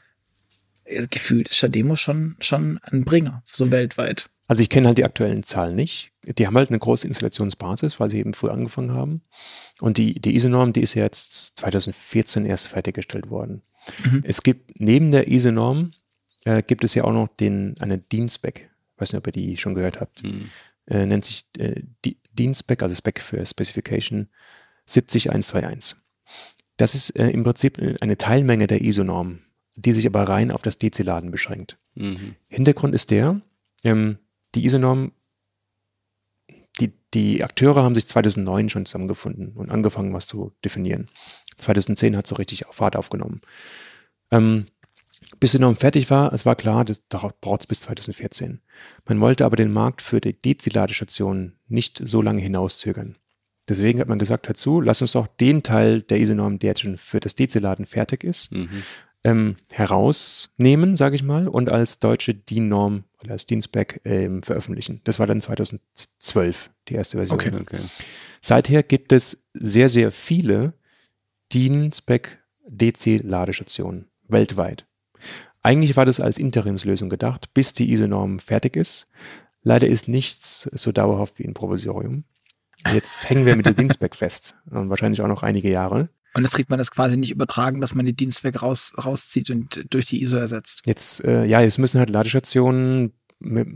äh, 0.83 1.07
gefühlt 1.07 1.49
ist 1.49 1.57
Shademo 1.57 1.95
schon, 1.95 2.35
schon 2.41 2.79
ein 2.83 3.05
Bringer, 3.05 3.43
so 3.45 3.71
weltweit. 3.71 4.29
Also 4.47 4.61
ich 4.61 4.69
kenne 4.69 4.87
halt 4.87 4.97
die 4.97 5.05
aktuellen 5.05 5.43
Zahlen 5.43 5.75
nicht. 5.75 6.11
Die 6.23 6.45
haben 6.45 6.57
halt 6.57 6.69
eine 6.69 6.79
große 6.79 7.07
Installationsbasis, 7.07 7.99
weil 7.99 8.09
sie 8.09 8.19
eben 8.19 8.33
früh 8.33 8.49
angefangen 8.49 8.91
haben. 8.91 9.21
Und 9.79 9.97
die, 9.97 10.19
die 10.19 10.35
ISO-Norm, 10.35 10.73
die 10.73 10.81
ist 10.81 10.93
jetzt 10.93 11.57
2014 11.59 12.45
erst 12.45 12.67
fertiggestellt 12.67 13.29
worden. 13.29 13.61
Mhm. 14.03 14.23
Es 14.25 14.43
gibt 14.43 14.79
neben 14.79 15.11
der 15.11 15.27
ISO-Norm 15.27 15.93
äh, 16.43 16.63
gibt 16.63 16.83
es 16.83 16.95
ja 16.95 17.05
auch 17.05 17.13
noch 17.13 17.29
den, 17.39 17.75
eine 17.79 17.97
DIN-Spec. 17.97 18.69
Weiß 18.97 19.13
nicht, 19.13 19.19
ob 19.19 19.27
ihr 19.27 19.33
die 19.33 19.57
schon 19.57 19.73
gehört 19.73 20.01
habt. 20.01 20.23
Mhm. 20.23 20.49
Äh, 20.87 21.05
nennt 21.05 21.25
sich 21.25 21.45
äh, 21.57 21.81
DIN-Spec, 22.33 22.83
also 22.83 22.95
Spec 22.95 23.19
für 23.19 23.45
Specification 23.45 24.27
70121. 24.85 25.97
Das 26.77 26.93
ist 26.93 27.11
äh, 27.11 27.29
im 27.29 27.43
Prinzip 27.43 27.79
eine 28.01 28.17
Teilmenge 28.17 28.67
der 28.67 28.81
ISO-Norm 28.81 29.39
die 29.75 29.93
sich 29.93 30.05
aber 30.05 30.23
rein 30.23 30.51
auf 30.51 30.61
das 30.61 30.77
DC-Laden 30.77 31.31
beschränkt. 31.31 31.77
Mhm. 31.95 32.35
Hintergrund 32.47 32.93
ist 32.93 33.11
der, 33.11 33.41
ähm, 33.83 34.17
die 34.55 34.65
ISO-Norm, 34.65 35.11
die, 36.79 36.93
die 37.13 37.43
Akteure 37.43 37.83
haben 37.83 37.95
sich 37.95 38.07
2009 38.07 38.69
schon 38.69 38.85
zusammengefunden 38.85 39.53
und 39.53 39.69
angefangen, 39.69 40.13
was 40.13 40.27
zu 40.27 40.53
definieren. 40.63 41.07
2010 41.57 42.17
hat 42.17 42.27
so 42.27 42.35
richtig 42.35 42.65
Fahrt 42.71 42.95
aufgenommen. 42.95 43.41
Ähm, 44.31 44.67
bis 45.39 45.51
die 45.51 45.59
Norm 45.59 45.75
fertig 45.75 46.09
war, 46.09 46.33
es 46.33 46.45
war 46.45 46.55
klar, 46.55 46.83
das 46.83 46.99
braucht 47.09 47.61
es 47.61 47.67
bis 47.67 47.81
2014. 47.81 48.61
Man 49.05 49.19
wollte 49.19 49.45
aber 49.45 49.55
den 49.55 49.71
Markt 49.71 50.01
für 50.01 50.19
die 50.19 50.33
DC-Ladestationen 50.33 51.59
nicht 51.67 52.01
so 52.03 52.21
lange 52.21 52.41
hinauszögern. 52.41 53.17
Deswegen 53.69 53.99
hat 53.99 54.07
man 54.07 54.19
gesagt, 54.19 54.47
hör 54.47 54.55
zu, 54.55 54.81
lass 54.81 55.01
uns 55.01 55.11
doch 55.11 55.27
den 55.27 55.63
Teil 55.63 56.01
der 56.01 56.19
ISO-Norm, 56.19 56.59
der 56.59 56.71
jetzt 56.71 56.81
schon 56.81 56.97
für 56.97 57.19
das 57.19 57.35
DC-Laden 57.35 57.85
fertig 57.85 58.23
ist, 58.23 58.51
mhm 58.51 58.83
ähm, 59.23 59.55
herausnehmen, 59.71 60.95
sage 60.95 61.15
ich 61.15 61.23
mal, 61.23 61.47
und 61.47 61.71
als 61.71 61.99
deutsche 61.99 62.33
DIN-Norm 62.33 63.03
oder 63.21 63.33
als 63.33 63.45
DIN-Spec 63.45 64.01
ähm, 64.03 64.41
veröffentlichen. 64.43 65.01
Das 65.03 65.19
war 65.19 65.27
dann 65.27 65.41
2012 65.41 66.71
die 66.87 66.95
erste 66.95 67.17
Version. 67.17 67.39
Okay. 67.39 67.51
okay. 67.59 67.79
Seither 68.41 68.83
gibt 68.83 69.11
es 69.11 69.49
sehr, 69.53 69.89
sehr 69.89 70.11
viele 70.11 70.73
DIN-Spec 71.53 72.39
DC-Ladestationen 72.67 74.07
weltweit. 74.27 74.85
Eigentlich 75.61 75.95
war 75.95 76.05
das 76.05 76.19
als 76.19 76.39
Interimslösung 76.39 77.09
gedacht, 77.09 77.53
bis 77.53 77.73
die 77.73 77.91
ISO-Norm 77.91 78.39
fertig 78.39 78.75
ist. 78.75 79.07
Leider 79.61 79.87
ist 79.87 80.07
nichts 80.07 80.63
so 80.73 80.91
dauerhaft 80.91 81.37
wie 81.37 81.45
ein 81.45 81.53
Provisorium. 81.53 82.23
Jetzt 82.91 83.29
hängen 83.29 83.45
wir 83.45 83.55
mit 83.55 83.67
der 83.67 83.73
DIN-Spec 83.73 84.15
fest. 84.15 84.55
Und 84.71 84.89
wahrscheinlich 84.89 85.21
auch 85.21 85.27
noch 85.27 85.43
einige 85.43 85.69
Jahre. 85.69 86.09
Und 86.33 86.43
jetzt 86.43 86.53
kriegt 86.53 86.69
man 86.69 86.79
das 86.79 86.91
quasi 86.91 87.17
nicht 87.17 87.31
übertragen, 87.31 87.81
dass 87.81 87.93
man 87.93 88.05
die 88.05 88.15
Dienstwerke 88.15 88.59
raus, 88.59 88.93
rauszieht 89.03 89.49
und 89.49 89.85
durch 89.89 90.05
die 90.05 90.21
ISO 90.21 90.37
ersetzt. 90.37 90.83
Jetzt, 90.85 91.25
äh, 91.25 91.45
ja, 91.45 91.61
jetzt 91.61 91.77
müssen 91.77 91.99
halt 91.99 92.09
Ladestationen 92.09 93.13
mit, 93.39 93.67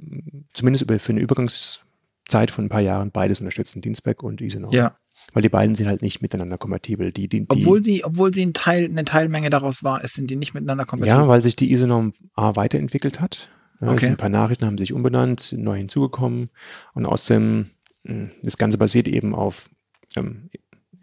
zumindest 0.54 0.84
über, 0.84 0.98
für 1.00 1.12
eine 1.12 1.22
Übergangszeit 1.22 2.52
von 2.52 2.65
ein 2.65 2.70
paar 2.70 2.82
Jahren 2.82 3.12
beides 3.12 3.41
unterstützen, 3.41 3.82
Dienstback 3.82 4.24
und 4.24 4.41
ISO 4.41 4.60
noch. 4.60 4.72
Ja. 4.72 4.96
Weil 5.34 5.41
die 5.41 5.50
beiden 5.50 5.76
sind 5.76 5.88
halt 5.88 6.02
nicht 6.02 6.22
miteinander 6.22 6.58
kompatibel. 6.58 7.12
Die, 7.12 7.28
die, 7.28 7.41
die, 7.41 7.50
obwohl 7.50 7.84
sie, 7.84 8.04
obwohl 8.06 8.34
sie 8.34 8.46
ein 8.46 8.54
Teil, 8.54 8.86
eine 8.86 9.06
Teilmenge 9.06 9.50
daraus 9.50 9.84
war, 9.84 10.06
sind 10.08 10.30
die 10.30 10.36
nicht 10.36 10.54
miteinander 10.54 10.86
kompatibel. 10.86 11.22
Ja, 11.22 11.28
weil 11.28 11.41
sich 11.41 11.56
die 11.56 11.72
ISO-Norm 11.72 12.13
A 12.36 12.56
weiterentwickelt 12.56 13.20
hat. 13.20 13.50
Ja, 13.82 13.91
okay. 13.91 14.08
Ein 14.08 14.18
paar 14.18 14.30
Nachrichten 14.30 14.65
haben 14.65 14.78
sich 14.78 14.94
umbenannt, 14.94 15.54
neu 15.58 15.78
hinzugekommen. 15.78 16.50
Und 16.94 17.06
außerdem, 17.06 17.70
hm, 18.04 18.32
das 18.44 18.58
Ganze 18.58 18.78
basiert 18.78 19.08
eben 19.08 19.36
auf 19.36 19.70
ähm, 20.15 20.50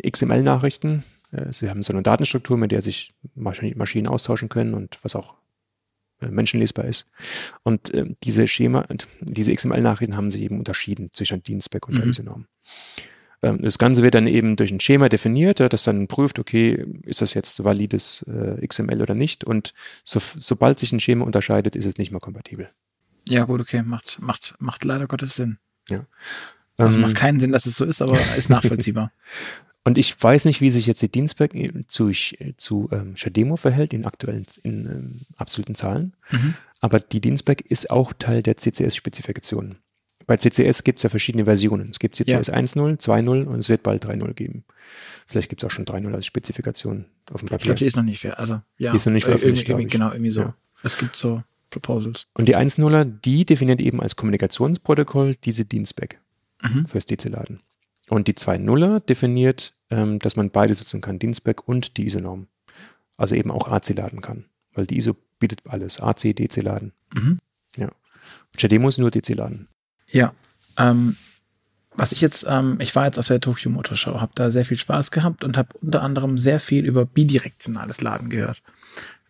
XML-Nachrichten, 0.02 1.04
sie 1.50 1.70
haben 1.70 1.82
so 1.82 1.92
eine 1.92 2.02
Datenstruktur, 2.02 2.56
mit 2.56 2.72
der 2.72 2.82
sich 2.82 3.14
Maschinen 3.34 4.06
austauschen 4.06 4.48
können 4.48 4.74
und 4.74 4.98
was 5.02 5.16
auch 5.16 5.34
äh, 6.22 6.28
menschenlesbar 6.28 6.84
ist. 6.84 7.06
Und 7.62 7.92
äh, 7.94 8.14
diese 8.22 8.46
Schema, 8.48 8.86
diese 9.20 9.54
XML-Nachrichten 9.54 10.16
haben 10.16 10.30
sich 10.30 10.42
eben 10.42 10.58
unterschieden 10.58 11.10
zwischen 11.12 11.42
Dienstback 11.42 11.88
und 11.88 11.94
mhm. 11.94 12.46
Ähm, 13.44 13.60
das 13.60 13.78
Ganze 13.78 14.04
wird 14.04 14.14
dann 14.14 14.28
eben 14.28 14.54
durch 14.54 14.70
ein 14.70 14.78
Schema 14.78 15.08
definiert, 15.08 15.58
das 15.58 15.82
dann 15.82 16.06
prüft, 16.06 16.38
okay, 16.38 16.86
ist 17.02 17.22
das 17.22 17.34
jetzt 17.34 17.64
valides 17.64 18.24
äh, 18.28 18.64
XML 18.64 19.02
oder 19.02 19.14
nicht? 19.14 19.42
Und 19.42 19.74
so, 20.04 20.20
sobald 20.20 20.78
sich 20.78 20.92
ein 20.92 21.00
Schema 21.00 21.24
unterscheidet, 21.24 21.74
ist 21.74 21.86
es 21.86 21.98
nicht 21.98 22.12
mehr 22.12 22.20
kompatibel. 22.20 22.70
Ja, 23.28 23.44
gut, 23.44 23.60
okay, 23.60 23.82
macht, 23.82 24.20
macht, 24.20 24.54
macht 24.60 24.84
leider 24.84 25.08
Gottes 25.08 25.34
Sinn. 25.34 25.58
Ja. 25.88 26.06
Also 26.76 26.96
ähm, 26.96 27.02
macht 27.02 27.16
keinen 27.16 27.40
Sinn, 27.40 27.50
dass 27.50 27.66
es 27.66 27.74
so 27.76 27.84
ist, 27.84 28.00
aber 28.00 28.16
ist 28.36 28.48
nachvollziehbar. 28.48 29.10
Und 29.84 29.98
ich 29.98 30.20
weiß 30.20 30.44
nicht, 30.44 30.60
wie 30.60 30.70
sich 30.70 30.86
jetzt 30.86 31.02
die 31.02 31.10
Dienstberg 31.10 31.52
zu, 31.88 32.12
zu 32.56 32.88
ähm, 32.92 33.16
Shademo 33.16 33.56
verhält 33.56 33.92
in 33.92 34.06
aktuellen, 34.06 34.46
in 34.62 34.86
ähm, 34.86 35.20
absoluten 35.36 35.74
Zahlen. 35.74 36.14
Mhm. 36.30 36.54
Aber 36.80 37.00
die 37.00 37.20
Dienstberg 37.20 37.62
ist 37.62 37.90
auch 37.90 38.12
Teil 38.12 38.42
der 38.42 38.56
CCS-Spezifikation. 38.56 39.76
Bei 40.26 40.36
CCS 40.36 40.84
gibt 40.84 41.00
es 41.00 41.02
ja 41.02 41.10
verschiedene 41.10 41.44
Versionen. 41.44 41.88
Es 41.90 41.98
gibt 41.98 42.14
CCS 42.14 42.46
ja. 42.48 42.54
1.0, 42.54 43.00
2.0 43.00 43.44
und 43.44 43.58
es 43.58 43.68
wird 43.68 43.82
bald 43.82 44.04
3.0 44.04 44.34
geben. 44.34 44.64
Vielleicht 45.26 45.48
gibt 45.48 45.62
es 45.62 45.66
auch 45.66 45.70
schon 45.70 45.84
3.0 45.84 46.14
als 46.14 46.26
Spezifikation 46.26 47.06
auf 47.32 47.40
dem 47.40 47.48
Papier. 47.48 47.56
Ich 47.56 47.64
glaube, 47.64 47.78
die 47.78 47.86
ist 47.86 47.96
noch 47.96 48.02
nicht 48.04 48.20
fair. 48.20 48.38
Also, 48.38 48.60
ja. 48.78 48.90
Die 48.90 48.96
ist 48.96 49.06
noch 49.06 49.12
nicht 49.12 49.24
veröffentlicht, 49.24 49.68
irgendwie, 49.68 49.88
Genau, 49.88 50.12
irgendwie 50.12 50.30
so. 50.30 50.42
Ja. 50.42 50.54
Es 50.84 50.96
gibt 50.96 51.16
so 51.16 51.42
Proposals. 51.70 52.26
Und 52.34 52.46
die 52.46 52.56
1.0er, 52.56 53.04
die 53.04 53.44
definiert 53.44 53.80
eben 53.80 54.00
als 54.00 54.14
Kommunikationsprotokoll 54.14 55.34
diese 55.42 55.64
Dienstback 55.64 56.20
mhm. 56.62 56.86
fürs 56.86 57.06
DC-Laden. 57.06 57.60
Und 58.12 58.28
die 58.28 58.34
2.0er 58.34 59.00
definiert, 59.00 59.72
ähm, 59.88 60.18
dass 60.18 60.36
man 60.36 60.50
beide 60.50 60.74
nutzen 60.74 61.00
kann, 61.00 61.18
Dienstback 61.18 61.66
und 61.66 61.96
die 61.96 62.04
ISO-Norm. 62.04 62.46
Also 63.16 63.34
eben 63.34 63.50
auch 63.50 63.68
AC 63.68 63.88
laden 63.96 64.20
kann. 64.20 64.44
Weil 64.74 64.86
die 64.86 64.98
ISO 64.98 65.16
bietet 65.38 65.62
alles. 65.66 65.98
AC, 65.98 66.36
DC 66.36 66.56
laden. 66.56 66.92
Mhm. 67.14 67.38
Ja. 67.78 67.88
JD 68.58 68.80
muss 68.80 68.98
nur 68.98 69.10
DC 69.10 69.30
laden. 69.30 69.66
Ja. 70.10 70.34
Ähm, 70.76 71.16
was 71.94 72.12
ich 72.12 72.20
jetzt, 72.20 72.44
ähm, 72.46 72.76
ich 72.80 72.94
war 72.94 73.06
jetzt 73.06 73.18
auf 73.18 73.28
der 73.28 73.40
Tokyo 73.40 73.70
Motor 73.70 73.96
Show, 73.96 74.20
habe 74.20 74.32
da 74.34 74.50
sehr 74.50 74.66
viel 74.66 74.76
Spaß 74.76 75.10
gehabt 75.10 75.42
und 75.42 75.56
habe 75.56 75.70
unter 75.80 76.02
anderem 76.02 76.36
sehr 76.36 76.60
viel 76.60 76.84
über 76.84 77.06
bidirektionales 77.06 78.02
Laden 78.02 78.28
gehört. 78.28 78.62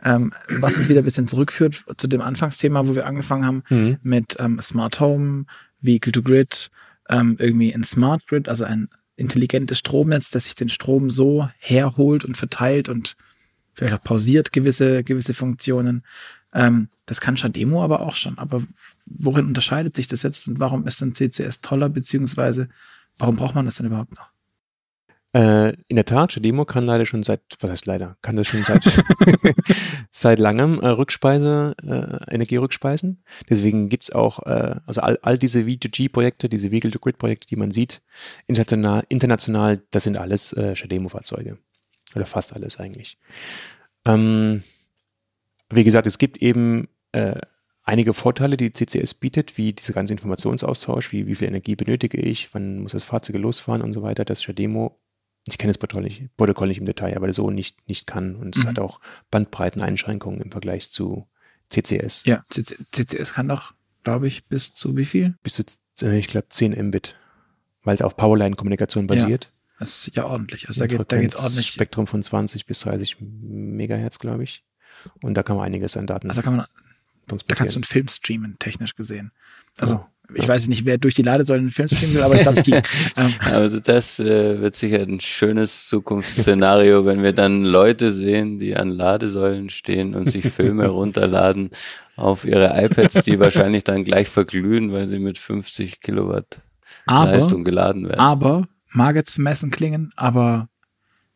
Ähm, 0.03 0.35
was 0.49 0.77
uns 0.77 0.89
wieder 0.89 1.03
ein 1.03 1.05
bisschen 1.05 1.29
zurückführt 1.29 1.85
zu 1.99 2.09
dem 2.09 2.21
Anfangsthema, 2.21 2.85
wo 2.89 2.97
wir 2.97 3.07
angefangen 3.07 3.47
haben 3.47 3.63
mhm. 3.69 3.99
mit 4.03 4.39
ähm, 4.41 4.61
Smart 4.61 4.99
Home, 4.99 5.45
Vehicle 5.81 6.11
to 6.11 6.23
Grid, 6.25 6.73
ähm, 7.13 7.37
irgendwie 7.39 7.73
ein 7.75 7.85
Smart 7.85 8.27
Grid, 8.27 8.49
also 8.49 8.65
ein 8.65 8.89
intelligentes 9.17 9.79
Stromnetz, 9.79 10.31
das 10.31 10.45
sich 10.45 10.55
den 10.55 10.71
Strom 10.71 11.11
so 11.11 11.49
herholt 11.59 12.25
und 12.25 12.37
verteilt 12.37 12.89
und 12.89 13.15
vielleicht 13.75 13.95
auch 13.95 14.03
pausiert 14.03 14.53
gewisse, 14.53 15.05
gewisse 15.05 15.35
Funktionen. 15.35 16.03
Ähm, 16.55 16.89
das 17.07 17.21
kann 17.21 17.37
Shademo 17.37 17.85
aber 17.85 18.01
auch 18.01 18.15
schon. 18.15 18.39
Aber 18.39 18.63
worin 19.07 19.47
unterscheidet 19.47 19.95
sich 19.95 20.09
das 20.09 20.23
jetzt 20.23 20.49
und 20.49 20.59
warum 20.59 20.87
ist 20.87 21.03
dann 21.03 21.13
CCS 21.13 21.61
toller, 21.61 21.91
beziehungsweise 21.91 22.69
warum 23.19 23.37
braucht 23.37 23.55
man 23.55 23.67
das 23.67 23.77
denn 23.77 23.87
überhaupt 23.87 24.17
noch? 24.17 24.32
Äh, 25.35 25.71
in 25.89 25.97
der 25.97 26.05
Tat, 26.05 26.45
Demo 26.45 26.67
kann 26.67 26.85
leider 26.85 27.07
schon 27.07 27.23
seit, 27.23 27.41
was 27.61 27.71
heißt 27.71 27.87
leider, 27.87 28.19
kann 28.21 28.37
das 28.37 28.49
schon 28.49 28.61
seit, 28.61 28.83
seit 30.11 30.39
langem 30.39 30.79
äh, 30.81 30.89
Rückspeise, 30.89 31.75
äh, 31.83 32.35
Energierückspeisen. 32.35 33.25
Deswegen 33.49 33.89
gibt's 33.89 34.11
auch, 34.11 34.41
äh, 34.41 34.77
also 34.87 35.01
all, 35.01 35.19
all 35.23 35.39
diese 35.39 35.61
V2G-Projekte, 35.61 36.51
diese 36.51 36.71
Vehicle-to-Grid-Projekte, 36.71 37.47
die 37.47 37.57
man 37.57 37.71
sieht, 37.71 38.03
international, 38.47 39.05
international, 39.09 39.83
das 39.91 40.05
sind 40.05 40.19
alles 40.19 40.53
äh, 40.53 40.77
Shademo-Fahrzeuge. 40.77 41.57
Oder 42.15 42.27
fast 42.27 42.55
alles 42.55 42.79
eigentlich. 42.79 43.17
Ähm, 44.05 44.63
wie 45.71 45.85
gesagt, 45.85 46.07
es 46.07 46.19
gibt 46.19 46.43
eben 46.43 46.89
äh, 47.13 47.41
einige 47.85 48.13
Vorteile, 48.13 48.59
die 48.59 48.71
CCS 48.71 49.15
bietet, 49.15 49.57
wie 49.57 49.73
dieser 49.73 49.95
ganze 49.95 50.13
Informationsaustausch, 50.13 51.13
wie, 51.13 51.27
wie 51.27 51.35
viel 51.35 51.49
Energie 51.49 51.75
benötige 51.75 52.21
ich, 52.21 52.53
wann 52.53 52.81
muss 52.81 52.93
das 52.93 53.05
Fahrzeug 53.05 53.37
losfahren 53.37 53.81
und 53.81 53.95
so 53.95 54.03
weiter. 54.03 54.27
Das 54.27 54.43
Shademo 54.43 54.99
ich 55.49 55.59
kenne 55.59 55.73
das 55.73 55.79
Protokoll 55.79 56.05
nicht, 56.05 56.37
Protokoll 56.37 56.69
nicht 56.69 56.79
im 56.79 56.87
Detail, 56.87 57.17
aber 57.17 57.33
so 57.33 57.51
nicht, 57.51 57.89
nicht 57.89 58.07
kann. 58.07 58.37
Und 58.37 58.57
es 58.57 58.65
mhm. 58.65 58.69
hat 58.69 58.79
auch 58.79 59.01
Bandbreiteneinschränkungen 59.31 60.41
im 60.41 60.53
Vergleich 60.53 60.91
zu 60.91 61.27
CCS. 61.71 62.25
Ja, 62.27 62.43
CCS 62.49 63.35
kann 63.35 63.49
doch 63.49 63.75
glaube 64.03 64.29
ich, 64.29 64.45
bis 64.45 64.73
zu 64.75 64.97
wie 64.97 65.05
viel? 65.05 65.37
Bis 65.43 65.55
zu, 65.55 65.65
äh, 66.07 66.19
ich 66.19 66.29
glaube, 66.29 66.49
10 66.49 66.73
Mbit, 66.89 67.17
weil 67.83 67.95
es 67.95 68.03
auf 68.03 68.17
Powerline-Kommunikation 68.17 69.07
basiert. 69.07 69.53
Das 69.79 70.07
ist 70.07 70.17
ja 70.17 70.27
ordentlich. 70.27 70.69
Also 70.69 70.81
da 70.81 70.87
geht, 70.87 71.01
da 71.13 71.21
geht 71.21 71.35
ordentlich. 71.35 71.67
Spektrum 71.67 72.07
von 72.07 72.23
20 72.23 72.67
bis 72.67 72.81
30 72.81 73.17
Megahertz, 73.21 74.19
glaube 74.19 74.45
ich. 74.45 74.65
Und 75.23 75.35
da 75.35 75.43
kann 75.43 75.57
man 75.57 75.65
einiges 75.65 75.97
an 75.97 76.07
Daten. 76.07 76.29
Also 76.29 76.41
da 76.41 76.45
kann 76.45 76.57
man, 76.57 76.67
da 77.27 77.55
kannst 77.55 77.75
du 77.75 77.79
einen 77.79 77.85
Film 77.85 78.09
streamen, 78.09 78.57
technisch 78.59 78.95
gesehen. 78.95 79.33
Also 79.79 79.97
oh 79.97 80.07
ich 80.35 80.49
weiß 80.49 80.69
nicht, 80.69 80.85
wer 80.85 80.99
durch 80.99 81.15
die 81.15 81.23
Ladesäulen 81.23 81.65
einen 81.65 81.71
Film 81.71 81.89
streamen 81.89 82.15
will, 82.15 82.23
aber 82.23 82.35
ich 82.37 82.43
glaube, 82.43 82.59
es 82.59 82.65
ging. 82.65 82.75
Ähm. 83.17 83.35
Also 83.41 83.81
das 83.81 84.19
äh, 84.21 84.61
wird 84.61 84.77
sicher 84.77 85.01
ein 85.01 85.21
schönes 85.21 85.89
Zukunftsszenario, 85.89 87.05
wenn 87.05 87.23
wir 87.23 87.33
dann 87.33 87.65
Leute 87.65 88.11
sehen, 88.13 88.59
die 88.59 88.77
an 88.77 88.91
Ladesäulen 88.91 89.71
stehen 89.71 90.15
und 90.15 90.31
sich 90.31 90.49
Filme 90.49 90.87
runterladen 90.89 91.71
auf 92.17 92.45
ihre 92.45 92.83
iPads, 92.83 93.25
die 93.25 93.39
wahrscheinlich 93.39 93.85
dann 93.85 94.05
gleich 94.05 94.29
verglühen, 94.29 94.93
weil 94.93 95.09
sie 95.09 95.19
mit 95.19 95.39
50 95.39 96.01
Kilowatt 96.01 96.61
aber, 97.07 97.33
Leistung 97.33 97.65
geladen 97.65 98.09
werden. 98.09 98.21
Aber, 98.21 98.67
mag 98.91 99.17
jetzt 99.17 99.33
vermessen 99.33 99.71
klingen, 99.71 100.13
aber 100.17 100.69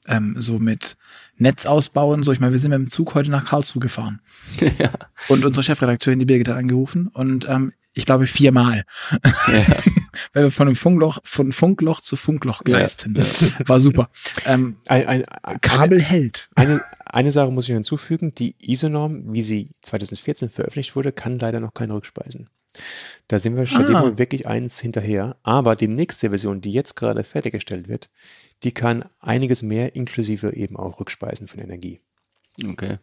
ähm, 0.07 0.37
so 0.39 0.59
mit 0.59 0.97
Netz 1.39 1.67
ausbauen, 1.67 2.23
so 2.23 2.33
ich 2.33 2.41
meine, 2.41 2.53
wir 2.53 2.59
sind 2.59 2.71
mit 2.71 2.79
dem 2.79 2.91
Zug 2.91 3.15
heute 3.15 3.31
nach 3.31 3.45
Karlsruhe 3.45 3.83
gefahren. 3.83 4.21
ja. 4.79 4.91
Und 5.29 5.45
unsere 5.45 5.63
Chefredakteurin, 5.63 6.19
die 6.19 6.25
Birgit, 6.25 6.49
hat 6.49 6.57
angerufen 6.57 7.09
und 7.09 7.49
ähm, 7.49 7.73
ich 7.93 8.05
glaube 8.05 8.27
viermal. 8.27 8.85
Ja. 9.13 9.23
Weil 10.33 10.45
wir 10.45 10.51
von 10.51 10.69
einem 10.69 10.77
Funkloch, 10.77 11.19
von 11.25 11.51
Funkloch 11.53 12.03
zu 12.03 12.17
Funkloch 12.17 12.63
gleisten. 12.63 13.15
Ja. 13.15 13.69
War 13.69 13.81
super. 13.81 14.11
Ähm, 14.45 14.77
ein, 14.87 15.07
ein, 15.07 15.61
Kabel 15.63 15.99
eine, 15.99 16.07
hält. 16.07 16.49
Eine, 16.55 16.83
eine 17.07 17.33
Sache 17.33 17.51
muss 17.51 17.69
ich 17.69 17.75
hinzufügen. 17.75 18.35
Die 18.35 18.55
ISO-Norm, 18.61 19.33
wie 19.33 19.43
sie 19.43 19.71
2014 19.81 20.51
veröffentlicht 20.51 20.95
wurde, 20.95 21.13
kann 21.13 21.39
leider 21.39 21.61
noch 21.61 21.73
keine 21.73 21.95
Rückspeisen. 21.95 22.51
Da 23.29 23.39
sind 23.39 23.57
wir 23.57 23.67
statt 23.67 23.89
ah. 23.89 24.19
wirklich 24.19 24.47
eins 24.47 24.79
hinterher. 24.81 25.37
Aber 25.43 25.75
die 25.75 25.89
nächste 25.89 26.29
Version, 26.29 26.61
die 26.61 26.73
jetzt 26.73 26.97
gerade 26.97 27.25
fertiggestellt 27.25 27.89
wird, 27.89 28.11
die 28.63 28.73
kann 28.73 29.05
einiges 29.21 29.63
mehr 29.63 29.97
inklusive 29.97 30.55
eben 30.55 30.77
auch 30.77 31.01
Rückspeisen 31.01 31.49
von 31.49 31.61
Energie. 31.61 32.01
Okay. 32.65 32.99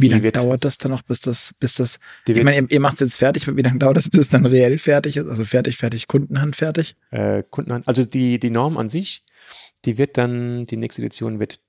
Wie 0.00 0.08
lange 0.08 0.32
dauert 0.32 0.64
das 0.64 0.78
dann 0.78 0.92
noch, 0.92 1.02
bis 1.02 1.20
das, 1.20 1.54
bis 1.60 1.74
das, 1.74 2.00
ich 2.26 2.42
meine, 2.42 2.62
ihr, 2.62 2.70
ihr 2.70 2.80
macht 2.80 2.94
es 2.94 3.00
jetzt 3.00 3.16
fertig, 3.16 3.46
wie 3.46 3.60
lange 3.60 3.78
dauert 3.78 3.98
das, 3.98 4.08
bis 4.08 4.20
es 4.20 4.28
dann 4.30 4.46
reell 4.46 4.78
fertig 4.78 5.18
ist? 5.18 5.26
Also 5.26 5.44
fertig, 5.44 5.76
fertig, 5.76 6.08
Kundenhand 6.08 6.56
fertig? 6.56 6.96
Äh, 7.10 7.42
Kundenhand, 7.50 7.86
also 7.86 8.06
die, 8.06 8.40
die 8.40 8.48
Norm 8.48 8.78
an 8.78 8.88
sich, 8.88 9.24
die 9.84 9.98
wird 9.98 10.16
dann, 10.16 10.64
die 10.64 10.78
nächste 10.78 11.02
Edition 11.02 11.38
wird 11.38 11.60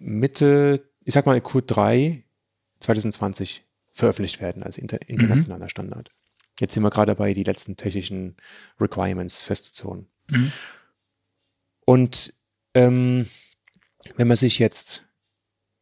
Mitte, 0.00 0.86
ich 1.04 1.14
sag 1.14 1.24
mal 1.24 1.38
Q3 1.38 2.24
2020 2.80 3.64
veröffentlicht 3.90 4.42
werden 4.42 4.62
als 4.62 4.76
inter, 4.76 4.98
internationaler 5.08 5.64
mhm. 5.64 5.70
Standard. 5.70 6.10
Jetzt 6.60 6.74
sind 6.74 6.82
wir 6.82 6.90
gerade 6.90 7.14
dabei, 7.14 7.32
die 7.32 7.44
letzten 7.44 7.76
technischen 7.76 8.36
Requirements 8.78 9.42
festzuzurren. 9.42 10.08
Mhm. 10.30 10.52
Und 11.86 12.34
ähm, 12.74 13.26
wenn 14.16 14.28
man 14.28 14.36
sich 14.36 14.58
jetzt 14.58 15.04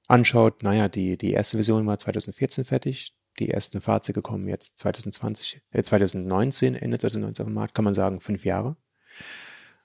anschaut, 0.09 0.63
naja, 0.63 0.89
die, 0.89 1.17
die 1.19 1.33
erste 1.33 1.57
Version 1.57 1.87
war 1.87 1.99
2014 1.99 2.65
fertig, 2.65 3.15
die 3.39 3.51
ersten 3.51 3.81
Fahrzeuge 3.81 4.23
kommen 4.23 4.49
jetzt 4.49 4.79
2020, 4.79 5.63
äh, 5.73 5.83
2019, 5.83 6.75
Ende 6.75 6.99
2019 6.99 7.43
auf 7.45 7.51
den 7.51 7.55
Markt, 7.55 7.75
kann 7.75 7.85
man 7.85 7.95
sagen, 7.95 8.21
fünf 8.21 8.45
Jahre. 8.45 8.77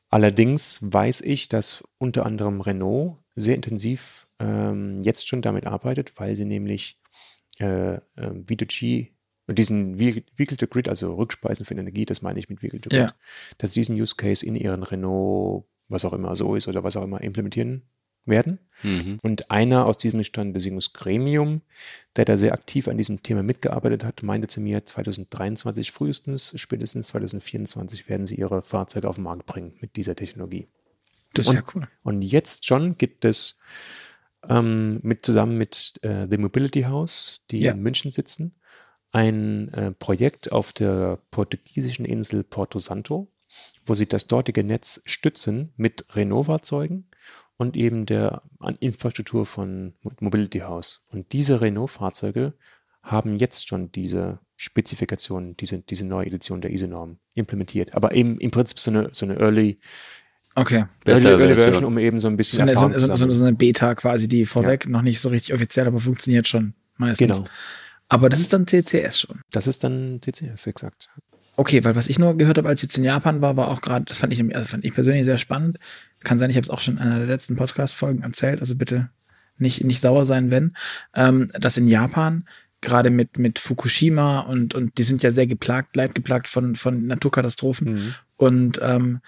Allerdings 0.10 0.80
weiß 0.82 1.22
ich, 1.22 1.50
dass 1.50 1.84
unter 1.98 2.26
anderem 2.26 2.62
Renault 2.62 3.18
sehr 3.34 3.56
intensiv 3.56 4.28
ähm, 4.40 5.02
jetzt 5.04 5.28
schon 5.28 5.42
damit 5.42 5.66
arbeitet, 5.66 6.20
weil 6.20 6.36
sie 6.36 6.46
nämlich 6.46 7.00
äh, 7.60 7.96
äh, 7.96 8.00
V2G 8.18 9.12
diesen 9.48 10.00
Vehicle 10.00 10.58
to 10.58 10.68
Grid, 10.68 10.88
also 10.88 11.16
Rückspeisen 11.16 11.66
für 11.66 11.74
Energie, 11.74 12.06
das 12.06 12.22
meine 12.22 12.40
ich 12.40 12.50
mit 12.50 12.62
Vehicle 12.62 12.80
to 12.80 12.90
Grid, 12.90 13.02
ja. 13.02 13.14
dass 13.58 13.74
diesen 13.74 14.00
Use 14.00 14.16
Case 14.16 14.46
in 14.46 14.56
ihren 14.56 14.84
Renault, 14.84 15.66
was 15.92 16.06
auch 16.06 16.14
immer 16.14 16.36
so 16.36 16.56
ist 16.56 16.68
oder 16.68 16.84
was 16.84 16.96
auch 16.96 17.04
immer 17.04 17.22
implementieren 17.22 17.84
werden. 18.26 18.60
Mhm. 18.84 19.20
Und 19.22 19.50
einer 19.52 19.86
aus 19.86 19.98
diesem 19.98 20.24
Standardisierungsgremium, 20.24 21.62
der 22.16 22.26
da 22.26 22.38
sehr 22.38 22.54
aktiv 22.54 22.88
an 22.88 22.98
diesem 22.98 23.24
Thema 23.24 23.44
mitgearbeitet 23.44 24.04
hat, 24.04 24.24
meinte 24.24 24.48
zu 24.48 24.62
mir, 24.62 24.86
2023 24.86 25.92
frühestens, 25.92 26.54
spätestens 26.56 27.08
2024 27.08 28.10
werden 28.10 28.28
sie 28.28 28.36
ihre 28.36 28.62
Fahrzeuge 28.62 29.10
auf 29.10 29.16
den 29.16 29.24
Markt 29.24 29.46
bringen 29.46 29.74
mit 29.82 29.96
dieser 29.96 30.16
Technologie. 30.16 30.68
Das 31.34 31.48
ist 31.48 31.50
und, 31.52 31.56
ja 31.56 31.64
cool. 31.74 31.88
Und 32.04 32.22
jetzt 32.22 32.66
schon 32.66 32.98
gibt 32.98 33.26
es 33.26 33.60
ähm, 34.48 35.00
mit 35.02 35.26
zusammen 35.26 35.58
mit 35.58 35.94
äh, 36.04 36.28
The 36.30 36.38
Mobility 36.38 36.84
House, 36.84 37.42
die 37.52 37.62
ja. 37.62 37.72
in 37.72 37.82
München 37.82 38.12
sitzen, 38.12 38.56
ein 39.12 39.70
äh, 39.70 39.92
Projekt 39.92 40.52
auf 40.52 40.74
der 40.74 41.20
portugiesischen 41.32 42.06
Insel 42.06 42.44
Porto 42.44 42.80
Santo, 42.80 43.32
wo 43.86 43.96
sie 43.96 44.08
das 44.08 44.28
dortige 44.28 44.64
Netz 44.64 45.02
stützen 45.06 45.74
mit 45.78 46.16
Renault-Fahrzeugen 46.16 47.10
und 47.56 47.76
eben 47.78 48.06
der 48.06 48.42
Infrastruktur 48.80 49.46
von 49.46 49.94
Mobility 50.20 50.60
House. 50.60 51.06
Und 51.10 51.34
diese 51.34 51.62
Renault-Fahrzeuge 51.62 52.54
haben 53.04 53.38
jetzt 53.38 53.68
schon 53.68 53.92
diese 53.92 54.40
Spezifikation, 54.56 55.58
diese, 55.58 55.80
diese 55.80 56.06
neue 56.06 56.28
Edition 56.28 56.62
der 56.62 56.72
ISO-Norm 56.72 57.18
implementiert. 57.34 57.96
Aber 57.96 58.14
eben 58.14 58.40
im 58.40 58.52
Prinzip 58.52 58.80
so 58.80 58.92
eine, 58.92 59.10
so 59.12 59.26
eine 59.26 59.40
Early, 59.40 59.80
okay. 60.56 60.86
Early, 61.06 61.28
Early 61.28 61.56
Version, 61.56 61.84
um 61.84 61.98
eben 61.98 62.20
so 62.20 62.28
ein 62.28 62.38
bisschen 62.38 62.58
so 62.58 62.62
eine, 62.62 62.72
Erfahrung 62.74 62.98
so, 62.98 63.16
so, 63.16 63.32
so, 63.32 63.44
eine 63.44 63.56
Beta 63.56 63.96
quasi, 63.96 64.28
die 64.28 64.46
vorweg 64.46 64.86
ja. 64.86 64.92
noch 64.92 65.02
nicht 65.02 65.20
so 65.20 65.30
richtig 65.30 65.54
offiziell, 65.56 65.88
aber 65.88 66.00
funktioniert 66.00 66.48
schon 66.48 66.76
meistens. 66.98 67.38
Genau. 67.38 67.50
Aber 68.08 68.30
das 68.30 68.40
ist 68.40 68.54
dann 68.54 68.68
CCS 68.68 69.22
schon. 69.22 69.42
Das 69.52 69.68
ist 69.68 69.84
dann 69.84 70.20
CCS, 70.22 70.68
exakt. 70.68 71.10
Okay, 71.62 71.84
weil 71.84 71.96
was 71.96 72.10
ich 72.10 72.18
nur 72.18 72.36
gehört 72.38 72.58
habe, 72.58 72.68
als 72.68 72.80
ich 72.80 72.90
jetzt 72.90 72.98
in 72.98 73.04
Japan 73.04 73.40
war, 73.40 73.56
war 73.56 73.68
auch 73.68 73.82
gerade, 73.82 74.04
das 74.06 74.18
fand 74.18 74.34
ich, 74.34 74.56
also 74.56 74.66
fand 74.66 74.84
ich 74.84 74.96
persönlich 74.96 75.26
sehr 75.26 75.38
spannend. 75.38 75.78
Kann 76.24 76.40
sein, 76.40 76.50
ich 76.50 76.56
habe 76.56 76.64
es 76.64 76.72
auch 76.72 76.80
schon 76.80 76.96
in 76.96 77.04
einer 77.04 77.20
der 77.20 77.28
letzten 77.28 77.56
Podcast-Folgen 77.56 78.24
erzählt, 78.24 78.62
also 78.62 78.74
bitte 78.76 79.12
nicht, 79.60 79.84
nicht 79.84 80.02
sauer 80.02 80.26
sein, 80.26 80.50
wenn, 80.50 80.76
ähm, 81.14 81.52
dass 81.54 81.78
in 81.78 81.88
Japan 81.88 82.46
gerade 82.82 83.12
mit, 83.12 83.38
mit 83.38 83.60
Fukushima 83.60 84.40
und, 84.40 84.74
und 84.74 84.98
die 84.98 85.04
sind 85.04 85.22
ja 85.22 85.30
sehr 85.30 85.46
geplagt, 85.46 85.96
leidgeplagt 85.96 86.48
von, 86.48 86.76
von 86.76 87.06
Naturkatastrophen. 87.06 87.94
Mhm. 87.94 88.16
Und 88.38 88.80
ähm, 88.82 89.20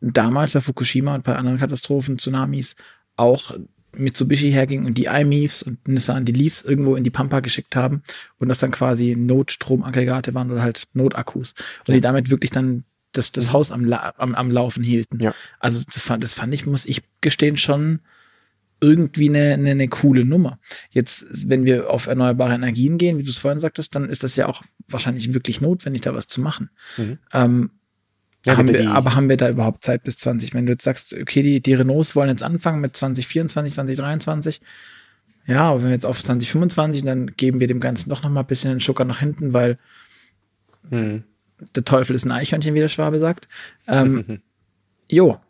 damals 0.00 0.52
bei 0.52 0.62
Fukushima 0.62 1.16
und 1.16 1.24
bei 1.24 1.36
anderen 1.36 1.58
Katastrophen, 1.58 2.18
Tsunamis, 2.18 2.76
auch 3.16 3.54
Mitsubishi 3.98 4.50
herging 4.50 4.86
und 4.86 4.96
die 4.96 5.06
iMeaves 5.06 5.62
und 5.62 5.86
Nissan 5.88 6.24
die 6.24 6.32
Leafs 6.32 6.62
irgendwo 6.62 6.96
in 6.96 7.04
die 7.04 7.10
Pampa 7.10 7.40
geschickt 7.40 7.76
haben 7.76 8.02
und 8.38 8.48
das 8.48 8.58
dann 8.58 8.70
quasi 8.70 9.14
Notstromaggregate 9.16 10.34
waren 10.34 10.50
oder 10.50 10.62
halt 10.62 10.84
Notakkus 10.92 11.54
und 11.80 11.88
ja. 11.88 11.94
die 11.94 12.00
damit 12.00 12.30
wirklich 12.30 12.50
dann 12.50 12.84
das, 13.12 13.32
das 13.32 13.48
mhm. 13.48 13.52
Haus 13.52 13.72
am, 13.72 13.92
am, 13.92 14.34
am 14.34 14.50
Laufen 14.50 14.82
hielten. 14.82 15.18
Ja. 15.20 15.34
Also 15.60 15.82
das 15.84 16.02
fand, 16.02 16.22
das 16.22 16.34
fand 16.34 16.54
ich, 16.54 16.66
muss 16.66 16.86
ich 16.86 17.02
gestehen, 17.20 17.56
schon 17.56 18.00
irgendwie 18.80 19.28
eine, 19.28 19.54
eine, 19.54 19.70
eine 19.72 19.88
coole 19.88 20.24
Nummer. 20.24 20.58
Jetzt, 20.90 21.26
wenn 21.48 21.64
wir 21.64 21.90
auf 21.90 22.06
erneuerbare 22.06 22.54
Energien 22.54 22.96
gehen, 22.98 23.18
wie 23.18 23.24
du 23.24 23.30
es 23.30 23.38
vorhin 23.38 23.60
sagtest, 23.60 23.94
dann 23.94 24.08
ist 24.08 24.22
das 24.22 24.36
ja 24.36 24.46
auch 24.46 24.62
wahrscheinlich 24.86 25.32
wirklich 25.34 25.60
notwendig, 25.60 26.02
da 26.02 26.14
was 26.14 26.28
zu 26.28 26.40
machen. 26.40 26.70
Mhm. 26.96 27.18
Ähm, 27.32 27.70
ja, 28.46 28.56
haben 28.56 28.68
wir, 28.68 28.90
aber 28.92 29.14
haben 29.14 29.28
wir 29.28 29.36
da 29.36 29.48
überhaupt 29.48 29.84
Zeit 29.84 30.04
bis 30.04 30.18
20? 30.18 30.54
Wenn 30.54 30.66
du 30.66 30.72
jetzt 30.72 30.84
sagst, 30.84 31.14
okay, 31.14 31.42
die, 31.42 31.60
die 31.60 31.74
Renaults 31.74 32.14
wollen 32.14 32.28
jetzt 32.28 32.42
anfangen 32.42 32.80
mit 32.80 32.96
2024, 32.96 33.74
2023, 33.74 34.60
ja, 35.46 35.70
aber 35.70 35.78
wenn 35.78 35.88
wir 35.88 35.94
jetzt 35.94 36.06
auf 36.06 36.22
2025, 36.22 37.04
dann 37.04 37.28
geben 37.36 37.58
wir 37.58 37.66
dem 37.66 37.80
Ganzen 37.80 38.10
doch 38.10 38.22
noch 38.22 38.30
mal 38.30 38.40
ein 38.40 38.46
bisschen 38.46 38.70
den 38.70 38.80
Schucker 38.80 39.04
nach 39.04 39.20
hinten, 39.20 39.54
weil 39.54 39.78
hm. 40.90 41.24
der 41.74 41.84
Teufel 41.84 42.14
ist 42.14 42.24
ein 42.24 42.32
Eichhörnchen, 42.32 42.74
wie 42.74 42.80
der 42.80 42.88
Schwabe 42.88 43.18
sagt. 43.18 43.48
Ähm, 43.86 44.40
jo, 45.10 45.40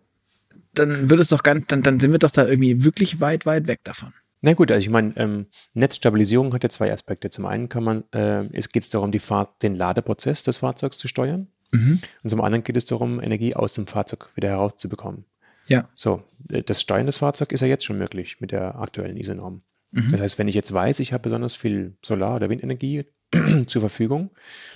dann 0.73 1.11
wird 1.11 1.21
es 1.21 1.29
doch 1.29 1.43
ganz, 1.43 1.67
dann, 1.67 1.83
dann 1.83 2.01
sind 2.01 2.13
wir 2.13 2.19
doch 2.19 2.31
da 2.31 2.47
irgendwie 2.47 2.85
wirklich 2.85 3.21
weit, 3.21 3.45
weit 3.45 3.67
weg 3.67 3.81
davon. 3.85 4.13
Na 4.41 4.55
gut, 4.55 4.71
also 4.71 4.81
ich 4.81 4.91
meine, 4.91 5.17
ähm, 5.17 5.47
Netzstabilisierung 5.75 6.55
hat 6.55 6.63
ja 6.63 6.69
zwei 6.69 6.93
Aspekte. 6.93 7.29
Zum 7.29 7.47
einen 7.47 7.69
kann 7.69 7.83
man, 7.83 8.05
äh, 8.13 8.45
es 8.53 8.69
geht 8.69 8.93
darum, 8.95 9.11
die 9.11 9.19
Fahrt, 9.19 9.63
den 9.63 9.75
Ladeprozess 9.75 10.45
des 10.45 10.59
Fahrzeugs 10.59 10.97
zu 10.99 11.09
steuern. 11.09 11.49
Mhm. 11.71 12.01
Und 12.23 12.31
zum 12.31 12.41
anderen 12.41 12.65
geht 12.65 12.77
es 12.77 12.87
darum, 12.87 13.21
Energie 13.21 13.55
aus 13.55 13.75
dem 13.75 13.87
Fahrzeug 13.87 14.31
wieder 14.35 14.49
herauszubekommen. 14.49 15.25
Ja. 15.67 15.89
So, 15.95 16.23
äh, 16.51 16.63
das 16.63 16.81
Steuern 16.81 17.07
des 17.07 17.19
Fahrzeugs 17.19 17.53
ist 17.53 17.61
ja 17.61 17.67
jetzt 17.67 17.85
schon 17.85 17.99
möglich 17.99 18.41
mit 18.41 18.53
der 18.53 18.77
aktuellen 18.77 19.17
ISO-Norm. 19.17 19.63
Mhm. 19.91 20.13
Das 20.13 20.21
heißt, 20.21 20.39
wenn 20.39 20.49
ich 20.49 20.55
jetzt 20.55 20.73
weiß, 20.73 21.01
ich 21.01 21.13
habe 21.13 21.23
besonders 21.23 21.57
viel 21.57 21.97
Solar- 22.05 22.37
oder 22.37 22.51
Windenergie 22.51 23.05
zur 23.67 23.81
Verfügung, 23.81 24.31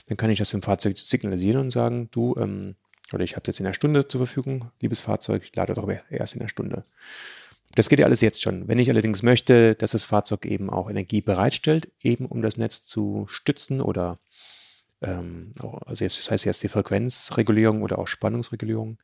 dann 0.08 0.16
kann 0.16 0.30
ich 0.30 0.38
das 0.38 0.52
im 0.52 0.62
Fahrzeug 0.62 0.96
signalisieren 0.96 1.60
und 1.60 1.70
sagen, 1.70 2.08
du, 2.10 2.36
ähm, 2.38 2.76
oder 3.12 3.24
ich 3.24 3.32
habe 3.32 3.42
es 3.42 3.48
jetzt 3.48 3.60
in 3.60 3.66
einer 3.66 3.74
Stunde 3.74 4.08
zur 4.08 4.20
Verfügung, 4.20 4.70
liebes 4.80 5.00
Fahrzeug, 5.00 5.42
ich 5.44 5.54
lade 5.54 5.74
doch 5.74 5.90
erst 6.10 6.34
in 6.34 6.40
einer 6.40 6.48
Stunde. 6.48 6.84
Das 7.74 7.88
geht 7.88 8.00
ja 8.00 8.06
alles 8.06 8.20
jetzt 8.20 8.42
schon. 8.42 8.68
Wenn 8.68 8.78
ich 8.78 8.90
allerdings 8.90 9.22
möchte, 9.22 9.74
dass 9.74 9.92
das 9.92 10.04
Fahrzeug 10.04 10.44
eben 10.44 10.68
auch 10.68 10.90
Energie 10.90 11.22
bereitstellt, 11.22 11.90
eben 12.02 12.26
um 12.26 12.42
das 12.42 12.58
Netz 12.58 12.84
zu 12.84 13.24
stützen 13.28 13.80
oder 13.80 14.18
ähm, 15.02 15.52
also 15.86 16.04
jetzt, 16.04 16.18
das 16.18 16.30
heißt 16.30 16.44
jetzt 16.44 16.62
die 16.62 16.68
Frequenzregulierung 16.68 17.82
oder 17.82 17.98
auch 17.98 18.08
Spannungsregulierung, 18.08 18.98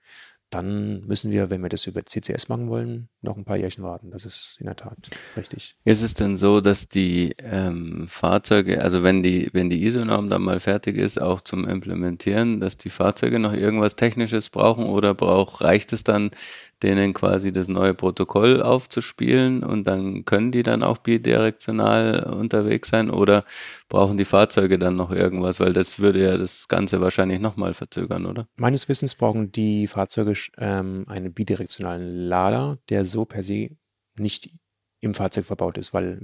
dann 0.51 1.07
müssen 1.07 1.31
wir, 1.31 1.51
wenn 1.51 1.63
wir 1.63 1.69
das 1.69 1.87
über 1.87 2.05
CCS 2.05 2.49
machen 2.49 2.71
wollen, 2.71 3.11
noch 3.21 3.37
ein 3.37 3.45
paar 3.45 3.59
Jährchen 3.59 3.85
warten. 3.85 4.11
Das 4.11 4.25
ist 4.25 4.57
in 4.61 4.67
der 4.67 4.77
Tat 4.77 4.97
richtig. 5.37 5.77
Ist 5.85 6.01
es 6.01 6.15
denn 6.15 6.39
so, 6.39 6.63
dass 6.63 6.89
die 6.89 7.35
ähm, 7.43 8.07
Fahrzeuge, 8.09 8.83
also 8.83 9.03
wenn 9.03 9.23
die, 9.23 9.51
wenn 9.53 9.69
die 9.69 9.85
ISO-Norm 9.85 10.31
dann 10.31 10.43
mal 10.43 10.61
fertig 10.61 10.97
ist, 10.97 11.21
auch 11.21 11.43
zum 11.43 11.69
Implementieren, 11.69 12.61
dass 12.61 12.79
die 12.79 12.89
Fahrzeuge 12.89 13.39
noch 13.39 13.53
irgendwas 13.53 13.97
Technisches 13.97 14.49
brauchen 14.49 14.87
oder 14.87 15.15
braucht, 15.15 15.61
reicht 15.61 15.93
es 15.93 16.03
dann, 16.03 16.31
denen 16.83 17.13
quasi 17.13 17.53
das 17.53 17.69
neue 17.69 17.93
Protokoll 17.93 18.63
aufzuspielen 18.63 19.63
und 19.65 19.85
dann 19.85 20.25
können 20.25 20.53
die 20.53 20.63
dann 20.63 20.83
auch 20.83 20.99
bidirektional 20.99 22.25
unterwegs 22.25 22.89
sein 22.89 23.11
oder 23.11 23.45
brauchen 23.89 24.19
die 24.19 24.25
Fahrzeuge 24.25 24.79
dann 24.79 24.97
noch 24.97 25.11
irgendwas, 25.11 25.61
weil 25.61 25.73
das 25.73 25.99
würde 25.99 26.23
ja 26.23 26.37
das 26.37 26.69
Ganze 26.69 27.01
wahrscheinlich 27.01 27.41
nochmal 27.41 27.75
verzögern, 27.75 28.27
oder? 28.27 28.47
Meines 28.57 28.89
Wissens 28.89 29.15
brauchen 29.15 29.51
die 29.53 29.87
Fahrzeuge 29.87 30.35
ähm, 30.59 31.05
einen 31.09 31.33
bidirektionalen 31.33 32.07
Lader, 32.07 32.79
der 32.89 33.05
so 33.05 33.25
per 33.25 33.43
se 33.43 33.69
nicht 34.19 34.51
im 35.01 35.15
Fahrzeug 35.15 35.45
verbaut 35.47 35.79
ist, 35.79 35.95
weil 35.95 36.19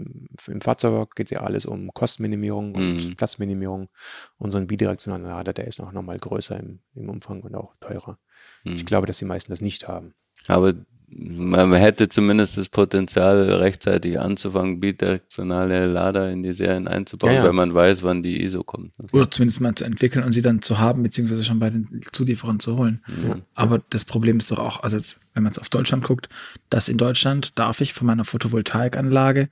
im 0.48 0.60
Fahrzeug 0.60 1.14
geht 1.14 1.30
ja 1.30 1.42
alles 1.42 1.64
um 1.64 1.92
Kostenminimierung 1.94 2.74
und 2.74 2.96
Mhm. 3.08 3.16
Platzminimierung. 3.16 3.88
Und 4.36 4.50
so 4.50 4.58
ein 4.58 4.66
bidirektionaler 4.66 5.28
Lader, 5.28 5.52
der 5.52 5.68
ist 5.68 5.80
auch 5.80 5.92
nochmal 5.92 6.18
größer 6.18 6.58
im, 6.58 6.80
im 6.94 7.08
Umfang 7.08 7.42
und 7.42 7.54
auch 7.54 7.74
teurer. 7.80 8.18
Mhm. 8.64 8.74
Ich 8.74 8.84
glaube, 8.84 9.06
dass 9.06 9.18
die 9.18 9.26
meisten 9.26 9.52
das 9.52 9.60
nicht 9.60 9.86
haben. 9.86 10.14
Aber 10.46 10.74
man 11.16 11.72
hätte 11.74 12.08
zumindest 12.08 12.58
das 12.58 12.68
Potenzial, 12.68 13.48
rechtzeitig 13.52 14.18
anzufangen, 14.18 14.80
bidirektionale 14.80 15.86
Lader 15.86 16.30
in 16.30 16.42
die 16.42 16.52
Serien 16.52 16.88
einzubauen, 16.88 17.32
Ja, 17.32 17.38
ja. 17.38 17.44
weil 17.44 17.52
man 17.52 17.72
weiß, 17.72 18.02
wann 18.02 18.22
die 18.22 18.42
ISO 18.42 18.64
kommt. 18.64 18.92
Oder 19.12 19.30
zumindest 19.30 19.60
mal 19.60 19.74
zu 19.74 19.84
entwickeln 19.84 20.24
und 20.24 20.32
sie 20.32 20.42
dann 20.42 20.60
zu 20.60 20.78
haben, 20.80 21.02
beziehungsweise 21.02 21.44
schon 21.44 21.60
bei 21.60 21.70
den 21.70 22.00
Zulieferern 22.10 22.58
zu 22.58 22.76
holen. 22.76 23.02
Ja. 23.26 23.38
Aber 23.54 23.80
das 23.90 24.04
Problem 24.04 24.38
ist 24.38 24.50
doch 24.50 24.58
auch, 24.58 24.82
also 24.82 24.96
jetzt, 24.96 25.18
wenn 25.34 25.44
man 25.44 25.52
es 25.52 25.58
auf 25.58 25.68
Deutschland 25.68 26.04
guckt, 26.04 26.28
dass 26.68 26.88
in 26.88 26.98
Deutschland 26.98 27.58
darf 27.58 27.80
ich 27.80 27.92
von 27.92 28.06
meiner 28.06 28.24
Photovoltaikanlage 28.24 29.50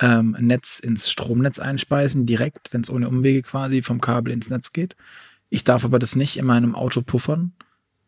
ähm, 0.00 0.34
ein 0.38 0.46
Netz 0.46 0.78
ins 0.78 1.10
Stromnetz 1.10 1.58
einspeisen, 1.58 2.24
direkt, 2.24 2.72
wenn 2.72 2.80
es 2.80 2.90
ohne 2.90 3.08
Umwege 3.08 3.42
quasi 3.42 3.82
vom 3.82 4.00
Kabel 4.00 4.32
ins 4.32 4.48
Netz 4.48 4.72
geht. 4.72 4.96
Ich 5.50 5.64
darf 5.64 5.84
aber 5.84 5.98
das 5.98 6.16
nicht 6.16 6.38
in 6.38 6.46
meinem 6.46 6.74
Auto 6.74 7.02
puffern 7.02 7.52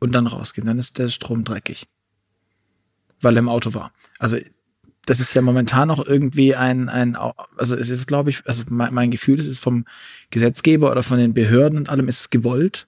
und 0.01 0.14
dann 0.14 0.26
rausgehen. 0.26 0.66
Dann 0.66 0.78
ist 0.78 0.99
der 0.99 1.09
Strom 1.09 1.45
dreckig. 1.45 1.87
Weil 3.25 3.37
er 3.37 3.41
im 3.41 3.49
Auto 3.49 3.75
war. 3.75 3.93
Also 4.18 4.39
das 5.07 5.20
ist 5.20 5.35
ja 5.35 5.43
momentan 5.43 5.89
noch 5.89 6.05
irgendwie 6.05 6.55
ein, 6.55 6.89
ein 6.89 7.16
also 7.57 7.77
es 7.77 7.91
ist, 7.91 8.07
glaube 8.07 8.31
ich, 8.31 8.47
also 8.47 8.64
mein, 8.70 8.95
mein 8.95 9.11
Gefühl, 9.11 9.39
es 9.39 9.47
ist 9.47 9.59
vom 9.59 9.85
Gesetzgeber 10.31 10.91
oder 10.91 11.03
von 11.03 11.18
den 11.18 11.35
Behörden 11.35 11.79
und 11.79 11.89
allem 11.91 12.09
ist 12.09 12.20
es 12.20 12.31
gewollt, 12.31 12.87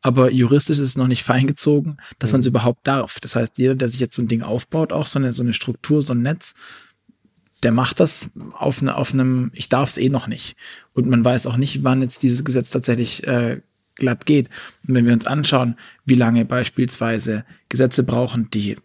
aber 0.00 0.30
juristisch 0.30 0.78
ist 0.78 0.84
es 0.84 0.96
noch 0.96 1.08
nicht 1.08 1.24
feingezogen, 1.24 1.96
dass 2.18 2.32
man 2.32 2.40
es 2.40 2.46
überhaupt 2.46 2.86
darf. 2.86 3.18
Das 3.18 3.34
heißt, 3.34 3.58
jeder, 3.58 3.74
der 3.74 3.88
sich 3.88 4.00
jetzt 4.00 4.14
so 4.14 4.22
ein 4.22 4.28
Ding 4.28 4.42
aufbaut, 4.42 4.92
auch 4.92 5.06
so 5.06 5.18
eine, 5.18 5.32
so 5.32 5.42
eine 5.42 5.52
Struktur, 5.52 6.02
so 6.02 6.12
ein 6.12 6.22
Netz, 6.22 6.54
der 7.62 7.72
macht 7.72 7.98
das 8.00 8.30
auf, 8.52 8.82
eine, 8.82 8.96
auf 8.96 9.12
einem, 9.12 9.50
ich 9.54 9.68
darf 9.68 9.90
es 9.90 9.98
eh 9.98 10.08
noch 10.08 10.28
nicht. 10.28 10.56
Und 10.92 11.06
man 11.06 11.24
weiß 11.24 11.46
auch 11.46 11.56
nicht, 11.56 11.82
wann 11.82 12.02
jetzt 12.02 12.22
dieses 12.22 12.44
Gesetz 12.44 12.70
tatsächlich 12.70 13.26
äh, 13.26 13.60
glatt 13.96 14.26
geht. 14.26 14.50
Und 14.86 14.94
wenn 14.94 15.06
wir 15.06 15.14
uns 15.14 15.26
anschauen, 15.26 15.76
wie 16.04 16.14
lange 16.14 16.44
beispielsweise 16.44 17.44
Gesetze 17.68 18.04
brauchen, 18.04 18.50
die 18.50 18.76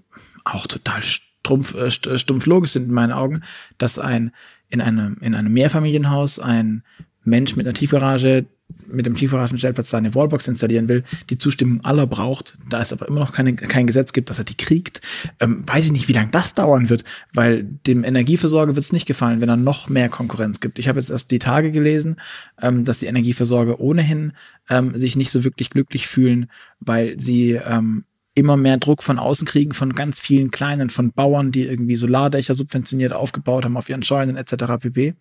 auch 0.44 0.68
total 0.68 1.02
strumpf, 1.02 1.74
äh, 1.76 1.88
st- 1.88 2.18
stumpf 2.18 2.46
logisch 2.46 2.72
sind 2.72 2.88
in 2.88 2.94
meinen 2.94 3.12
Augen, 3.12 3.42
dass 3.78 4.00
ein 4.00 4.32
in 4.70 4.82
einem, 4.82 5.18
in 5.22 5.36
einem 5.36 5.52
Mehrfamilienhaus 5.54 6.40
ein 6.40 6.84
Mensch 7.24 7.56
mit 7.56 7.68
einer 7.68 7.74
Tiefgarage, 7.74 8.46
mit 8.88 9.06
dem 9.06 9.16
Tiefgaragenstellplatz 9.16 9.90
seine 9.90 10.16
Wallbox 10.16 10.48
installieren 10.48 10.88
will, 10.88 11.04
die 11.30 11.38
Zustimmung 11.38 11.84
aller 11.84 12.08
braucht, 12.08 12.58
da 12.70 12.80
es 12.80 12.94
aber 12.94 13.08
immer 13.10 13.20
noch 13.20 13.34
keine, 13.34 13.54
kein 13.54 13.86
Gesetz 13.86 14.14
gibt, 14.14 14.30
dass 14.30 14.38
er 14.38 14.46
die 14.46 14.56
kriegt, 14.56 15.02
ähm, 15.42 15.64
weiß 15.68 15.86
ich 15.86 15.92
nicht, 15.92 16.08
wie 16.08 16.14
lange 16.14 16.32
das 16.32 16.54
dauern 16.54 16.90
wird, 16.90 17.04
weil 17.34 17.64
dem 17.64 18.06
Energieversorger 18.06 18.76
wird 18.76 18.86
es 18.86 18.94
nicht 18.94 19.08
gefallen, 19.08 19.42
wenn 19.42 19.50
er 19.50 19.58
noch 19.58 19.90
mehr 19.90 20.08
Konkurrenz 20.08 20.62
gibt. 20.62 20.80
Ich 20.80 20.88
habe 20.88 21.00
jetzt 21.00 21.10
erst 21.10 21.32
die 21.32 21.40
Tage 21.40 21.72
gelesen, 21.72 22.16
ähm, 22.62 22.86
dass 22.86 23.00
die 23.00 23.08
Energieversorger 23.08 23.82
ohnehin 23.82 24.32
ähm, 24.70 24.98
sich 24.98 25.18
nicht 25.18 25.32
so 25.32 25.44
wirklich 25.44 25.70
glücklich 25.70 26.08
fühlen, 26.08 26.50
weil 26.80 27.20
sie 27.20 27.52
ähm, 27.52 28.06
immer 28.42 28.58
mehr 28.58 28.78
Druck 28.78 29.04
von 29.04 29.20
außen 29.20 29.48
kriegen, 29.48 29.74
von 29.74 29.94
ganz 29.94 30.20
vielen 30.20 30.50
kleinen, 30.50 30.90
von 30.90 31.12
Bauern, 31.12 31.52
die 31.52 31.68
irgendwie 31.68 31.96
Solardächer 31.96 32.56
subventioniert 32.56 33.14
aufgebaut 33.14 33.64
haben 33.64 33.78
auf 33.78 33.88
ihren 33.88 34.02
Scheunen 34.02 34.36
etc. 34.36 34.66
pp. 34.80 35.14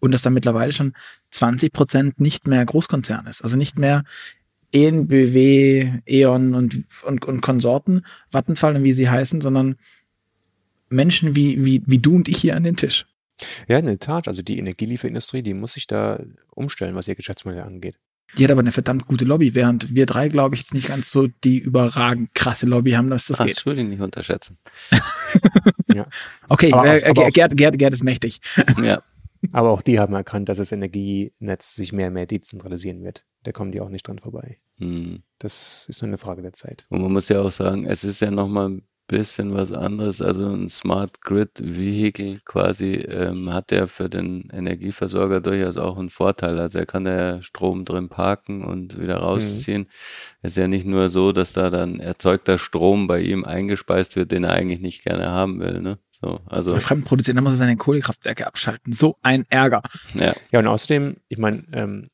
Und 0.00 0.12
dass 0.12 0.22
da 0.22 0.30
mittlerweile 0.30 0.72
schon 0.72 0.92
20 1.30 1.72
Prozent 1.72 2.20
nicht 2.20 2.48
mehr 2.48 2.64
Großkonzern 2.64 3.26
ist. 3.26 3.42
Also 3.42 3.56
nicht 3.56 3.78
mehr 3.78 4.02
ENBW, 4.72 6.00
E.ON 6.04 6.54
und, 6.54 6.84
und, 7.04 7.24
und 7.24 7.40
Konsorten, 7.40 8.04
Vattenfall 8.30 8.76
und 8.76 8.82
wie 8.82 8.92
sie 8.92 9.08
heißen, 9.08 9.40
sondern 9.40 9.76
Menschen 10.90 11.36
wie, 11.36 11.64
wie, 11.64 11.82
wie 11.86 11.98
du 11.98 12.16
und 12.16 12.28
ich 12.28 12.38
hier 12.38 12.56
an 12.56 12.64
den 12.64 12.76
Tisch. 12.76 13.06
Ja, 13.68 13.78
in 13.78 13.86
der 13.86 14.00
Tat. 14.00 14.26
Also 14.26 14.42
die 14.42 14.58
Energielieferindustrie, 14.58 15.42
die 15.42 15.54
muss 15.54 15.74
sich 15.74 15.86
da 15.86 16.20
umstellen, 16.50 16.96
was 16.96 17.06
ihr 17.06 17.14
Geschäftsmodell 17.14 17.62
angeht. 17.62 17.96
Die 18.36 18.44
hat 18.44 18.50
aber 18.50 18.60
eine 18.60 18.72
verdammt 18.72 19.06
gute 19.06 19.24
Lobby, 19.24 19.54
während 19.54 19.94
wir 19.94 20.04
drei, 20.04 20.28
glaube 20.28 20.54
ich, 20.54 20.60
jetzt 20.62 20.74
nicht 20.74 20.88
ganz 20.88 21.10
so 21.10 21.28
die 21.44 21.58
überragend 21.58 22.34
krasse 22.34 22.66
Lobby 22.66 22.92
haben, 22.92 23.08
dass 23.10 23.26
das 23.26 23.40
Ah, 23.40 23.44
geht. 23.46 23.56
das 23.56 23.66
würde 23.66 23.80
ich 23.82 23.88
nicht 23.88 24.00
unterschätzen. 24.00 24.58
Ja. 25.94 26.06
Okay, 26.48 26.72
Aber 26.72 26.86
äh, 26.86 27.04
aber 27.08 27.30
Gerd, 27.30 27.56
Gerd, 27.56 27.78
Gerd 27.78 27.94
ist 27.94 28.04
mächtig. 28.04 28.40
Ja. 28.82 29.02
Aber 29.52 29.70
auch 29.70 29.82
die 29.82 30.00
haben 30.00 30.14
erkannt, 30.14 30.48
dass 30.48 30.58
das 30.58 30.72
Energienetz 30.72 31.76
sich 31.76 31.92
mehr 31.92 32.08
und 32.08 32.14
mehr 32.14 32.26
dezentralisieren 32.26 33.04
wird. 33.04 33.24
Da 33.44 33.52
kommen 33.52 33.70
die 33.70 33.80
auch 33.80 33.88
nicht 33.88 34.06
dran 34.06 34.18
vorbei. 34.18 34.58
Hm. 34.78 35.22
Das 35.38 35.86
ist 35.88 36.02
nur 36.02 36.08
eine 36.08 36.18
Frage 36.18 36.42
der 36.42 36.52
Zeit. 36.52 36.84
Und 36.88 37.02
man 37.02 37.12
muss 37.12 37.28
ja 37.28 37.40
auch 37.40 37.50
sagen, 37.52 37.86
es 37.86 38.02
ist 38.02 38.20
ja 38.20 38.30
nochmal 38.32 38.68
ein 38.70 38.82
bisschen 39.08 39.54
was 39.54 39.72
anderes. 39.72 40.22
Also 40.22 40.46
ein 40.48 40.68
Smart 40.68 41.20
Grid 41.22 41.50
Vehicle 41.60 42.36
quasi 42.44 42.94
ähm, 42.94 43.52
hat 43.52 43.72
ja 43.72 43.86
für 43.88 44.08
den 44.08 44.48
Energieversorger 44.52 45.40
durchaus 45.40 45.76
auch 45.76 45.98
einen 45.98 46.10
Vorteil. 46.10 46.58
Also 46.60 46.78
er 46.78 46.86
kann 46.86 47.04
da 47.04 47.42
Strom 47.42 47.84
drin 47.84 48.08
parken 48.08 48.62
und 48.62 49.00
wieder 49.00 49.16
rausziehen. 49.16 49.86
Es 50.42 50.52
ist 50.52 50.58
ja 50.58 50.68
nicht 50.68 50.86
nur 50.86 51.08
so, 51.08 51.32
dass 51.32 51.52
da 51.52 51.70
dann 51.70 51.98
erzeugter 51.98 52.58
Strom 52.58 53.08
bei 53.08 53.20
ihm 53.20 53.44
eingespeist 53.44 54.14
wird, 54.14 54.30
den 54.30 54.44
er 54.44 54.52
eigentlich 54.52 54.80
nicht 54.80 55.02
gerne 55.02 55.28
haben 55.30 55.58
will. 55.58 55.80
Ne? 55.80 55.98
So, 56.20 56.40
also 56.46 56.72
Der 56.72 56.80
Fremdproduzent, 56.80 57.36
da 57.36 57.42
muss 57.42 57.54
er 57.54 57.58
seine 57.58 57.76
Kohlekraftwerke 57.76 58.46
abschalten. 58.46 58.92
So 58.92 59.16
ein 59.22 59.44
Ärger. 59.48 59.82
ja, 60.14 60.34
Ja, 60.52 60.58
und 60.58 60.66
außerdem, 60.66 61.16
ich 61.28 61.38
meine, 61.38 61.64
ähm, 61.72 62.10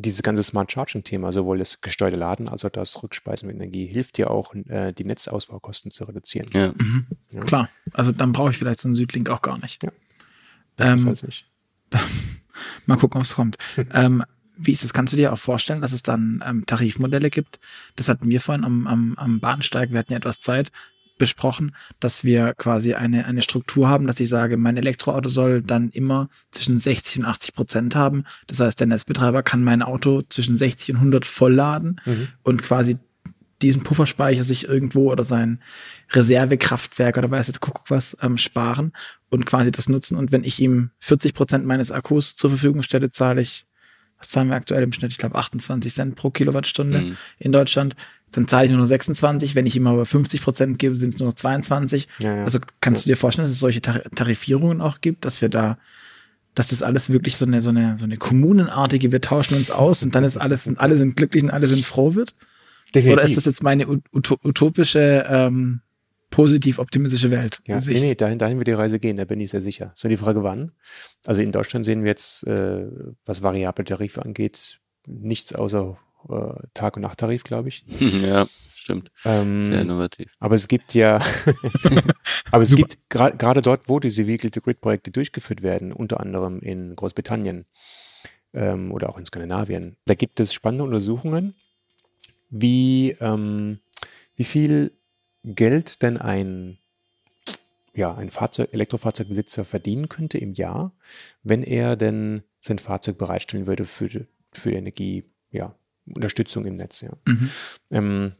dieses 0.00 0.22
ganze 0.22 0.42
Smart 0.42 0.70
Charging-Thema, 0.70 1.32
sowohl 1.32 1.58
das 1.58 1.80
gesteuerte 1.80 2.16
Laden 2.16 2.48
als 2.48 2.64
auch 2.64 2.70
das 2.70 3.02
Rückspeisen 3.02 3.46
mit 3.46 3.56
Energie, 3.56 3.86
hilft 3.86 4.18
ja 4.18 4.28
auch, 4.28 4.54
äh, 4.54 4.92
die 4.92 5.04
Netzausbaukosten 5.04 5.90
zu 5.90 6.04
reduzieren. 6.04 6.48
ja. 6.52 6.72
Ja. 7.30 7.40
Klar. 7.40 7.68
Also 7.92 8.12
dann 8.12 8.32
brauche 8.32 8.50
ich 8.50 8.58
vielleicht 8.58 8.80
so 8.80 8.88
einen 8.88 8.94
Südlink 8.94 9.28
auch 9.30 9.42
gar 9.42 9.58
nicht. 9.58 9.82
Ja. 9.82 9.90
Ähm, 10.78 11.04
Bestenfalls 11.04 11.22
nicht. 11.24 11.46
Mal 12.86 12.96
gucken, 12.96 13.20
was 13.20 13.34
kommt. 13.34 13.58
ähm, 13.92 14.24
wie 14.56 14.72
ist 14.72 14.82
das? 14.82 14.92
Kannst 14.92 15.12
du 15.12 15.16
dir 15.16 15.32
auch 15.32 15.38
vorstellen, 15.38 15.80
dass 15.80 15.92
es 15.92 16.02
dann 16.02 16.42
ähm, 16.46 16.66
Tarifmodelle 16.66 17.30
gibt? 17.30 17.60
Das 17.96 18.08
hatten 18.08 18.28
wir 18.28 18.40
vorhin 18.40 18.64
am, 18.64 18.86
am, 18.86 19.14
am 19.16 19.40
Bahnsteig, 19.40 19.90
wir 19.90 19.98
hatten 19.98 20.12
ja 20.12 20.18
etwas 20.18 20.40
Zeit 20.40 20.72
besprochen, 21.18 21.74
dass 22.00 22.24
wir 22.24 22.54
quasi 22.54 22.94
eine, 22.94 23.26
eine 23.26 23.42
Struktur 23.42 23.88
haben, 23.88 24.06
dass 24.06 24.20
ich 24.20 24.28
sage, 24.28 24.56
mein 24.56 24.76
Elektroauto 24.76 25.28
soll 25.28 25.62
dann 25.62 25.90
immer 25.90 26.28
zwischen 26.50 26.78
60 26.78 27.18
und 27.20 27.24
80 27.26 27.54
Prozent 27.54 27.96
haben. 27.96 28.24
Das 28.46 28.60
heißt, 28.60 28.78
der 28.80 28.86
Netzbetreiber 28.86 29.42
kann 29.42 29.62
mein 29.64 29.82
Auto 29.82 30.22
zwischen 30.28 30.56
60 30.56 30.90
und 30.90 30.96
100 30.96 31.26
vollladen 31.26 32.00
und 32.42 32.62
quasi 32.62 32.96
diesen 33.60 33.82
Pufferspeicher 33.82 34.44
sich 34.44 34.68
irgendwo 34.68 35.10
oder 35.10 35.24
sein 35.24 35.60
Reservekraftwerk 36.12 37.16
oder 37.16 37.30
weiß 37.30 37.46
jetzt 37.48 37.60
Kuckuck 37.60 37.90
was 37.90 38.16
ähm, 38.22 38.38
sparen 38.38 38.92
und 39.30 39.46
quasi 39.46 39.70
das 39.70 39.88
nutzen. 39.88 40.16
Und 40.16 40.30
wenn 40.32 40.44
ich 40.44 40.60
ihm 40.60 40.90
40 41.00 41.34
Prozent 41.34 41.66
meines 41.66 41.90
Akkus 41.90 42.36
zur 42.36 42.50
Verfügung 42.50 42.82
stelle, 42.82 43.10
zahle 43.10 43.40
ich, 43.40 43.66
was 44.18 44.28
zahlen 44.28 44.48
wir 44.48 44.56
aktuell 44.56 44.82
im 44.82 44.92
Schnitt? 44.92 45.12
Ich 45.12 45.18
glaube 45.18 45.36
28 45.36 45.92
Cent 45.94 46.14
pro 46.16 46.30
Kilowattstunde 46.30 47.00
Mhm. 47.00 47.16
in 47.38 47.52
Deutschland. 47.52 47.94
Dann 48.32 48.46
zahle 48.46 48.66
ich 48.66 48.70
nur 48.70 48.80
noch 48.80 48.86
26. 48.86 49.54
Wenn 49.54 49.66
ich 49.66 49.76
ihm 49.76 49.86
aber 49.86 50.04
50 50.06 50.42
Prozent 50.42 50.78
gebe, 50.78 50.94
sind 50.96 51.14
es 51.14 51.20
nur 51.20 51.28
noch 51.28 51.34
22. 51.34 52.08
Ja, 52.18 52.36
ja. 52.36 52.44
Also 52.44 52.58
kannst 52.80 53.04
du 53.06 53.10
dir 53.10 53.16
vorstellen, 53.16 53.46
dass 53.46 53.54
es 53.54 53.60
solche 53.60 53.80
Tar 53.80 54.02
Tarifierungen 54.14 54.80
auch 54.80 55.00
gibt, 55.00 55.24
dass 55.24 55.40
wir 55.42 55.48
da 55.48 55.78
dass 56.54 56.68
das 56.68 56.82
alles 56.82 57.10
wirklich 57.10 57.36
so 57.36 57.44
eine, 57.46 57.62
so 57.62 57.70
eine, 57.70 57.96
so 58.00 58.04
eine 58.04 58.16
kommunenartige, 58.16 59.12
wir 59.12 59.20
tauschen 59.20 59.54
uns 59.56 59.70
aus 59.70 60.02
und 60.02 60.16
dann 60.16 60.24
ist 60.24 60.36
alles, 60.38 60.66
und 60.66 60.80
alle 60.80 60.96
sind 60.96 61.14
glücklich 61.14 61.44
und 61.44 61.50
alle 61.50 61.68
sind 61.68 61.84
froh 61.84 62.16
wird? 62.16 62.34
Oder 62.96 63.22
ist 63.22 63.36
das 63.36 63.44
jetzt 63.44 63.62
meine 63.62 63.86
ut- 63.86 64.02
utopische, 64.44 65.24
ähm, 65.28 65.82
positiv 66.30 66.80
optimistische 66.80 67.30
Welt? 67.30 67.60
Ja, 67.68 67.76
nee, 67.76 67.80
Sicht? 67.80 68.02
nee, 68.02 68.14
dahin, 68.16 68.38
dahin 68.38 68.58
wird 68.58 68.66
die 68.66 68.72
Reise 68.72 68.98
gehen, 68.98 69.16
da 69.18 69.24
bin 69.24 69.38
ich 69.40 69.50
sehr 69.52 69.62
sicher. 69.62 69.92
So 69.94 70.08
die 70.08 70.16
Frage, 70.16 70.42
wann? 70.42 70.72
Also 71.26 71.42
in 71.42 71.52
Deutschland 71.52 71.84
sehen 71.84 72.02
wir 72.02 72.08
jetzt, 72.10 72.44
äh, 72.48 72.86
was 73.24 73.42
variable 73.42 73.84
Tarife 73.84 74.24
angeht, 74.24 74.80
nichts 75.06 75.54
außer 75.54 75.96
Tag- 76.74 76.96
und 76.96 77.02
Nachttarif, 77.02 77.44
glaube 77.44 77.68
ich. 77.68 77.84
ja, 78.00 78.46
stimmt. 78.74 79.10
Ähm, 79.24 79.62
Sehr 79.62 79.82
innovativ. 79.82 80.30
aber 80.40 80.54
es 80.54 80.68
gibt 80.68 80.94
ja, 80.94 81.20
aber 82.50 82.62
es 82.62 82.74
gibt 82.74 82.98
gra- 83.10 83.36
gerade 83.36 83.62
dort, 83.62 83.88
wo 83.88 84.00
diese 84.00 84.26
Vehicle-to-Grid-Projekte 84.26 85.10
durchgeführt 85.10 85.62
werden, 85.62 85.92
unter 85.92 86.20
anderem 86.20 86.60
in 86.60 86.96
Großbritannien 86.96 87.66
ähm, 88.54 88.92
oder 88.92 89.08
auch 89.10 89.18
in 89.18 89.24
Skandinavien, 89.24 89.96
da 90.06 90.14
gibt 90.14 90.40
es 90.40 90.52
spannende 90.54 90.84
Untersuchungen, 90.84 91.54
wie, 92.50 93.10
ähm, 93.20 93.80
wie 94.36 94.44
viel 94.44 94.92
Geld 95.44 96.02
denn 96.02 96.16
ein, 96.16 96.78
ja, 97.94 98.14
ein 98.14 98.30
Fahrzeug, 98.30 98.72
Elektrofahrzeugbesitzer 98.72 99.64
verdienen 99.64 100.08
könnte 100.08 100.38
im 100.38 100.54
Jahr, 100.54 100.92
wenn 101.42 101.62
er 101.62 101.96
denn 101.96 102.42
sein 102.60 102.78
Fahrzeug 102.78 103.18
bereitstellen 103.18 103.66
würde 103.66 103.84
für, 103.84 104.26
für 104.52 104.72
Energie, 104.72 105.24
ja, 105.50 105.74
Unterstützung 106.14 106.64
im 106.64 106.76
Netz, 106.76 107.00
ja. 107.00 107.12
Mhm. 107.26 107.50
Ähm, 107.90 108.32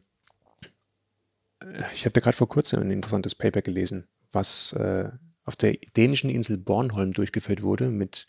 ich 1.93 2.05
habe 2.05 2.13
da 2.13 2.21
gerade 2.21 2.37
vor 2.37 2.49
kurzem 2.49 2.81
ein 2.81 2.91
interessantes 2.91 3.35
Paper 3.35 3.61
gelesen, 3.61 4.07
was 4.31 4.73
äh, 4.73 5.09
auf 5.45 5.55
der 5.55 5.73
dänischen 5.95 6.29
Insel 6.29 6.57
Bornholm 6.57 7.11
durchgeführt 7.11 7.61
wurde 7.61 7.89
mit 7.89 8.27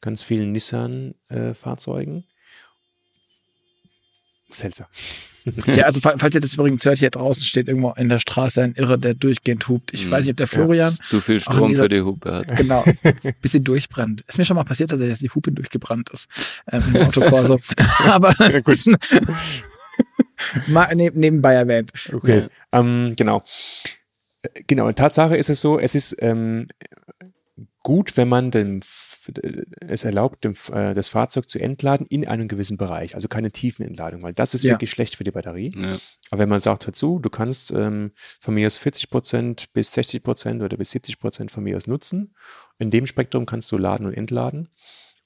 ganz 0.00 0.22
vielen 0.22 0.52
Nissan-Fahrzeugen. 0.52 2.24
Seltsam. 4.50 4.86
Ja, 5.66 5.84
also 5.84 6.00
fa- 6.00 6.14
falls 6.18 6.34
ihr 6.34 6.40
das 6.40 6.54
übrigens 6.54 6.84
hört, 6.84 6.98
hier 6.98 7.10
draußen 7.10 7.42
steht 7.44 7.68
irgendwo 7.68 7.90
in 7.92 8.08
der 8.08 8.18
Straße 8.18 8.62
ein 8.62 8.72
Irre, 8.74 8.98
der 8.98 9.14
durchgehend 9.14 9.68
hupt. 9.68 9.92
Ich 9.92 10.10
weiß 10.10 10.24
nicht, 10.24 10.32
ob 10.32 10.36
der 10.36 10.46
Florian 10.46 10.94
Zu 11.02 11.20
viel 11.20 11.40
Strom 11.40 11.70
dieser- 11.70 11.84
für 11.84 11.88
die 11.88 12.00
Hupe 12.00 12.32
hat. 12.32 12.56
genau 12.56 12.84
bisschen 13.42 13.64
durchbrennt. 13.64 14.22
Ist 14.28 14.38
mir 14.38 14.44
schon 14.44 14.56
mal 14.56 14.64
passiert, 14.64 14.92
dass 14.92 15.18
die 15.18 15.30
Hupe 15.30 15.50
durchgebrannt 15.52 16.10
ist 16.10 16.28
ähm, 16.70 16.82
im 16.94 17.02
Autokorso. 17.02 17.58
Aber 18.04 18.34
mal 20.68 20.94
neb 20.94 21.14
nebenbei 21.14 21.54
erwähnt. 21.54 21.92
Okay, 22.12 22.46
ähm, 22.72 23.14
genau. 23.16 23.42
Äh, 24.42 24.48
Genau, 24.66 24.90
Tatsache 24.92 25.36
ist 25.36 25.50
es 25.50 25.60
so, 25.60 25.78
es 25.78 25.94
ist 25.94 26.16
ähm, 26.20 26.66
gut, 27.84 28.16
wenn 28.16 28.28
man 28.28 28.50
dem, 28.50 28.78
F- 28.78 29.01
es 29.80 30.04
erlaubt, 30.04 30.44
dem, 30.44 30.54
äh, 30.72 30.94
das 30.94 31.08
Fahrzeug 31.08 31.48
zu 31.48 31.58
entladen 31.60 32.06
in 32.08 32.26
einem 32.26 32.48
gewissen 32.48 32.76
Bereich, 32.76 33.14
also 33.14 33.28
keine 33.28 33.50
Tiefenentladung, 33.50 34.22
weil 34.22 34.34
das 34.34 34.54
ist 34.54 34.62
Ja. 34.64 34.72
wirklich 34.72 34.90
schlecht 34.90 35.16
für 35.16 35.24
die 35.24 35.30
Batterie. 35.30 35.72
Ja. 35.76 35.96
Aber 36.30 36.38
wenn 36.40 36.48
man 36.48 36.60
sagt, 36.60 36.86
hör 36.86 36.92
zu, 36.92 37.18
du 37.18 37.30
kannst 37.30 37.70
ähm, 37.72 38.12
von 38.40 38.54
mir 38.54 38.66
aus 38.66 38.76
40 38.78 39.10
Prozent 39.10 39.72
bis 39.72 39.92
60 39.92 40.22
Prozent 40.22 40.62
oder 40.62 40.76
bis 40.76 40.90
70 40.92 41.18
Prozent 41.18 41.50
von 41.50 41.62
mir 41.64 41.76
aus 41.76 41.86
nutzen, 41.86 42.34
in 42.78 42.90
dem 42.90 43.06
Spektrum 43.06 43.46
kannst 43.46 43.70
du 43.72 43.78
laden 43.78 44.06
und 44.06 44.14
entladen. 44.14 44.68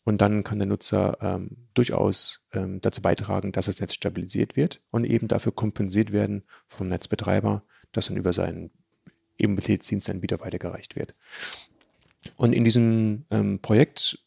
Und 0.04 0.20
dann 0.20 0.44
kann 0.44 0.58
der 0.60 0.68
Nutzer 0.68 1.18
ähm, 1.20 1.66
durchaus 1.74 2.46
ähm, 2.52 2.80
dazu 2.80 3.02
beitragen, 3.02 3.50
dass 3.50 3.66
das 3.66 3.80
Netz 3.80 3.92
stabilisiert 3.94 4.54
wird 4.54 4.80
und 4.90 5.04
eben 5.04 5.26
dafür 5.26 5.50
kompensiert 5.52 6.12
werden 6.12 6.44
vom 6.68 6.86
Netzbetreiber, 6.88 7.64
dass 7.90 8.06
dann 8.06 8.16
über 8.16 8.32
seinen 8.32 8.70
E-Mobilitätsdienstanbieter 9.38 10.40
weitergereicht 10.40 10.96
wird. 10.96 11.14
Und 12.36 12.52
in 12.52 12.64
diesem 12.64 13.24
ähm, 13.30 13.60
Projekt, 13.60 14.18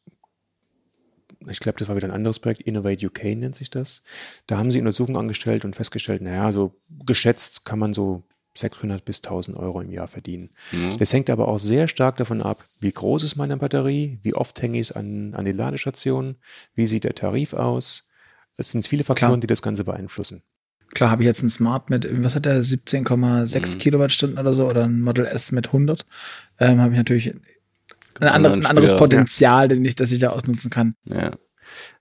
ich 1.50 1.60
glaube, 1.60 1.80
das 1.80 1.88
war 1.88 1.96
wieder 1.96 2.08
ein 2.08 2.14
anderes 2.14 2.40
Projekt, 2.40 2.62
Innovate 2.62 3.06
UK 3.06 3.24
nennt 3.36 3.56
sich 3.56 3.70
das, 3.70 4.04
da 4.48 4.58
haben 4.58 4.72
sie 4.72 4.80
Untersuchungen 4.80 5.18
angestellt 5.18 5.66
und 5.66 5.76
festgestellt, 5.76 6.22
naja, 6.22 6.52
so 6.52 6.80
geschätzt 7.06 7.66
kann 7.66 7.80
man 7.80 7.94
so 7.94 8.24
600 8.56 9.06
bis 9.06 9.18
1000 9.24 9.58
Euro 9.58 9.80
im 9.82 9.92
Jahr 9.92 10.08
verdienen. 10.08 10.50
Mhm. 10.72 10.98
Das 10.98 11.14
hängt 11.14 11.30
aber 11.30 11.48
auch 11.48 11.60
sehr 11.60 11.88
stark 11.88 12.18
davon 12.18 12.42
ab, 12.42 12.64
wie 12.80 12.92
groß 12.92 13.24
ist 13.24 13.36
meine 13.36 13.58
Batterie, 13.58 14.20
wie 14.24 14.34
oft 14.34 14.62
hänge 14.62 14.80
ich 14.80 14.90
es 14.90 14.92
an, 14.92 15.34
an 15.34 15.46
die 15.46 15.52
Ladestation, 15.52 16.36
wie 16.74 16.88
sieht 16.88 17.04
der 17.06 17.16
Tarif 17.16 17.54
aus. 17.54 18.10
Es 18.58 18.72
sind 18.72 18.86
viele 18.88 19.04
Faktoren, 19.06 19.32
Klar. 19.34 19.40
die 19.40 19.48
das 19.48 19.62
Ganze 19.62 19.86
beeinflussen. 19.86 20.42
Klar 20.94 21.12
habe 21.12 21.22
ich 21.22 21.28
jetzt 21.28 21.44
ein 21.44 21.50
Smart 21.52 21.90
mit, 21.92 22.10
was 22.24 22.36
hat 22.36 22.46
der, 22.46 22.62
17,6 22.64 23.76
Mhm. 23.76 23.78
Kilowattstunden 23.80 24.40
oder 24.40 24.54
so 24.54 24.68
oder 24.68 24.86
ein 24.86 25.00
Model 25.02 25.26
S 25.28 25.52
mit 25.52 25.68
100. 25.68 26.06
Ähm, 26.60 26.82
habe 26.82 26.92
ich 26.94 26.98
natürlich 26.98 27.34
ein, 28.20 28.28
andere, 28.28 28.54
ein 28.54 28.66
anderes. 28.66 28.96
Potenzial, 28.96 29.68
den 29.68 29.84
ich, 29.86 29.96
das 29.96 30.12
ich 30.12 30.20
da 30.20 30.30
ausnutzen 30.30 30.70
kann. 30.70 30.96
Ja. 31.06 31.32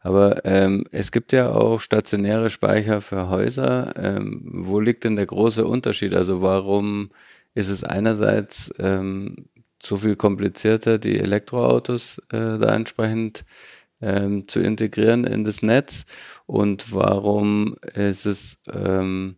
Aber 0.01 0.45
ähm, 0.45 0.85
es 0.93 1.12
gibt 1.12 1.33
ja 1.33 1.51
auch 1.51 1.81
stationäre 1.81 2.51
Speicher 2.51 3.01
für 3.01 3.29
Häuser. 3.29 3.95
Ähm, 3.97 4.43
wo 4.45 4.81
liegt 4.81 5.05
denn 5.05 5.16
der 5.16 5.27
große 5.27 5.66
Unterschied? 5.66 6.14
Also 6.14 6.43
warum 6.43 7.11
ist 7.55 7.69
es 7.69 7.85
einerseits 7.85 8.73
ähm, 8.79 9.49
so 9.83 9.97
viel 9.97 10.16
komplizierter, 10.16 10.99
die 10.99 11.19
Elektroautos 11.19 12.19
äh, 12.31 12.59
da 12.59 12.75
entsprechend 12.75 13.45
ähm, 14.01 14.47
zu 14.49 14.61
integrieren 14.61 15.25
in 15.25 15.45
das 15.45 15.62
Netz? 15.62 16.05
Und 16.47 16.93
warum 16.93 17.77
ist 17.95 18.27
es, 18.27 18.59
ähm, 18.73 19.37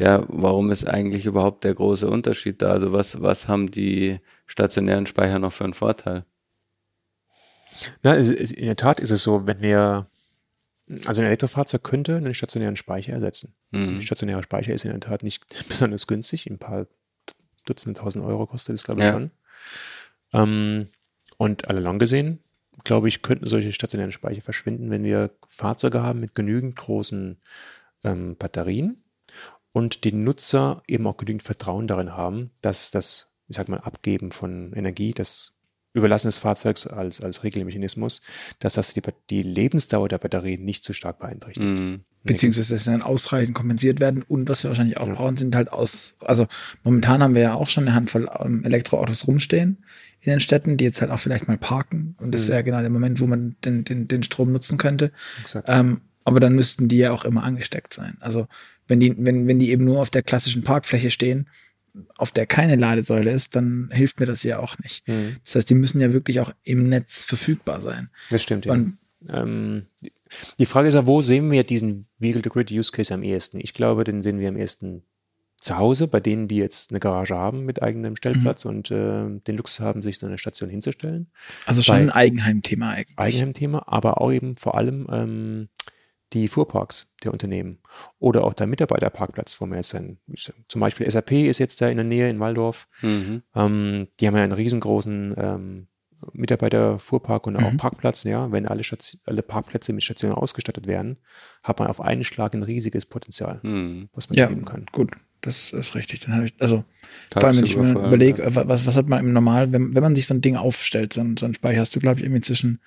ja, 0.00 0.24
warum 0.28 0.70
ist 0.70 0.88
eigentlich 0.88 1.26
überhaupt 1.26 1.64
der 1.64 1.74
große 1.74 2.08
Unterschied 2.08 2.62
da? 2.62 2.70
Also 2.72 2.92
was, 2.92 3.20
was 3.20 3.48
haben 3.48 3.70
die 3.70 4.18
stationären 4.46 5.04
Speicher 5.06 5.38
noch 5.38 5.52
für 5.52 5.64
einen 5.64 5.74
Vorteil? 5.74 6.24
Na, 8.02 8.14
in 8.14 8.66
der 8.66 8.76
Tat 8.76 8.98
ist 9.00 9.10
es 9.10 9.22
so, 9.22 9.46
wenn 9.46 9.60
wir, 9.60 10.06
also 11.04 11.20
ein 11.20 11.26
Elektrofahrzeug 11.26 11.82
könnte 11.84 12.16
einen 12.16 12.34
stationären 12.34 12.76
Speicher 12.76 13.12
ersetzen. 13.12 13.54
Mhm. 13.72 13.96
Ein 13.98 14.02
stationärer 14.02 14.42
Speicher 14.42 14.72
ist 14.72 14.84
in 14.86 14.90
der 14.90 15.00
Tat 15.00 15.22
nicht 15.22 15.44
besonders 15.68 16.06
günstig, 16.06 16.46
ein 16.46 16.58
paar 16.58 16.86
Dutzend 17.66 17.98
tausend 17.98 18.24
Euro 18.24 18.46
kostet 18.46 18.74
es, 18.76 18.84
glaube 18.84 19.00
ich, 19.00 19.06
Ja. 19.06 19.12
schon. 19.12 19.30
Ähm, 20.32 20.88
und 21.36 21.68
alle 21.68 21.80
lang 21.80 21.98
gesehen, 21.98 22.40
glaube 22.84 23.08
ich, 23.08 23.20
könnten 23.20 23.46
solche 23.50 23.72
stationären 23.72 24.12
Speicher 24.12 24.40
verschwinden, 24.40 24.90
wenn 24.90 25.04
wir 25.04 25.30
Fahrzeuge 25.46 26.02
haben 26.02 26.20
mit 26.20 26.34
genügend 26.34 26.76
großen 26.76 27.38
ähm, 28.02 28.36
Batterien 28.36 29.04
und 29.72 30.04
die 30.04 30.12
Nutzer 30.12 30.82
eben 30.86 31.06
auch 31.06 31.16
genügend 31.16 31.42
Vertrauen 31.42 31.86
darin 31.86 32.16
haben, 32.16 32.50
dass 32.60 32.90
das, 32.90 33.32
ich 33.48 33.56
sag 33.56 33.68
mal, 33.68 33.78
Abgeben 33.78 34.32
von 34.32 34.72
Energie, 34.72 35.12
das 35.12 35.54
Überlassen 35.92 36.28
des 36.28 36.38
Fahrzeugs 36.38 36.86
als, 36.86 37.20
als 37.20 37.42
Regelmechanismus, 37.42 38.22
dass 38.60 38.74
das 38.74 38.94
die, 38.94 39.02
die 39.28 39.42
Lebensdauer 39.42 40.08
der 40.08 40.18
Batterie 40.18 40.56
nicht 40.56 40.84
zu 40.84 40.92
stark 40.92 41.18
beeinträchtigt. 41.18 41.66
Mhm. 41.66 42.00
Beziehungsweise 42.22 42.74
dass 42.74 42.84
dann 42.84 43.02
ausreichend 43.02 43.54
kompensiert 43.54 43.98
werden. 43.98 44.22
Und 44.22 44.48
was 44.48 44.62
wir 44.62 44.68
wahrscheinlich 44.68 44.98
auch 44.98 45.10
brauchen, 45.10 45.36
sind 45.36 45.56
halt 45.56 45.72
aus, 45.72 46.14
also 46.20 46.46
momentan 46.84 47.22
haben 47.22 47.34
wir 47.34 47.42
ja 47.42 47.54
auch 47.54 47.68
schon 47.68 47.84
eine 47.84 47.94
Handvoll 47.94 48.28
ähm, 48.38 48.62
Elektroautos 48.64 49.26
rumstehen 49.26 49.84
in 50.20 50.30
den 50.30 50.40
Städten, 50.40 50.76
die 50.76 50.84
jetzt 50.84 51.00
halt 51.00 51.10
auch 51.10 51.18
vielleicht 51.18 51.48
mal 51.48 51.56
parken. 51.56 52.14
Und 52.18 52.32
das 52.32 52.46
wäre 52.46 52.62
genau 52.62 52.80
der 52.80 52.90
Moment, 52.90 53.20
wo 53.20 53.26
man 53.26 53.56
den, 53.64 53.84
den, 53.84 54.06
den 54.06 54.22
Strom 54.22 54.52
nutzen 54.52 54.76
könnte. 54.76 55.12
Exakt. 55.40 55.66
Ähm, 55.68 56.02
aber 56.24 56.40
dann 56.40 56.54
müssten 56.54 56.88
die 56.88 56.98
ja 56.98 57.10
auch 57.10 57.24
immer 57.24 57.42
angesteckt 57.42 57.94
sein. 57.94 58.18
Also 58.20 58.46
wenn 58.90 59.00
die, 59.00 59.14
wenn, 59.18 59.46
wenn 59.46 59.58
die 59.58 59.70
eben 59.70 59.84
nur 59.84 60.00
auf 60.00 60.10
der 60.10 60.22
klassischen 60.22 60.62
Parkfläche 60.62 61.10
stehen, 61.10 61.48
auf 62.18 62.30
der 62.30 62.46
keine 62.46 62.76
Ladesäule 62.76 63.30
ist, 63.32 63.56
dann 63.56 63.88
hilft 63.92 64.20
mir 64.20 64.26
das 64.26 64.42
ja 64.42 64.58
auch 64.60 64.78
nicht. 64.78 65.06
Mhm. 65.08 65.36
Das 65.44 65.54
heißt, 65.56 65.70
die 65.70 65.74
müssen 65.74 66.00
ja 66.00 66.12
wirklich 66.12 66.40
auch 66.40 66.52
im 66.62 66.88
Netz 66.88 67.22
verfügbar 67.22 67.80
sein. 67.80 68.10
Das 68.30 68.42
stimmt, 68.42 68.66
ja. 68.66 68.72
Und 68.72 68.96
Ähm, 69.28 69.86
die 70.58 70.64
Frage 70.66 70.88
ist 70.88 70.94
ja, 70.94 71.06
wo 71.06 71.20
sehen 71.20 71.50
wir 71.50 71.62
diesen 71.64 72.06
Vehicle-to-Grid-Use-Case 72.20 73.12
am 73.12 73.22
ehesten? 73.22 73.58
Ich 73.60 73.74
glaube, 73.74 74.04
den 74.04 74.22
sehen 74.22 74.38
wir 74.38 74.48
am 74.48 74.56
ehesten 74.56 75.02
zu 75.58 75.76
Hause, 75.76 76.06
bei 76.08 76.20
denen, 76.20 76.48
die 76.48 76.56
jetzt 76.56 76.90
eine 76.90 77.00
Garage 77.00 77.34
haben 77.34 77.66
mit 77.66 77.82
eigenem 77.82 78.16
Stellplatz 78.16 78.64
und 78.64 78.90
äh, 78.90 79.28
den 79.46 79.56
Luxus 79.58 79.80
haben, 79.80 80.00
sich 80.02 80.18
so 80.18 80.26
eine 80.26 80.38
Station 80.38 80.70
hinzustellen. 80.70 81.30
also 81.66 81.82
schon 81.82 81.96
Bei- 81.96 82.00
ein 82.00 82.10
Eigenheimthema 82.10 82.90
eigentlich. 82.92 83.18
Eigenheim-Thema, 83.18 83.82
aber 83.86 84.22
auch 84.22 84.32
eben 84.32 84.56
vor 84.56 84.76
allem 84.78 85.06
ähm, 85.12 85.68
die 86.32 86.46
Fuhrparks 86.48 87.12
der 87.24 87.32
Unternehmen 87.32 87.78
oder 88.18 88.44
auch 88.44 88.52
der 88.52 88.66
Mitarbeiterparkplatz, 88.66 89.60
wo 89.60 89.66
man 89.66 89.78
jetzt 89.78 89.90
sag, 89.90 90.02
zum 90.68 90.80
Beispiel 90.80 91.10
SAP 91.10 91.32
ist 91.32 91.58
jetzt 91.58 91.80
da 91.80 91.88
in 91.88 91.96
der 91.96 92.04
Nähe 92.04 92.28
in 92.30 92.38
Waldorf. 92.40 92.88
Mhm. 93.02 93.42
Ähm, 93.54 94.08
die 94.20 94.26
haben 94.26 94.36
ja 94.36 94.44
einen 94.44 94.52
riesengroßen 94.52 95.34
ähm, 95.36 95.86
Mitarbeiterfuhrpark 96.50 97.46
und 97.46 97.56
auch 97.56 97.76
Parkplatz. 97.76 98.24
Ja, 98.24 98.50
wenn 98.52 98.66
alle, 98.66 98.84
Station, 98.84 99.20
alle 99.26 99.42
Parkplätze 99.42 99.92
mit 99.92 100.04
Stationen 100.04 100.34
ausgestattet 100.34 100.86
werden, 100.86 101.18
hat 101.62 101.78
man 101.78 101.88
auf 101.88 102.00
einen 102.00 102.24
Schlag 102.24 102.54
ein 102.54 102.62
riesiges 102.62 103.06
Potenzial, 103.06 103.60
Mhm. 103.62 104.08
was 104.12 104.28
man 104.28 104.38
Ja, 104.38 104.46
geben 104.46 104.64
kann. 104.64 104.86
gut, 104.92 105.12
das 105.40 105.72
ist 105.72 105.94
richtig. 105.94 106.20
Dann 106.20 106.34
habe 106.34 106.44
ich, 106.46 106.54
also 106.58 106.84
vor 107.32 107.44
allem, 107.44 107.56
wenn 107.58 107.64
ich 107.64 107.76
mir 107.76 107.90
überlege, 107.92 108.42
ja. 108.42 108.54
wa- 108.54 108.68
was, 108.68 108.86
was 108.86 108.96
hat 108.96 109.08
man 109.08 109.24
im 109.24 109.32
Normal, 109.32 109.72
wenn, 109.72 109.94
wenn 109.94 110.02
man 110.02 110.14
sich 110.14 110.26
so 110.26 110.34
ein 110.34 110.42
Ding 110.42 110.56
aufstellt, 110.56 111.12
so 111.12 111.20
ein, 111.20 111.36
so 111.36 111.46
ein 111.46 111.54
Speicher, 111.54 111.80
hast 111.80 111.94
du, 111.96 112.00
glaube 112.00 112.18
ich, 112.20 112.24
irgendwie 112.24 112.42
zwischen 112.42 112.80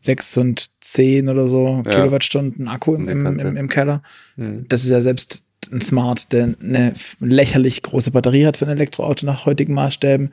sechs 0.00 0.36
und 0.36 0.70
zehn 0.80 1.28
oder 1.28 1.46
so 1.46 1.82
Ja. 1.84 1.92
Kilowattstunden 1.92 2.68
Akku 2.68 2.94
im, 2.94 3.08
im, 3.08 3.38
im, 3.38 3.56
im 3.56 3.68
Keller. 3.68 4.02
Mhm. 4.36 4.66
Das 4.68 4.82
ist 4.82 4.90
ja 4.90 5.02
selbst 5.02 5.42
ein 5.70 5.82
Smart, 5.82 6.32
der 6.32 6.54
eine 6.62 6.94
lächerlich 7.20 7.82
große 7.82 8.10
Batterie 8.10 8.46
hat 8.46 8.56
für 8.56 8.66
ein 8.66 8.72
Elektroauto 8.72 9.26
nach 9.26 9.46
heutigen 9.46 9.74
Maßstäben. 9.74 10.32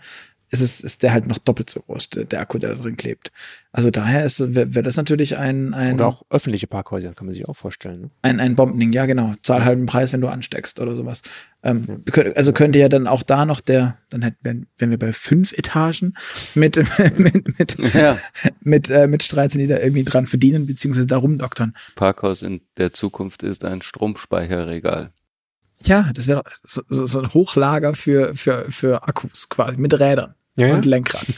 Ist 0.49 0.61
es, 0.61 0.79
ist 0.79 1.03
der 1.03 1.11
halt 1.11 1.27
noch 1.27 1.39
doppelt 1.39 1.69
so 1.69 1.81
groß, 1.81 2.09
der, 2.11 2.23
der 2.23 2.39
Akku, 2.39 2.57
der 2.57 2.73
da 2.73 2.81
drin 2.81 2.95
klebt. 2.95 3.33
Also 3.73 3.91
daher 3.91 4.23
ist, 4.23 4.55
wäre 4.55 4.73
wär 4.75 4.81
das 4.81 4.95
natürlich 4.95 5.37
ein, 5.37 5.73
ein, 5.73 5.95
Oder 5.95 6.07
auch 6.07 6.23
öffentliche 6.29 6.67
Parkhäuser, 6.67 7.13
kann 7.13 7.25
man 7.25 7.33
sich 7.35 7.47
auch 7.49 7.55
vorstellen. 7.55 8.01
Ne? 8.01 8.09
ein, 8.21 8.39
ein 8.39 8.55
Bombending, 8.55 8.93
ja 8.93 9.05
genau. 9.05 9.33
Zahl 9.43 9.65
halben 9.65 9.85
Preis, 9.87 10.13
wenn 10.13 10.21
du 10.21 10.29
ansteckst 10.29 10.79
oder 10.79 10.95
sowas. 10.95 11.21
Ähm, 11.63 12.03
Also 12.35 12.53
könnte 12.53 12.79
ja 12.79 12.87
dann 12.87 13.07
auch 13.07 13.23
da 13.23 13.45
noch 13.45 13.59
der, 13.59 13.97
dann 14.09 14.21
hätten 14.21 14.37
wir, 14.41 14.65
wenn 14.77 14.89
wir 14.89 14.97
bei 14.97 15.11
fünf 15.11 15.51
Etagen 15.51 16.13
mit, 16.55 16.77
mit, 17.17 17.59
mit, 17.59 17.93
Ja. 17.93 18.17
mit, 18.61 18.89
äh, 18.89 19.07
mit 19.07 19.23
Streits, 19.23 19.53
die 19.55 19.67
da 19.67 19.77
irgendwie 19.79 20.05
dran 20.05 20.27
verdienen, 20.27 20.65
beziehungsweise 20.65 21.07
da 21.07 21.17
rumdoktern. 21.17 21.73
Parkhaus 21.95 22.41
in 22.41 22.61
der 22.77 22.93
Zukunft 22.93 23.43
ist 23.43 23.65
ein 23.65 23.81
Stromspeicherregal. 23.81 25.11
Ja, 25.84 26.11
das 26.13 26.28
wäre 26.28 26.43
so, 26.63 26.82
so, 26.89 27.07
so 27.07 27.19
ein 27.19 27.34
Hochlager 27.34 27.93
für, 27.93 28.36
für, 28.36 28.71
für 28.71 29.07
Akkus 29.07 29.49
quasi, 29.49 29.78
mit 29.78 29.93
Rädern 29.99 30.36
Ja, 30.55 30.67
ja. 30.67 30.75
und 30.75 30.86
Lenkrad. 30.86 31.25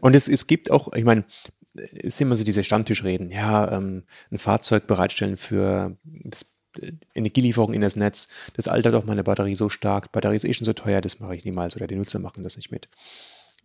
Und 0.00 0.16
es, 0.16 0.26
es 0.26 0.48
gibt 0.48 0.70
auch, 0.70 0.92
ich 0.94 1.04
meine, 1.04 1.24
es 1.74 2.18
sind 2.18 2.26
immer 2.26 2.36
so 2.36 2.44
diese 2.44 2.64
Stammtischreden, 2.64 3.30
ja, 3.30 3.70
ähm, 3.70 4.02
ein 4.30 4.38
Fahrzeug 4.38 4.86
bereitstellen 4.88 5.36
für 5.36 5.96
das 6.04 6.58
Energielieferung 7.14 7.72
in 7.72 7.82
das 7.82 7.96
Netz, 7.96 8.28
das 8.54 8.66
altert 8.66 8.94
auch 8.94 9.04
meine 9.04 9.22
Batterie 9.22 9.54
so 9.54 9.68
stark, 9.68 10.10
Batterie 10.10 10.36
ist 10.36 10.44
eh 10.44 10.52
schon 10.52 10.64
so 10.64 10.72
teuer, 10.72 11.00
das 11.00 11.20
mache 11.20 11.36
ich 11.36 11.44
niemals 11.44 11.76
oder 11.76 11.86
die 11.86 11.94
Nutzer 11.94 12.18
machen 12.18 12.42
das 12.42 12.56
nicht 12.56 12.72
mit. 12.72 12.88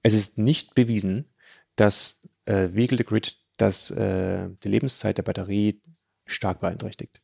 Es 0.04 0.14
ist 0.14 0.38
nicht 0.38 0.76
bewiesen, 0.76 1.34
dass 1.76 2.28
äh, 2.46 2.70
Vehicle 2.72 3.04
Grid 3.04 3.38
das, 3.58 3.92
äh, 3.92 4.50
die 4.64 4.70
Lebenszeit 4.70 5.18
der 5.18 5.24
Batterie 5.24 5.82
stark 6.26 6.60
beeinträchtigt. 6.60 7.22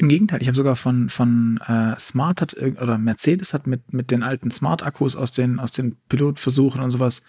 Im 0.00 0.08
Gegenteil, 0.08 0.40
ich 0.40 0.46
habe 0.46 0.56
sogar 0.56 0.76
von, 0.76 1.08
von 1.08 1.60
äh, 1.66 1.98
Smart 1.98 2.40
hat 2.40 2.56
oder 2.56 2.98
Mercedes 2.98 3.52
hat 3.52 3.66
mit, 3.66 3.92
mit 3.92 4.12
den 4.12 4.22
alten 4.22 4.48
Smart-Akkus 4.48 5.16
aus 5.16 5.32
den, 5.32 5.58
aus 5.58 5.72
den 5.72 5.96
Pilotversuchen 6.08 6.80
und 6.80 6.92
sowas 6.92 7.22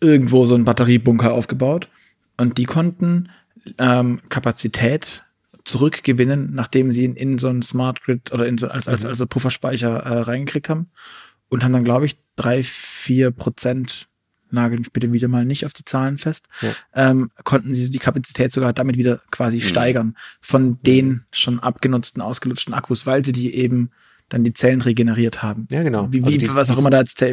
irgendwo 0.00 0.46
so 0.46 0.54
einen 0.54 0.64
Batteriebunker 0.64 1.34
aufgebaut. 1.34 1.90
Und 2.38 2.56
die 2.56 2.64
konnten 2.64 3.28
ähm, 3.76 4.22
Kapazität 4.30 5.24
zurückgewinnen, 5.64 6.54
nachdem 6.54 6.92
sie 6.92 7.04
ihn 7.04 7.14
in 7.14 7.36
so 7.36 7.48
einen 7.48 7.60
Smart 7.60 8.02
Grid 8.02 8.32
oder 8.32 8.46
in 8.46 8.56
so, 8.56 8.68
als, 8.68 8.88
als, 8.88 9.04
also 9.04 9.26
Pufferspeicher 9.26 9.98
äh, 9.98 10.20
reingekriegt 10.20 10.70
haben. 10.70 10.88
Und 11.50 11.62
haben 11.62 11.74
dann, 11.74 11.84
glaube 11.84 12.06
ich, 12.06 12.16
drei, 12.36 12.62
vier 12.62 13.32
Prozent 13.32 14.08
nagel 14.50 14.78
mich 14.78 14.92
bitte 14.92 15.12
wieder 15.12 15.28
mal 15.28 15.44
nicht 15.44 15.64
auf 15.64 15.72
die 15.72 15.84
Zahlen 15.84 16.18
fest, 16.18 16.46
ja. 16.62 16.72
ähm, 16.94 17.30
konnten 17.44 17.74
sie 17.74 17.90
die 17.90 17.98
Kapazität 17.98 18.52
sogar 18.52 18.72
damit 18.72 18.96
wieder 18.96 19.20
quasi 19.30 19.56
mhm. 19.56 19.62
steigern 19.62 20.16
von 20.40 20.78
den 20.82 21.24
schon 21.32 21.60
abgenutzten, 21.60 22.22
ausgelutschten 22.22 22.74
Akkus, 22.74 23.06
weil 23.06 23.24
sie 23.24 23.32
die 23.32 23.54
eben 23.54 23.90
dann 24.28 24.44
die 24.44 24.52
Zellen 24.52 24.80
regeneriert 24.80 25.42
haben. 25.42 25.68
Ja, 25.70 25.82
genau. 25.82 26.08
Wie, 26.10 26.22
wie 26.22 26.26
also 26.26 26.38
dies, 26.38 26.54
was 26.54 26.70
auch 26.70 26.78
immer 26.78 26.90
da 26.90 26.98
jetzt 26.98 27.24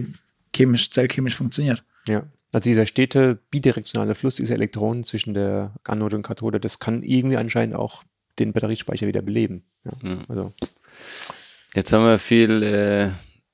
chemisch, 0.55 0.91
zellchemisch 0.91 1.35
funktioniert. 1.35 1.83
Ja. 2.07 2.23
Also 2.51 2.69
dieser 2.69 2.85
stete 2.85 3.39
bidirektionale 3.49 4.13
Fluss 4.13 4.35
dieser 4.35 4.53
Elektronen 4.53 5.03
zwischen 5.03 5.33
der 5.33 5.73
Anode 5.85 6.15
und 6.15 6.21
Kathode, 6.21 6.59
das 6.59 6.77
kann 6.77 7.01
irgendwie 7.01 7.37
anscheinend 7.37 7.75
auch 7.75 8.03
den 8.37 8.53
Batteriespeicher 8.53 9.07
wieder 9.07 9.23
beleben. 9.23 9.63
Ja, 9.83 9.91
mhm. 10.01 10.19
also. 10.27 10.53
Jetzt 11.73 11.91
haben 11.91 12.05
wir 12.05 12.19
viel 12.19 12.61
äh, 12.61 13.09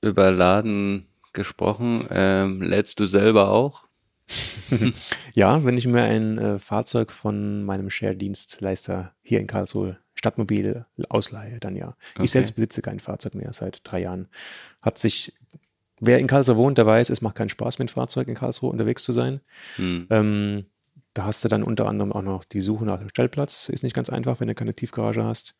überladen 0.05 1.05
gesprochen. 1.39 2.05
Ähm, 2.11 2.61
lädst 2.61 2.99
du 2.99 3.05
selber 3.05 3.49
auch? 3.49 3.85
ja, 5.33 5.63
wenn 5.63 5.77
ich 5.77 5.87
mir 5.87 6.03
ein 6.03 6.37
äh, 6.37 6.59
Fahrzeug 6.59 7.11
von 7.11 7.63
meinem 7.63 7.89
Share-Dienstleister 7.89 9.15
hier 9.23 9.39
in 9.39 9.47
Karlsruhe 9.47 9.97
Stadtmobil 10.15 10.85
ausleihe, 11.07 11.61
dann 11.61 11.77
ja. 11.77 11.95
Okay. 12.15 12.25
Ich 12.25 12.31
selbst 12.31 12.55
besitze 12.55 12.81
kein 12.81 12.99
Fahrzeug 12.99 13.35
mehr 13.35 13.53
seit 13.53 13.79
drei 13.89 14.01
Jahren. 14.01 14.27
Hat 14.81 14.97
sich, 14.97 15.33
wer 16.01 16.19
in 16.19 16.27
Karlsruhe 16.27 16.57
wohnt, 16.57 16.77
der 16.77 16.85
weiß, 16.85 17.09
es 17.09 17.21
macht 17.21 17.37
keinen 17.37 17.47
Spaß, 17.47 17.79
mit 17.79 17.87
dem 17.87 17.93
Fahrzeug 17.93 18.27
in 18.27 18.35
Karlsruhe 18.35 18.69
unterwegs 18.69 19.03
zu 19.03 19.13
sein. 19.13 19.39
Hm. 19.77 20.07
Ähm, 20.09 20.65
da 21.13 21.23
hast 21.23 21.45
du 21.45 21.47
dann 21.47 21.63
unter 21.63 21.87
anderem 21.87 22.11
auch 22.11 22.21
noch 22.21 22.43
die 22.43 22.61
Suche 22.61 22.83
nach 22.83 22.99
dem 22.99 23.07
Stellplatz. 23.07 23.69
Ist 23.69 23.83
nicht 23.83 23.95
ganz 23.95 24.09
einfach, 24.09 24.41
wenn 24.41 24.49
du 24.49 24.55
keine 24.55 24.73
Tiefgarage 24.73 25.23
hast 25.23 25.55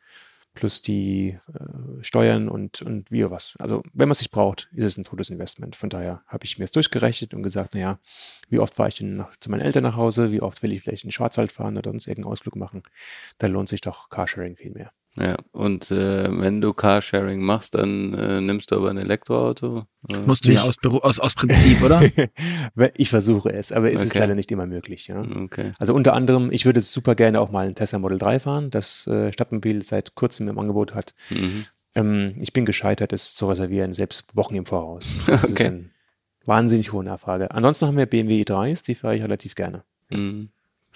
plus 0.54 0.82
die 0.82 1.38
äh, 1.54 2.04
Steuern 2.04 2.50
und, 2.50 2.82
und 2.82 3.12
wie 3.12 3.30
was. 3.30 3.56
Also 3.60 3.84
wenn 3.94 4.08
man 4.08 4.14
es 4.14 4.20
nicht 4.20 4.32
braucht, 4.32 4.70
ist 4.74 4.86
es 4.86 4.98
ein 4.98 5.04
totes 5.04 5.30
Investment. 5.30 5.76
Von 5.76 5.90
daher 5.90 6.24
habe 6.28 6.46
ich 6.46 6.58
mir 6.58 6.66
es 6.66 6.72
durchgerechnet 6.72 7.34
und 7.34 7.44
gesagt, 7.44 7.76
naja, 7.76 8.00
wie 8.50 8.60
oft 8.60 8.74
fahre 8.74 8.90
ich 8.90 8.98
denn 8.98 9.18
nach, 9.18 9.36
zu 9.38 9.52
meinen 9.52 9.62
Eltern 9.62 9.84
nach 9.84 9.96
Hause, 9.96 10.32
wie 10.32 10.42
oft 10.42 10.62
will 10.64 10.74
ich 10.74 10.82
vielleicht 10.82 11.04
in 11.04 11.10
den 11.10 11.14
Schwarzwald 11.14 11.52
fahren 11.52 11.78
oder 11.78 11.92
sonst 11.92 12.08
irgendeinen 12.08 12.32
Ausflug 12.32 12.56
machen, 12.56 12.84
da 13.38 13.48
lohnt 13.48 13.70
sich 13.70 13.82
doch 13.82 14.10
Carsharing 14.10 14.56
viel 14.56 14.72
mehr. 14.72 14.92
Ja, 15.18 15.36
und 15.52 15.90
äh, 15.92 16.28
wenn 16.40 16.62
du 16.62 16.74
Carsharing 16.74 17.42
machst, 17.42 17.76
dann 17.76 18.14
äh, 18.14 18.42
nimmst 18.42 18.72
du 18.72 18.76
aber 18.76 18.90
ein 18.92 18.98
Elektroauto? 18.98 19.86
Äh? 20.08 20.20
Musst 20.20 20.46
du 20.46 20.52
ja 20.52 20.62
aus, 20.62 20.78
aus, 20.84 21.20
aus 21.20 21.36
Prinzip, 21.36 21.82
oder? 21.82 22.02
ich 22.96 23.10
versuche 23.10 23.52
es, 23.52 23.72
aber 23.72 23.92
es 23.92 24.02
okay. 24.02 24.08
ist 24.08 24.16
leider 24.16 24.36
nicht 24.36 24.52
immer 24.52 24.68
möglich. 24.68 25.08
Ja? 25.08 25.22
Okay. 25.22 25.72
Also 25.80 25.96
unter 25.96 26.14
anderem, 26.14 26.50
ich 26.52 26.66
würde 26.66 26.82
super 26.82 27.16
gerne 27.16 27.42
auch 27.42 27.52
mal 27.52 27.68
ein 27.68 27.76
Tesla 27.76 28.00
Model 28.00 28.20
3 28.20 28.40
fahren, 28.40 28.70
das 28.70 29.08
äh, 29.08 29.34
Stadtmobil 29.34 29.82
seit 29.84 30.14
kurzem 30.16 30.48
im 30.48 30.60
Angebot 30.60 30.94
hat. 30.94 31.16
Mhm. 31.32 31.66
Ähm, 31.96 32.36
ich 32.40 32.54
bin 32.54 32.66
gescheitert, 32.66 33.12
es 33.12 33.34
zu 33.34 33.48
reservieren, 33.48 33.94
selbst 33.94 34.36
Wochen 34.36 34.56
im 34.56 34.66
Voraus. 34.66 35.16
Das 35.26 35.52
okay. 35.52 35.52
ist 35.52 35.66
eine 35.66 35.90
wahnsinnig 36.46 36.94
hohe 36.94 37.04
Nachfrage. 37.04 37.52
Ansonsten 37.52 37.88
haben 37.88 37.98
wir 37.98 38.06
BMW 38.06 38.44
i3s, 38.44 38.86
die 38.86 38.96
fahre 38.96 39.16
ich 39.16 39.24
relativ 39.24 39.56
gerne. 39.56 39.84
Mhm 40.12 40.50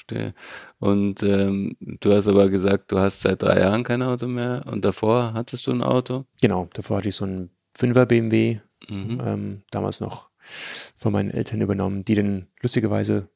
verstehe. 0.08 0.34
Und 0.80 1.24
ähm, 1.24 1.76
du 1.80 2.14
hast 2.14 2.28
aber 2.28 2.50
gesagt, 2.50 2.92
du 2.92 3.00
hast 3.00 3.22
seit 3.22 3.42
drei 3.42 3.60
Jahren 3.60 3.84
kein 3.84 4.02
Auto 4.02 4.28
mehr 4.28 4.64
und 4.66 4.86
davor 4.86 5.34
hattest 5.34 5.68
du 5.68 5.72
ein 5.72 5.82
Auto? 5.82 6.26
Genau, 6.42 6.70
davor 6.74 6.98
hatte 6.98 7.10
ich 7.10 7.16
so 7.16 7.26
einen 7.26 7.50
5er 7.78 8.06
BMW, 8.06 8.60
mhm. 8.90 9.22
ähm, 9.26 9.62
damals 9.72 10.02
noch 10.02 10.30
von 10.96 11.14
meinen 11.14 11.32
Eltern 11.32 11.62
übernommen, 11.62 12.04
die 12.06 12.16
dann 12.16 12.48
lustigerweise, 12.62 13.30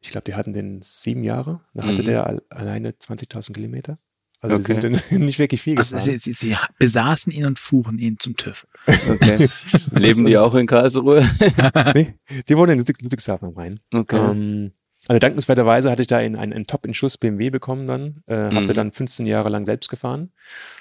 ich 0.00 0.10
glaube, 0.10 0.24
die 0.24 0.34
hatten 0.34 0.52
den 0.52 0.80
sieben 0.82 1.24
Jahre, 1.24 1.60
da 1.74 1.84
hatte 1.84 2.02
mhm. 2.02 2.06
der 2.06 2.40
alleine 2.50 2.90
20.000 2.90 3.52
Kilometer. 3.52 3.98
Also 4.42 4.56
okay. 4.56 4.80
sind 4.80 4.84
dann 4.84 5.00
nicht 5.26 5.38
wirklich 5.38 5.60
viel 5.60 5.76
also 5.76 5.98
sie, 5.98 6.16
sie, 6.16 6.32
sie, 6.32 6.56
besaßen 6.78 7.30
ihn 7.30 7.44
und 7.44 7.58
fuhren 7.58 7.98
ihn 7.98 8.18
zum 8.18 8.36
TÜV. 8.36 8.66
Okay. 8.86 9.46
Leben 9.92 10.24
die 10.24 10.38
auch 10.38 10.54
in 10.54 10.66
Karlsruhe? 10.66 11.22
nee, 11.94 12.14
die 12.48 12.56
wohnen 12.56 12.78
in 12.80 12.86
Ludwigshafen 12.86 13.48
am 13.48 13.54
Rhein. 13.54 13.80
Okay. 13.92 14.16
Ähm, 14.16 14.72
also 15.10 15.18
dankenswerterweise 15.18 15.90
hatte 15.90 16.02
ich 16.02 16.06
da 16.06 16.18
einen, 16.18 16.36
einen, 16.36 16.52
einen 16.52 16.68
Top-in-Schuss 16.68 17.18
BMW 17.18 17.50
bekommen 17.50 17.88
dann, 17.88 18.22
äh, 18.28 18.48
mhm. 18.48 18.54
habe 18.54 18.72
dann 18.74 18.92
15 18.92 19.26
Jahre 19.26 19.48
lang 19.48 19.66
selbst 19.66 19.90
gefahren. 19.90 20.30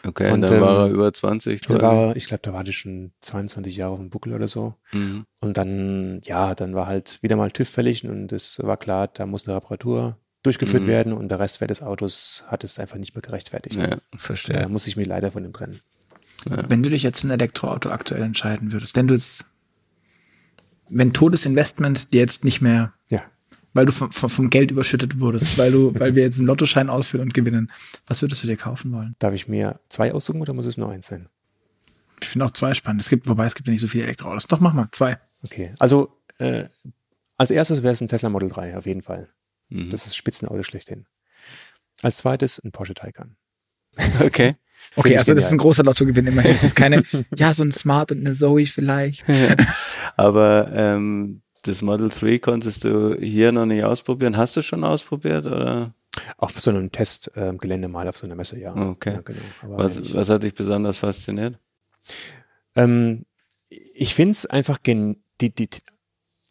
Okay, 0.05 0.32
und 0.32 0.41
dann 0.41 0.53
ähm, 0.53 0.61
war 0.61 0.86
er 0.86 0.89
über 0.91 1.11
20. 1.11 1.61
Da 1.61 1.82
war, 1.82 2.15
ich 2.15 2.27
glaube, 2.27 2.41
da 2.43 2.53
war 2.53 2.63
ich 2.67 2.77
schon 2.77 3.11
22 3.21 3.75
Jahre 3.75 3.93
auf 3.93 3.97
dem 3.97 4.11
Buckel 4.11 4.36
oder 4.36 4.47
so. 4.47 4.75
Mhm. 4.91 5.25
Und 5.39 5.57
dann, 5.57 6.21
ja, 6.25 6.53
dann 6.53 6.75
war 6.75 6.86
halt 6.86 7.23
wieder 7.23 7.38
mal 7.38 7.49
TÜV 7.49 7.69
fällig 7.69 8.07
und 8.07 8.32
es 8.32 8.59
war 8.61 8.77
klar, 8.77 9.07
da 9.07 9.25
muss 9.25 9.47
eine 9.47 9.57
Reparatur 9.57 10.15
durchgeführt 10.43 10.84
mhm. 10.84 10.88
werden 10.88 11.13
und 11.13 11.30
der 11.30 11.39
Restwert 11.39 11.71
des 11.71 11.82
Autos 11.82 12.43
hat 12.49 12.63
es 12.63 12.77
einfach 12.77 12.97
nicht 12.97 13.15
mehr 13.15 13.23
gerechtfertigt. 13.23 13.82
Ja, 13.82 13.97
verstehe. 14.15 14.61
Da 14.61 14.69
muss 14.69 14.86
ich 14.86 14.95
mich 14.95 15.07
leider 15.07 15.32
von 15.32 15.43
ihm 15.43 15.53
trennen. 15.53 15.80
Ja. 16.47 16.69
Wenn 16.69 16.84
du 16.84 16.91
dich 16.91 17.01
jetzt 17.01 17.21
für 17.21 17.27
ein 17.30 17.32
Elektroauto 17.32 17.89
aktuell 17.89 18.21
entscheiden 18.21 18.73
würdest, 18.73 18.95
wenn 18.95 19.07
du 19.07 19.15
es, 19.15 19.45
wenn 20.88 21.13
Todesinvestment 21.13 22.13
dir 22.13 22.21
jetzt 22.21 22.45
nicht 22.45 22.61
mehr 22.61 22.93
ja 23.07 23.23
weil 23.80 23.86
du 23.86 23.93
vom, 23.93 24.11
vom, 24.11 24.49
Geld 24.49 24.71
überschüttet 24.71 25.21
wurdest, 25.21 25.57
weil 25.57 25.71
du, 25.71 25.97
weil 25.97 26.13
wir 26.13 26.23
jetzt 26.23 26.38
einen 26.38 26.47
Lottoschein 26.47 26.89
ausführen 26.89 27.23
und 27.23 27.34
gewinnen. 27.34 27.71
Was 28.07 28.21
würdest 28.21 28.43
du 28.43 28.47
dir 28.47 28.57
kaufen 28.57 28.91
wollen? 28.91 29.15
Darf 29.19 29.34
ich 29.34 29.47
mir 29.47 29.80
zwei 29.88 30.13
aussuchen 30.13 30.41
oder 30.41 30.51
muss 30.51 30.65
es 30.65 30.77
nur 30.77 30.91
eins 30.91 31.07
sein? 31.07 31.30
Ich 32.19 32.27
finde 32.27 32.45
auch 32.45 32.51
zwei 32.51 32.73
spannend. 32.73 33.01
Es 33.01 33.07
gibt, 33.07 33.30
wobei 33.30 33.45
es 33.45 33.55
gibt 33.55 33.69
ja 33.69 33.71
nicht 33.71 33.80
so 33.80 33.88
viele 33.88 34.03
Elektroautos. 34.03 34.47
Doch, 34.47 34.59
mach 34.59 34.73
mal, 34.73 34.89
zwei. 34.91 35.17
Okay. 35.43 35.71
Also 35.80 36.13
äh, 36.39 36.65
als 37.38 37.51
erstes 37.51 37.82
wäre 37.82 37.93
es 37.93 38.01
ein 38.01 38.09
Tesla 38.09 38.27
Model 38.27 38.49
3, 38.49 38.75
auf 38.75 38.86
jeden 38.86 39.01
Fall. 39.01 39.30
Mhm. 39.69 39.91
Das 39.91 40.05
ist 40.05 40.17
Spitzenauto 40.17 40.61
schlechthin. 40.63 41.05
Als 42.01 42.17
zweites 42.17 42.59
ein 42.59 42.73
Porsche 42.73 42.95
Taycan. 42.95 43.38
Okay. 44.19 44.55
Okay, 44.97 45.17
also 45.17 45.34
das 45.34 45.45
ist 45.45 45.51
ein 45.53 45.57
großer 45.57 45.84
Lottogewinn 45.84 46.27
immerhin. 46.27 46.51
Das 46.51 46.63
ist 46.63 46.75
keine, 46.75 47.01
ja, 47.38 47.53
so 47.53 47.63
ein 47.63 47.71
Smart 47.71 48.11
und 48.11 48.25
eine 48.25 48.36
Zoe 48.36 48.65
vielleicht. 48.65 49.23
Aber 50.17 50.69
ähm, 50.73 51.41
das 51.70 51.82
Model 51.82 52.09
3 52.09 52.39
konntest 52.39 52.84
du 52.84 53.15
hier 53.20 53.51
noch 53.51 53.65
nicht 53.65 53.84
ausprobieren. 53.84 54.38
Hast 54.38 54.55
du 54.55 54.61
schon 54.61 54.84
ausprobiert 54.84 55.45
oder? 55.45 55.93
Auf 56.38 56.59
so 56.59 56.72
einem 56.72 56.91
Testgelände 56.91 57.86
ähm, 57.86 57.91
mal 57.91 58.07
auf 58.07 58.17
so 58.17 58.26
einer 58.26 58.36
Messe, 58.36 58.59
ja. 58.59 58.76
Okay. 58.76 59.13
Ja, 59.13 59.22
genau. 59.22 59.39
was, 59.61 60.13
was 60.13 60.30
hat 60.30 60.43
dich 60.43 60.53
besonders 60.53 60.97
fasziniert? 60.97 61.57
Ähm, 62.76 63.26
ich 63.70 64.15
finde 64.15 64.32
es 64.32 64.45
einfach 64.45 64.84
gen 64.84 65.24
die, 65.39 65.53
die, 65.53 65.70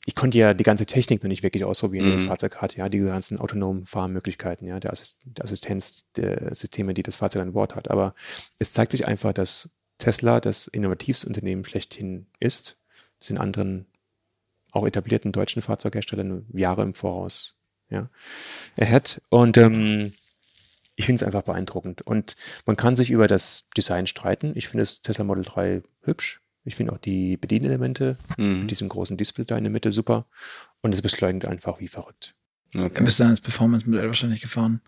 ich 0.07 0.15
konnte 0.15 0.39
ja 0.39 0.55
die 0.55 0.65
ganze 0.65 0.87
Technik 0.87 1.23
noch 1.23 1.29
nicht 1.29 1.43
wirklich 1.43 1.65
ausprobieren, 1.65 2.07
die 2.07 2.13
das 2.13 2.23
mhm. 2.23 2.29
Fahrzeug 2.29 2.57
hat, 2.57 2.77
ja, 2.77 2.89
die 2.89 3.01
ganzen 3.01 3.39
autonomen 3.39 3.85
Fahrmöglichkeiten, 3.85 4.67
ja, 4.67 4.81
der, 4.81 4.93
Assist 4.93 5.19
der 5.25 5.45
Assistenz 5.45 6.07
der 6.17 6.55
Systeme, 6.55 6.95
die 6.95 7.03
das 7.03 7.17
Fahrzeug 7.17 7.43
an 7.43 7.53
Bord 7.53 7.75
hat. 7.75 7.91
Aber 7.91 8.15
es 8.59 8.73
zeigt 8.73 8.93
sich 8.93 9.07
einfach, 9.07 9.35
dass 9.35 9.71
Tesla 9.99 10.41
das 10.41 10.67
innovativste 10.67 11.27
Unternehmen 11.27 11.65
schlechthin 11.65 12.27
ist, 12.39 12.81
das 13.19 13.29
in 13.31 13.37
anderen 13.39 13.87
auch 14.79 14.87
etablierten 14.87 15.33
deutschen 15.33 15.63
Fahrzeugherstellern 15.63 16.47
Jahre 16.53 16.83
im 16.83 16.95
Voraus 16.95 17.59
ja, 17.91 18.11
er 18.77 18.91
hat. 18.91 19.23
Und 19.31 19.57
ähm, 19.57 20.13
ich 20.97 21.07
finde 21.07 21.23
es 21.23 21.27
einfach 21.27 21.43
beeindruckend. 21.43 22.03
Und 22.03 22.37
man 22.67 22.77
kann 22.77 22.97
sich 22.97 23.11
über 23.11 23.27
das 23.29 23.67
Design 23.77 24.07
streiten. 24.07 24.53
Ich 24.57 24.69
finde 24.69 24.83
das 24.83 25.01
Tesla 25.01 25.25
Model 25.25 25.45
3 25.45 25.83
hübsch. 26.03 26.41
Ich 26.65 26.75
finde 26.75 26.93
auch 26.93 26.99
die 26.99 27.37
Bedienelemente 27.37 28.19
mhm. 28.37 28.61
mit 28.61 28.71
diesem 28.71 28.89
großen 28.89 29.17
Display 29.17 29.45
da 29.45 29.57
in 29.57 29.65
der 29.65 29.71
Mitte 29.73 29.93
super. 29.93 30.27
Und 30.83 30.93
es 30.93 31.01
beschleunigt 31.01 31.47
einfach 31.47 31.81
wie 31.81 31.89
verrückt. 31.89 32.35
Okay. 32.75 32.91
Dann 32.95 33.05
bist 33.05 33.19
du 33.19 33.25
dann 33.25 33.33
das 33.33 33.41
Performance-Modell 33.41 34.07
wahrscheinlich 34.07 34.41
gefahren. 34.41 34.83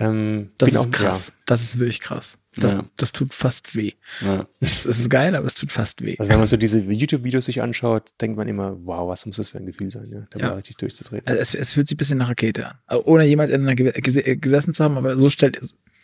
Ähm, 0.00 0.50
das 0.58 0.72
ist 0.72 0.92
krass. 0.92 1.28
Ja. 1.28 1.34
Das 1.46 1.62
ist 1.62 1.78
wirklich 1.78 2.00
krass. 2.00 2.38
Das, 2.56 2.74
ja. 2.74 2.84
das 2.96 3.12
tut 3.12 3.34
fast 3.34 3.74
weh. 3.74 3.92
Ja. 4.20 4.46
Es 4.60 4.86
ist 4.86 5.10
geil, 5.10 5.34
aber 5.34 5.46
es 5.46 5.54
tut 5.54 5.72
fast 5.72 6.02
weh. 6.02 6.16
Also 6.18 6.30
wenn 6.30 6.38
man 6.38 6.46
so 6.46 6.56
diese 6.56 6.78
YouTube-Videos 6.80 7.46
sich 7.46 7.62
anschaut, 7.62 8.10
denkt 8.20 8.36
man 8.36 8.46
immer, 8.46 8.76
wow, 8.84 9.08
was 9.08 9.26
muss 9.26 9.36
das 9.36 9.48
für 9.48 9.58
ein 9.58 9.66
Gefühl 9.66 9.90
sein, 9.90 10.08
ja, 10.10 10.26
da 10.30 10.38
ja. 10.38 10.48
mal 10.48 10.56
richtig 10.56 10.76
durchzutreten. 10.76 11.26
Also 11.26 11.40
es, 11.40 11.54
es, 11.54 11.72
fühlt 11.72 11.88
sich 11.88 11.96
ein 11.96 11.98
bisschen 11.98 12.18
nach 12.18 12.28
Rakete 12.28 12.66
an. 12.66 12.78
Also 12.86 13.04
ohne 13.06 13.24
jemals 13.24 13.50
in 13.50 13.66
einer 13.66 13.74
gesessen 13.74 14.74
zu 14.74 14.84
haben, 14.84 14.96
aber 14.96 15.18
so 15.18 15.30
stellt, 15.30 15.60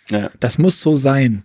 ja. 0.09 0.31
das 0.41 0.59
muss 0.59 0.81
so 0.81 0.97
sein. 0.97 1.45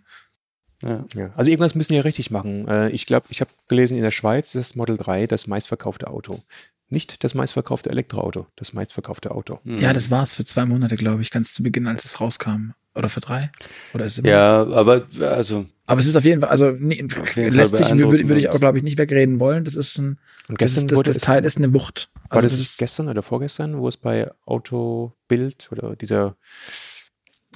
Ja. 0.82 1.06
ja. 1.16 1.32
Also 1.36 1.52
irgendwas 1.52 1.76
müssen 1.76 1.94
die 1.94 1.98
ja 1.98 2.02
richtig 2.02 2.32
machen. 2.32 2.68
Äh, 2.68 2.90
ich 2.90 3.06
glaube, 3.06 3.28
ich 3.30 3.42
habe 3.42 3.52
gelesen, 3.68 3.98
in 3.98 4.04
der 4.04 4.12
Schweiz 4.12 4.56
ist 4.56 4.72
das 4.72 4.76
Model 4.76 4.98
3 4.98 5.28
das 5.28 5.48
meistverkaufte 5.48 6.08
Auto. 6.08 6.42
Nicht 6.90 7.24
das 7.24 7.34
meistverkaufte 7.34 7.90
Elektroauto, 7.90 8.48
das 8.56 8.74
meistverkaufte 8.74 9.32
Auto. 9.32 9.60
Hm. 9.64 9.80
Ja, 9.80 9.92
das 9.94 10.12
war 10.12 10.24
es 10.24 10.34
für 10.34 10.46
zwei 10.46 10.66
Monate, 10.66 10.96
glaube 10.96 11.22
ich, 11.22 11.32
ganz 11.32 11.54
zu 11.54 11.64
Beginn, 11.64 11.88
als 11.88 12.06
es 12.06 12.20
rauskam. 12.22 12.72
Oder 12.94 13.10
für 13.10 13.20
drei? 13.20 13.52
Oder 13.94 14.06
ist 14.06 14.14
es 14.14 14.18
immer 14.20 14.30
Ja, 14.30 14.64
aber 14.68 15.06
also 15.22 15.66
Aber 15.86 16.00
es 16.00 16.06
ist 16.08 16.16
auf 16.16 16.24
jeden 16.24 16.40
Fall, 16.40 16.50
also 16.50 16.72
nee, 16.72 16.96
jeden 16.96 17.54
lässt 17.54 17.76
sich, 17.76 17.90
würde, 17.90 18.28
würde 18.30 18.40
ich 18.40 18.48
auch, 18.50 18.58
glaube 18.60 18.78
ich, 18.78 18.86
nicht 18.86 18.98
wegreden 18.98 19.40
wollen. 19.42 19.66
Das 19.66 19.76
ist 19.76 19.98
ein, 19.98 20.18
Und 20.48 20.62
das, 20.62 20.76
gestern 20.76 20.84
ist, 20.86 20.92
das, 20.92 20.98
wurde 20.98 21.10
das 21.10 21.18
es- 21.18 21.24
Teil 21.24 21.44
ist 21.44 21.58
eine 21.58 21.74
Wucht. 21.74 22.10
War 22.30 22.38
Also 22.38 22.46
das, 22.46 22.54
das 22.54 22.62
ist, 22.62 22.78
gestern 22.78 23.10
oder 23.10 23.22
vorgestern, 23.22 23.78
wo 23.80 23.88
es 23.90 23.98
bei 23.98 24.32
Autobild 24.46 25.68
oder 25.72 25.96
dieser 25.98 26.38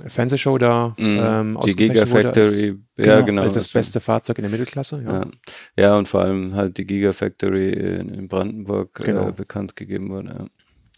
Fernsehshow 0.08 0.58
da 0.58 0.94
ähm, 0.98 1.06
hm, 1.08 1.18
die 1.18 1.56
wurde 1.56 1.60
als, 1.60 1.76
Gigafactory, 1.76 2.76
ja 2.98 3.04
genau, 3.16 3.26
genau. 3.26 3.42
als 3.44 3.54
das 3.56 3.68
beste 3.68 4.00
Fahrzeug 4.00 4.38
in 4.38 4.44
der 4.44 4.52
Mittelklasse? 4.52 5.02
Ja. 5.06 5.14
Ja. 5.14 5.28
ja, 5.78 5.98
und 5.98 6.08
vor 6.08 6.22
allem 6.22 6.56
halt 6.56 6.78
die 6.78 6.86
Gigafactory 6.86 7.70
in, 7.70 8.10
in 8.10 8.28
Brandenburg 8.28 8.94
Genau. 9.04 9.30
äh, 9.30 9.32
bekannt 9.32 9.76
gegeben 9.76 10.10
wurde. 10.10 10.30
Ja. 10.30 10.46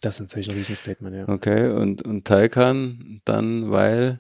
Das 0.02 0.16
ist 0.16 0.22
natürlich 0.22 0.50
ein 0.50 0.56
Riesenstatement, 0.56 1.16
ja. 1.16 1.30
Okay, 1.30 1.70
und, 1.70 2.02
und 2.02 2.26
Taycan 2.26 3.22
dann, 3.26 3.70
weil, 3.72 4.20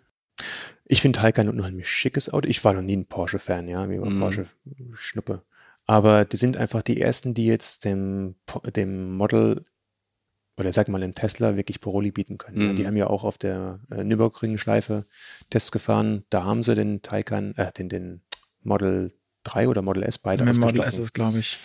Ich 0.85 1.01
finde 1.01 1.19
Taycan 1.19 1.47
ein 1.47 1.55
unheimlich 1.57 1.89
schickes 1.89 2.31
Auto. 2.31 2.47
Ich 2.47 2.63
war 2.63 2.73
noch 2.73 2.81
nie 2.83 2.97
ein 2.97 3.05
Porsche-Fan, 3.05 3.67
ja, 3.67 3.79
war 3.89 4.09
Mhm. 4.09 4.19
Porsche 4.19 4.45
Schnuppe. 4.93 5.41
Aber 5.87 6.25
die 6.25 6.37
sind 6.37 6.57
einfach 6.57 6.83
die 6.83 7.01
ersten, 7.01 7.33
die 7.33 7.47
jetzt 7.47 7.85
dem, 7.85 8.35
dem 8.75 9.15
Model 9.15 9.63
oder 10.61 10.71
sag 10.73 10.87
mal 10.87 11.01
dem 11.01 11.13
Tesla 11.13 11.55
wirklich 11.57 11.81
Paroli 11.81 12.11
bieten 12.11 12.37
können. 12.37 12.61
Ja, 12.61 12.67
Mhm. 12.71 12.75
die 12.77 12.87
haben 12.87 12.95
ja 12.97 13.07
auch 13.07 13.23
auf 13.25 13.37
der 13.37 13.79
äh, 13.91 14.03
Nürburgring-Schleife 14.03 15.05
Tests 15.49 15.71
gefahren. 15.71 16.23
Da 16.29 16.43
haben 16.45 16.63
sie 16.63 16.75
den 16.75 17.01
Taycan, 17.01 17.53
äh, 17.57 17.71
den, 17.73 17.89
den 17.89 18.21
Model 18.63 19.11
3 19.43 19.67
oder 19.67 19.81
Model 19.81 20.03
S 20.03 20.17
beide 20.17 20.43
mit 20.45 20.57
Model 20.57 20.81
S 20.81 20.97
ist, 20.97 21.13
glaube 21.13 21.39
ich. 21.39 21.59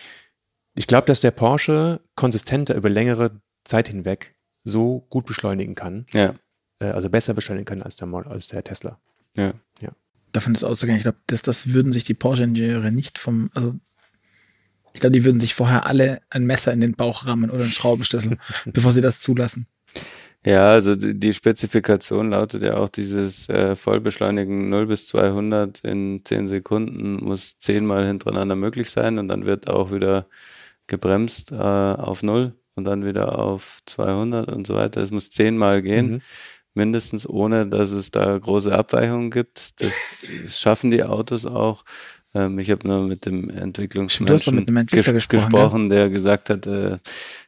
Ich 0.75 0.87
glaube, 0.87 1.07
dass 1.07 1.21
der 1.21 1.31
Porsche 1.31 2.01
konsistenter 2.17 2.75
über 2.75 2.89
längere 2.91 3.41
Zeit 3.65 3.89
hinweg 3.89 4.35
so 4.65 5.01
gut 5.11 5.27
beschleunigen 5.27 5.75
kann, 5.75 6.07
ja, 6.13 6.35
äh, 6.81 6.87
also 6.87 7.09
besser 7.09 7.35
beschleunigen 7.35 7.67
kann 7.67 7.83
als 7.83 7.97
der, 7.97 8.07
Mod- 8.09 8.27
als 8.27 8.49
der 8.49 8.65
Tesla. 8.65 9.01
ja. 9.37 9.53
Davon 10.33 10.55
ist 10.55 10.65
auszugehen. 10.65 10.97
Ich 10.99 11.05
glaube, 11.05 11.19
das, 11.29 11.41
das 11.41 11.73
würden 11.73 11.95
sich 11.95 12.05
die 12.05 12.13
Porsche-Ingenieure 12.13 12.91
nicht 12.93 13.19
vom, 13.19 13.49
also 13.55 13.75
ich 14.97 15.01
glaube, 15.01 15.13
die 15.13 15.27
würden 15.27 15.41
sich 15.41 15.55
vorher 15.55 15.85
alle 15.85 16.21
ein 16.31 16.47
Messer 16.47 16.73
in 16.73 16.81
den 16.81 16.95
Bauch 16.95 17.27
rammen 17.27 17.51
oder 17.51 17.65
einen 17.65 17.73
Schraubenschlüssel, 17.73 18.39
bevor 18.73 18.93
sie 18.93 19.03
das 19.03 19.21
zulassen. 19.21 19.67
Ja, 20.45 20.71
also 20.71 20.97
die, 20.97 21.33
Spezifikation 21.35 22.31
lautet 22.31 22.63
ja 22.63 22.77
auch 22.79 22.89
dieses 22.89 23.49
äh, 23.51 23.77
Vollbeschleunigen 23.77 24.71
0 24.71 24.87
bis 24.87 25.07
200 25.09 25.81
in 25.81 26.23
10 26.25 26.49
Sekunden 26.49 27.17
muss 27.17 27.59
zehnmal 27.59 28.07
hintereinander 28.07 28.57
möglich 28.57 28.91
sein 28.91 29.19
und 29.19 29.29
dann 29.29 29.45
wird 29.45 29.69
auch 29.69 29.93
wieder 29.93 30.29
gebremst 30.87 31.53
äh, 31.53 31.57
auf 31.57 32.23
0 32.23 32.55
und 32.77 32.85
dann 32.85 33.05
wieder 33.05 33.39
auf 33.39 33.81
200 33.87 34.51
und 34.51 34.67
so 34.67 34.77
weiter. 34.77 35.01
Es 35.03 35.11
muss 35.11 35.29
zehnmal 35.31 35.83
gehen, 35.83 36.11
Mhm. 36.13 36.21
mindestens 36.75 37.29
ohne, 37.29 37.67
dass 37.67 37.91
es 37.91 38.11
da 38.13 38.39
große 38.39 38.73
Abweichungen 38.73 39.31
gibt. 39.31 39.81
Das 39.83 40.25
schaffen 40.47 40.91
die 40.91 41.03
Autos 41.05 41.45
auch. 41.45 41.83
Ähm, 42.37 42.59
ich 42.59 42.71
habe 42.71 42.87
nur 42.87 43.07
mit 43.07 43.25
dem 43.25 43.49
Entwicklungsmenschen 43.49 44.57
mit 44.57 44.69
Entwickler 44.69 45.15
ges 45.15 45.29
gesprochen, 45.29 45.51
gesprochen, 45.51 45.89
der 45.89 46.11
gesagt 46.11 46.51
hat, 46.51 46.67
äh, 46.67 46.99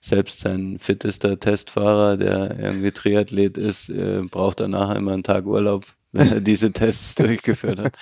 selbst 0.01 0.41
sein 0.41 0.79
fittester 0.79 1.39
Testfahrer, 1.39 2.17
der 2.17 2.59
irgendwie 2.59 2.91
Triathlet 2.91 3.59
ist, 3.59 3.91
äh, 3.91 4.23
braucht 4.23 4.61
danach 4.61 4.95
immer 4.97 5.13
einen 5.13 5.23
Tag 5.23 5.45
Urlaub, 5.45 5.85
wenn 6.13 6.33
er 6.33 6.41
diese 6.41 6.73
Tests 6.73 7.17
durchgeführt 7.17 7.81
hat. 7.81 7.93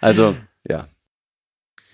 Also, 0.00 0.36
ja. 0.68 0.86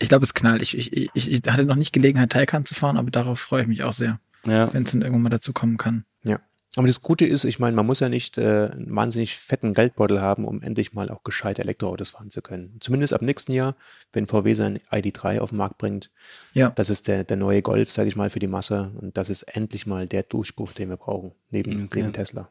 Ich 0.01 0.09
glaube, 0.09 0.25
es 0.25 0.35
knallt. 0.35 0.63
Ich, 0.63 0.77
ich, 0.77 1.11
ich, 1.15 1.31
ich 1.31 1.41
hatte 1.47 1.65
noch 1.65 1.77
nicht 1.77 1.93
Gelegenheit, 1.93 2.31
Taycan 2.31 2.65
zu 2.65 2.75
fahren, 2.75 2.97
aber 2.97 3.13
darauf 3.13 3.39
freue 3.39 3.63
ich 3.63 3.69
mich 3.69 3.85
auch 3.85 3.93
sehr, 3.93 4.19
Ja, 4.45 4.73
wenn 4.75 4.83
es 4.83 4.91
dann 4.91 5.03
irgendwann 5.03 5.23
mal 5.23 5.29
dazu 5.29 5.53
kommen 5.53 5.77
kann. 5.77 6.05
Ja. 6.25 6.41
Aber 6.77 6.87
das 6.87 7.03
Gute 7.03 7.27
ist, 7.27 7.45
ich 7.45 7.59
meine, 7.59 7.77
man 7.77 7.85
muss 7.85 8.01
ja 8.01 8.09
nicht 8.09 8.39
äh, 8.39 8.71
einen 8.73 8.95
wahnsinnig 8.97 9.37
fetten 9.37 9.75
Geldbeutel 9.75 10.23
haben, 10.23 10.47
um 10.47 10.63
endlich 10.63 10.95
mal 10.95 11.11
auch 11.11 11.23
gescheite 11.23 11.61
Elektroautos 11.63 12.11
fahren 12.11 12.31
zu 12.31 12.41
können. 12.41 12.77
Zumindest 12.81 13.13
ab 13.13 13.21
nächsten 13.21 13.53
Jahr, 13.53 13.77
wenn 14.15 14.27
VW 14.27 14.55
sein 14.55 14.79
ID3 14.91 15.41
auf 15.41 15.51
den 15.51 15.59
Markt 15.59 15.77
bringt. 15.77 16.11
Ja. 16.55 16.71
Das 16.71 16.89
ist 16.89 17.09
der, 17.09 17.25
der 17.25 17.37
neue 17.37 17.61
Golf, 17.61 17.91
sage 17.91 18.09
ich 18.09 18.17
mal, 18.17 18.31
für 18.31 18.39
die 18.39 18.47
Masse. 18.47 18.91
Und 19.01 19.19
das 19.19 19.29
ist 19.29 19.43
endlich 19.43 19.87
mal 19.87 20.07
der 20.09 20.23
Durchbruch, 20.23 20.73
den 20.73 20.89
wir 20.89 20.97
brauchen, 20.97 21.33
neben, 21.51 21.85
Okay. 21.85 22.01
neben 22.01 22.13
Tesla. 22.15 22.49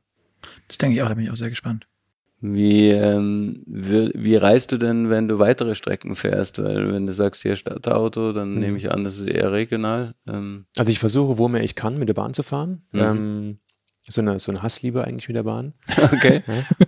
Das 0.67 0.78
denke 0.78 0.95
ich 0.97 1.01
auch, 1.01 1.07
da 1.07 1.15
bin 1.15 1.26
ich 1.26 1.32
auch 1.32 1.36
sehr 1.36 1.49
gespannt. 1.49 1.88
Wie, 2.43 2.89
ähm, 2.89 3.61
wie, 3.67 4.11
wie 4.15 4.36
reist 4.36 4.72
du 4.72 4.78
denn, 4.78 5.09
wenn 5.11 5.28
du 5.28 5.38
weitere 5.38 5.76
Strecken 5.76 6.15
fährst? 6.15 6.57
Weil 6.57 6.91
wenn 6.91 7.05
du 7.05 7.13
sagst, 7.13 7.43
hier 7.43 7.55
Stadtauto, 7.55 8.34
dann 8.34 8.53
Mhm. 8.55 8.59
nehme 8.59 8.78
ich 8.78 8.91
an, 8.91 9.03
das 9.03 9.19
ist 9.19 9.30
eher 9.30 9.51
regional. 9.51 10.15
Ähm, 10.28 10.65
Also 10.78 10.91
ich 10.91 10.97
versuche, 10.99 11.38
wo 11.38 11.47
mehr 11.47 11.63
ich 11.63 11.76
kann, 11.76 11.99
mit 11.99 12.09
der 12.09 12.15
Bahn 12.15 12.34
zu 12.34 12.41
fahren. 12.43 12.82
Mhm. 12.91 12.99
Ähm, 12.99 13.59
so 14.08 14.22
eine, 14.22 14.39
so 14.39 14.52
eine 14.52 14.64
Hassliebe 14.64 15.04
eigentlich 15.04 15.28
mit 15.28 15.38
der 15.38 15.43
Bahn. 15.43 15.74
okay, 16.12 16.41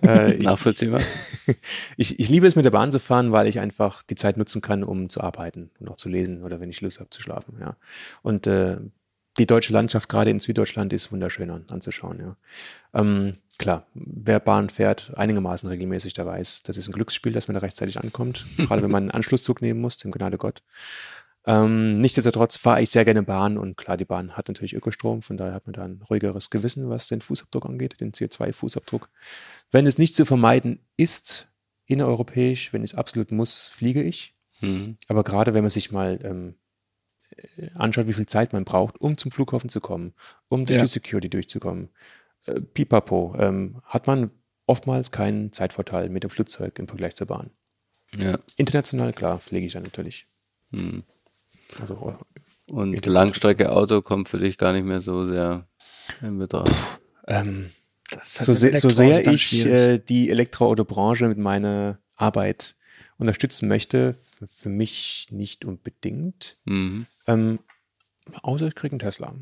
äh, 0.04 0.34
ich, 0.34 0.44
nachvollziehbar. 0.44 1.02
ich, 1.98 2.20
ich 2.20 2.30
liebe 2.30 2.48
es, 2.48 2.56
mit 2.56 2.66
der 2.66 2.72
Bahn 2.72 2.92
zu 2.92 3.00
fahren, 3.00 3.32
weil 3.32 3.48
ich 3.48 3.60
einfach 3.60 4.04
die 4.04 4.16
Zeit 4.16 4.38
nutzen 4.38 4.62
kann, 4.62 4.84
um 4.84 5.10
zu 5.10 5.22
arbeiten 5.22 5.70
und 5.80 5.90
auch 5.90 5.96
zu 5.96 6.10
lesen 6.10 6.44
oder 6.44 6.60
wenn 6.60 6.70
ich 6.70 6.82
Lust 6.82 7.00
habe 7.00 7.10
zu 7.10 7.22
schlafen. 7.22 7.58
Ja. 7.60 7.76
Und 8.24 8.48
äh, 8.48 8.78
die 9.38 9.48
deutsche 9.48 9.74
Landschaft, 9.74 10.10
gerade 10.10 10.30
in 10.30 10.40
Süddeutschland, 10.40 10.94
ist 10.94 11.12
wunderschön 11.12 11.50
an, 11.50 11.66
anzuschauen. 11.70 12.20
Ja. 12.20 12.38
Ähm, 12.94 13.38
klar, 13.58 13.88
wer 13.94 14.40
Bahn 14.40 14.70
fährt, 14.70 15.14
einigermaßen 15.16 15.68
regelmäßig, 15.70 16.14
der 16.14 16.26
weiß, 16.26 16.64
das 16.64 16.78
ist 16.78 16.88
ein 16.88 16.94
Glücksspiel, 16.94 17.32
dass 17.32 17.48
man 17.48 17.56
da 17.56 17.62
rechtzeitig 17.62 18.00
ankommt. 18.00 18.46
gerade 18.58 18.84
wenn 18.84 18.92
man 18.92 19.04
einen 19.04 19.12
Anschlusszug 19.12 19.62
nehmen 19.62 19.82
muss, 19.82 19.98
dem 19.98 20.12
Gnade 20.12 20.38
Gott. 20.38 20.62
Ähm, 21.46 22.00
nichtsdestotrotz 22.00 22.56
fahre 22.58 22.82
ich 22.82 22.90
sehr 22.90 23.04
gerne 23.04 23.24
Bahn 23.24 23.58
und 23.58 23.76
klar, 23.76 23.98
die 23.98 24.06
Bahn 24.06 24.38
hat 24.38 24.48
natürlich 24.48 24.74
Ökostrom, 24.74 25.22
von 25.22 25.36
daher 25.38 25.54
hat 25.54 25.66
man 25.68 25.74
da 25.74 25.84
ein 25.84 26.02
ruhigeres 26.10 26.50
Gewissen, 26.50 26.90
was 26.90 27.08
den 27.10 27.20
Fußabdruck 27.22 27.66
angeht, 27.66 28.00
den 28.00 28.14
CO2-Fußabdruck. 28.14 29.08
Wenn 29.72 29.86
es 29.86 29.98
nicht 29.98 30.16
zu 30.16 30.26
vermeiden 30.26 30.80
ist, 30.96 31.50
innereuropäisch, 31.86 32.72
wenn 32.72 32.84
es 32.84 32.96
absolut 32.96 33.32
muss, 33.32 33.68
fliege 33.68 34.02
ich. 34.02 34.36
Mhm. 34.62 34.98
Aber 35.10 35.24
gerade 35.24 35.54
wenn 35.54 35.64
man 35.64 35.72
sich 35.72 35.92
mal 35.92 36.18
ähm, 36.24 36.56
äh, 37.58 37.70
anschaut, 37.76 38.08
wie 38.08 38.14
viel 38.14 38.26
Zeit 38.26 38.54
man 38.54 38.64
braucht, 38.64 39.02
um 39.02 39.18
zum 39.18 39.32
Flughafen 39.32 39.70
zu 39.70 39.82
kommen, 39.82 40.14
um 40.48 40.66
durch 40.66 40.78
Ja. 40.78 40.84
die 40.86 40.90
Security 40.90 41.30
durchzukommen, 41.30 41.90
äh, 42.46 42.62
pipapo, 42.62 43.36
ähm, 43.38 43.82
hat 43.84 44.08
man 44.08 44.32
oftmals 44.66 45.12
keinen 45.12 45.52
Zeitvorteil 45.52 46.08
mit 46.08 46.24
dem 46.24 46.30
Flugzeug 46.30 46.80
im 46.80 46.88
Vergleich 46.88 47.16
zur 47.16 47.28
Bahn. 47.28 47.50
Ja. 48.18 48.40
International, 48.56 49.12
klar, 49.12 49.40
fliege 49.40 49.66
ich 49.66 49.74
dann 49.74 49.84
natürlich. 49.84 50.28
Mhm. 50.72 51.04
Also 51.82 52.18
Und 52.68 52.94
Geht 52.94 53.06
Langstrecke 53.06 53.72
Auto 53.72 54.02
kommt 54.02 54.30
für 54.30 54.40
dich 54.40 54.58
gar 54.58 54.74
nicht 54.74 54.86
mehr 54.86 55.02
so 55.02 55.26
sehr 55.28 55.68
in 56.22 56.38
Betracht. 56.38 56.72
ähm, 57.28 57.70
halt 58.12 58.26
so, 58.26 58.52
mit 58.52 58.60
sehr, 58.60 58.82
so 58.82 58.90
sehr 58.90 59.28
ich 59.28 59.66
äh, 59.66 59.98
die 60.00 60.30
Elektroautobranche 60.30 61.28
mit 61.28 61.38
meiner 61.38 62.00
Arbeit 62.16 62.76
unterstützen 63.18 63.68
möchte, 63.68 64.16
für 64.52 64.70
mich 64.70 65.28
nicht 65.32 65.66
unbedingt. 65.66 66.58
Mhm. 66.66 67.06
Ähm, 67.28 67.60
außer 68.42 68.68
ich 68.68 68.76
kriege 68.76 68.94
einen 68.94 69.00
Tesla. 69.00 69.34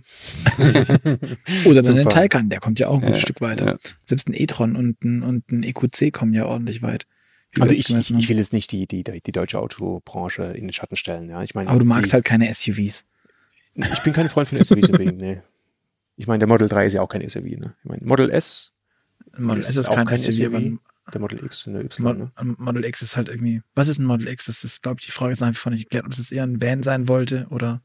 Oder 1.66 1.82
dann 1.82 1.96
den 1.96 2.10
Taycan, 2.10 2.50
der 2.50 2.60
kommt 2.60 2.80
ja 2.80 2.88
auch 2.88 2.96
ein 2.96 3.02
gutes 3.02 3.18
Ja, 3.18 3.22
Stück 3.22 3.42
weiter. 3.42 3.66
ja. 3.66 3.78
Selbst 4.06 4.28
ein 4.28 4.34
e-tron 4.34 4.76
und 4.76 5.04
ein, 5.04 5.24
und 5.24 5.52
ein 5.52 5.64
EQC 5.64 6.12
kommen 6.14 6.34
ja 6.34 6.46
ordentlich 6.46 6.82
weit. 6.82 7.08
Also 7.60 7.74
ich, 7.74 7.82
ich, 7.82 7.88
gemessen 7.88 8.18
ich 8.18 8.30
will 8.30 8.38
jetzt 8.38 8.54
nicht 8.54 8.72
die, 8.72 8.88
die, 8.88 9.04
die 9.04 9.32
deutsche 9.32 9.60
Autobranche 9.60 10.44
in 10.44 10.68
den 10.68 10.74
Schatten 10.74 10.96
stellen. 10.96 11.30
Ja. 11.30 11.44
Ich 11.44 11.54
meine. 11.54 11.70
Aber 11.70 11.80
du 11.80 11.86
magst 11.86 12.12
die, 12.12 12.16
halt 12.16 12.26
keine 12.26 12.54
SUVs. 12.54 13.06
Ich 13.74 14.04
bin 14.04 14.14
kein 14.14 14.30
Freund 14.30 14.48
von 14.48 14.64
SUVs 14.64 14.90
unbedingt, 14.90 15.18
nee. 15.18 15.42
Ich 16.18 16.28
meine, 16.28 16.40
der 16.40 16.48
Model 16.48 16.68
3 16.68 16.86
ist 16.86 16.94
ja 16.94 17.02
auch 17.02 17.08
kein 17.08 17.28
SUV. 17.28 17.44
Ne? 17.44 17.76
Ich 17.84 17.90
meine, 17.90 18.02
Model 18.04 18.30
S, 18.30 18.74
Model 19.38 19.62
Ist 19.62 19.70
S 19.70 19.78
ist 19.78 19.90
auch 19.90 19.96
kein, 19.96 20.06
kein 20.06 20.18
SUV, 20.18 20.54
ein 20.54 20.80
der 21.14 21.22
Model 21.22 21.44
X 21.44 21.68
und 21.68 21.74
der 21.74 21.84
Y. 21.84 22.04
Mod 22.06 22.18
Ne? 22.18 22.32
ein 22.36 22.56
Model 22.58 22.86
X 22.86 23.02
ist 23.02 23.18
halt 23.18 23.30
irgendwie. 23.30 23.62
Was 23.76 23.88
ist 23.88 24.00
ein 24.00 24.06
Model 24.06 24.28
X? 24.28 24.46
Das 24.46 24.64
ist, 24.64 24.82
glaube 24.84 24.98
ich, 25.00 25.06
die 25.06 25.12
Frage 25.12 25.32
ist 25.32 25.44
einfach 25.44 25.72
nicht 25.72 25.84
geklärt, 25.84 26.06
ob 26.06 26.12
es 26.12 26.32
eher 26.32 26.44
ein 26.44 26.62
Van 26.62 26.84
sein 26.84 27.08
wollte 27.08 27.48
oder. 27.50 27.82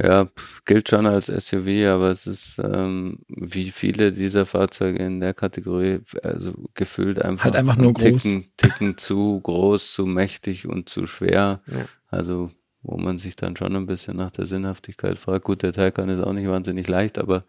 Ja, 0.00 0.28
gilt 0.64 0.88
schon 0.88 1.06
als 1.06 1.26
SUV, 1.26 1.86
aber 1.88 2.10
es 2.10 2.26
ist 2.26 2.60
ähm, 2.62 3.18
wie 3.28 3.70
viele 3.70 4.12
dieser 4.12 4.46
Fahrzeuge 4.46 5.04
in 5.04 5.18
der 5.18 5.34
Kategorie, 5.34 6.00
also 6.22 6.52
gefühlt 6.74 7.20
einfach, 7.20 7.46
Halt 7.46 7.56
einfach 7.56 7.76
nur 7.76 7.92
groß. 7.92 8.22
Ticken, 8.22 8.46
Ticken 8.56 8.96
zu 8.98 9.40
groß, 9.40 9.92
zu 9.92 10.06
mächtig 10.06 10.68
und 10.68 10.88
zu 10.88 11.06
schwer. 11.06 11.62
Ja. 11.66 11.84
Also 12.08 12.50
wo 12.82 12.96
man 12.96 13.18
sich 13.18 13.34
dann 13.36 13.56
schon 13.56 13.74
ein 13.74 13.86
bisschen 13.86 14.16
nach 14.16 14.30
der 14.30 14.46
Sinnhaftigkeit 14.46 15.18
fragt. 15.18 15.44
Gut, 15.44 15.62
der 15.62 15.72
Taycan 15.72 16.08
ist 16.08 16.20
auch 16.20 16.32
nicht 16.32 16.48
wahnsinnig 16.48 16.86
leicht, 16.86 17.18
aber 17.18 17.44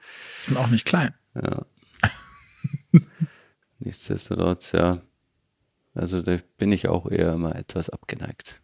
Und 0.47 0.57
auch 0.57 0.69
nicht 0.69 0.85
klein. 0.85 1.13
ja. 1.35 1.65
Nichtsdestotrotz, 3.79 4.71
ja. 4.73 5.01
Also 5.93 6.21
da 6.21 6.37
bin 6.57 6.71
ich 6.71 6.87
auch 6.87 7.09
eher 7.09 7.33
immer 7.33 7.55
etwas 7.55 7.89
abgeneigt. 7.89 8.61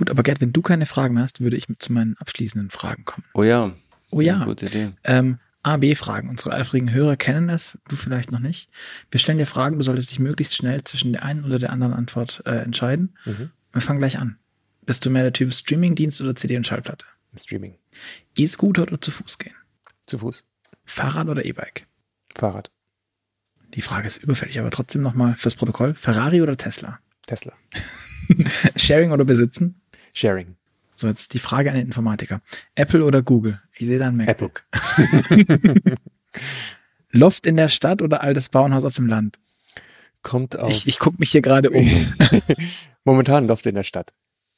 Gut, 0.00 0.08
aber 0.08 0.22
Gerd, 0.22 0.40
wenn 0.40 0.54
du 0.54 0.62
keine 0.62 0.86
Fragen 0.86 1.12
mehr 1.12 1.24
hast, 1.24 1.42
würde 1.42 1.58
ich 1.58 1.66
zu 1.78 1.92
meinen 1.92 2.16
abschließenden 2.16 2.70
Fragen 2.70 3.04
kommen. 3.04 3.26
Oh 3.34 3.42
ja. 3.42 3.70
Oh 4.10 4.22
ja. 4.22 4.44
Gute 4.44 4.64
Idee. 4.64 4.92
Ähm, 5.04 5.38
A-B-Fragen. 5.62 6.30
Unsere 6.30 6.54
eifrigen 6.54 6.90
Hörer 6.90 7.18
kennen 7.18 7.50
es, 7.50 7.76
du 7.86 7.96
vielleicht 7.96 8.32
noch 8.32 8.38
nicht. 8.38 8.70
Wir 9.10 9.20
stellen 9.20 9.36
dir 9.36 9.44
Fragen, 9.44 9.76
du 9.76 9.82
solltest 9.82 10.10
dich 10.10 10.18
möglichst 10.18 10.56
schnell 10.56 10.82
zwischen 10.84 11.12
der 11.12 11.22
einen 11.22 11.44
oder 11.44 11.58
der 11.58 11.68
anderen 11.68 11.92
Antwort 11.92 12.42
äh, 12.46 12.62
entscheiden. 12.62 13.14
Mhm. 13.26 13.50
Wir 13.72 13.82
fangen 13.82 13.98
gleich 13.98 14.18
an. 14.18 14.38
Bist 14.86 15.04
du 15.04 15.10
mehr 15.10 15.22
der 15.22 15.34
Typ 15.34 15.52
Streamingdienst 15.52 16.22
oder 16.22 16.34
CD 16.34 16.56
und 16.56 16.66
Schallplatte? 16.66 17.04
Streaming. 17.38 17.76
E-Scooter 18.38 18.84
oder 18.84 19.02
zu 19.02 19.10
Fuß 19.10 19.36
gehen? 19.36 19.54
Zu 20.06 20.20
Fuß. 20.20 20.46
Fahrrad 20.86 21.28
oder 21.28 21.44
E-Bike? 21.44 21.86
Fahrrad. 22.34 22.70
Die 23.74 23.82
Frage 23.82 24.06
ist 24.06 24.16
überfällig, 24.16 24.58
aber 24.58 24.70
trotzdem 24.70 25.02
nochmal 25.02 25.34
fürs 25.36 25.56
Protokoll. 25.56 25.94
Ferrari 25.94 26.40
oder 26.40 26.56
Tesla? 26.56 27.00
Tesla. 27.26 27.52
Sharing 28.76 29.12
oder 29.12 29.26
besitzen? 29.26 29.79
Sharing. 30.12 30.56
So, 30.94 31.08
jetzt 31.08 31.32
die 31.32 31.38
Frage 31.38 31.70
an 31.70 31.76
den 31.76 31.86
Informatiker. 31.86 32.42
Apple 32.74 33.04
oder 33.04 33.22
Google? 33.22 33.60
Ich 33.76 33.86
sehe 33.86 33.98
da 33.98 34.08
ein 34.08 34.16
MacBook. 34.16 34.64
Loft 37.10 37.46
in 37.46 37.56
der 37.56 37.68
Stadt 37.68 38.02
oder 38.02 38.22
altes 38.22 38.50
Bauernhaus 38.50 38.84
auf 38.84 38.94
dem 38.96 39.06
Land? 39.06 39.38
Kommt 40.22 40.58
auf. 40.58 40.70
Ich, 40.70 40.86
ich 40.86 40.98
gucke 40.98 41.16
mich 41.18 41.30
hier 41.30 41.40
gerade 41.40 41.70
um. 41.70 41.86
Momentan 43.04 43.46
Loft 43.46 43.64
in 43.66 43.74
der 43.74 43.84
Stadt. 43.84 44.12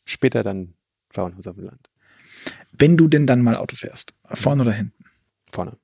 Später 0.04 0.42
dann 0.42 0.74
Bauernhaus 1.14 1.46
auf 1.46 1.54
dem 1.54 1.66
Land. 1.66 1.90
Wenn 2.72 2.96
du 2.96 3.06
denn 3.06 3.26
dann 3.26 3.42
mal 3.42 3.56
Auto 3.56 3.76
fährst, 3.76 4.12
vorne 4.32 4.62
oder 4.62 4.72
hinten, 4.72 5.04
Vorne. 5.50 5.76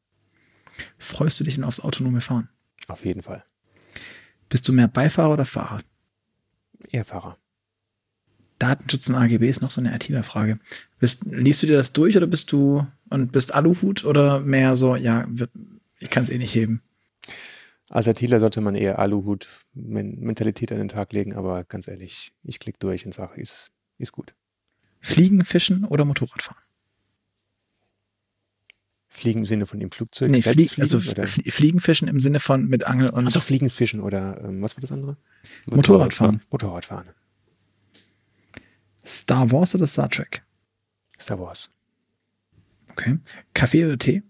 freust 0.98 1.38
du 1.38 1.44
dich 1.44 1.54
denn 1.54 1.64
aufs 1.64 1.80
autonome 1.80 2.20
Fahren? 2.20 2.48
Auf 2.88 3.04
jeden 3.04 3.22
Fall. 3.22 3.44
Bist 4.48 4.66
du 4.66 4.72
mehr 4.72 4.88
Beifahrer 4.88 5.34
oder 5.34 5.44
Fahrer? 5.44 5.80
Eher 6.90 7.04
Fahrer. 7.04 7.38
Datenschutz 8.58 9.08
und 9.08 9.14
AGB 9.14 9.48
ist 9.48 9.62
noch 9.62 9.70
so 9.70 9.80
eine. 9.80 9.98
Bist, 10.98 11.24
liest 11.26 11.62
du 11.62 11.66
dir 11.66 11.76
das 11.76 11.92
durch 11.92 12.16
oder 12.16 12.26
bist 12.26 12.50
du 12.52 12.86
und 13.10 13.32
bist 13.32 13.54
Aluhut 13.54 14.04
oder 14.04 14.40
mehr 14.40 14.74
so, 14.76 14.96
ja, 14.96 15.26
wird, 15.28 15.50
ich 15.98 16.10
kann 16.10 16.24
es 16.24 16.30
eh 16.30 16.38
nicht 16.38 16.54
heben? 16.54 16.82
Als 17.88 18.06
ITler 18.06 18.40
sollte 18.40 18.60
man 18.60 18.74
eher 18.74 18.98
Aluhut 18.98 19.48
Men 19.72 20.18
Mentalität 20.20 20.72
an 20.72 20.78
den 20.78 20.88
Tag 20.88 21.12
legen, 21.12 21.34
aber 21.34 21.64
ganz 21.64 21.88
ehrlich, 21.88 22.32
ich 22.42 22.58
klicke 22.58 22.78
durch 22.80 23.06
und 23.06 23.14
sage, 23.14 23.40
ist, 23.40 23.70
ist 23.96 24.12
gut. 24.12 24.34
Fliegen, 25.00 25.44
Fischen 25.44 25.84
oder 25.84 26.04
Motorradfahren? 26.04 26.62
Fliegen 29.06 29.40
im 29.40 29.46
Sinne 29.46 29.66
von 29.66 29.80
dem 29.80 29.90
Flugzeug? 29.90 30.30
Nee, 30.30 30.42
flie 30.42 30.68
also 30.80 30.98
oder? 30.98 31.26
flie- 31.26 31.50
Fliegen, 31.50 31.80
Fischen 31.80 32.08
im 32.08 32.20
Sinne 32.20 32.40
von 32.40 32.66
mit 32.68 32.84
Angel 32.84 33.08
und 33.10 33.26
Achso, 33.26 33.40
Fliegen, 33.40 33.70
Fischen 33.70 34.00
oder 34.00 34.42
ähm, 34.44 34.62
was 34.62 34.76
war 34.76 34.80
das 34.82 34.92
andere? 34.92 35.16
Motorradfahren. 35.66 36.40
Motorradfahren. 36.50 37.08
Star 39.08 39.50
Wars 39.50 39.74
oder 39.74 39.86
Star 39.86 40.10
Trek? 40.10 40.42
Star 41.18 41.40
Wars. 41.40 41.70
Okay. 42.90 43.18
Kaffee 43.54 43.86
oder 43.86 43.96
Tee? 43.96 44.22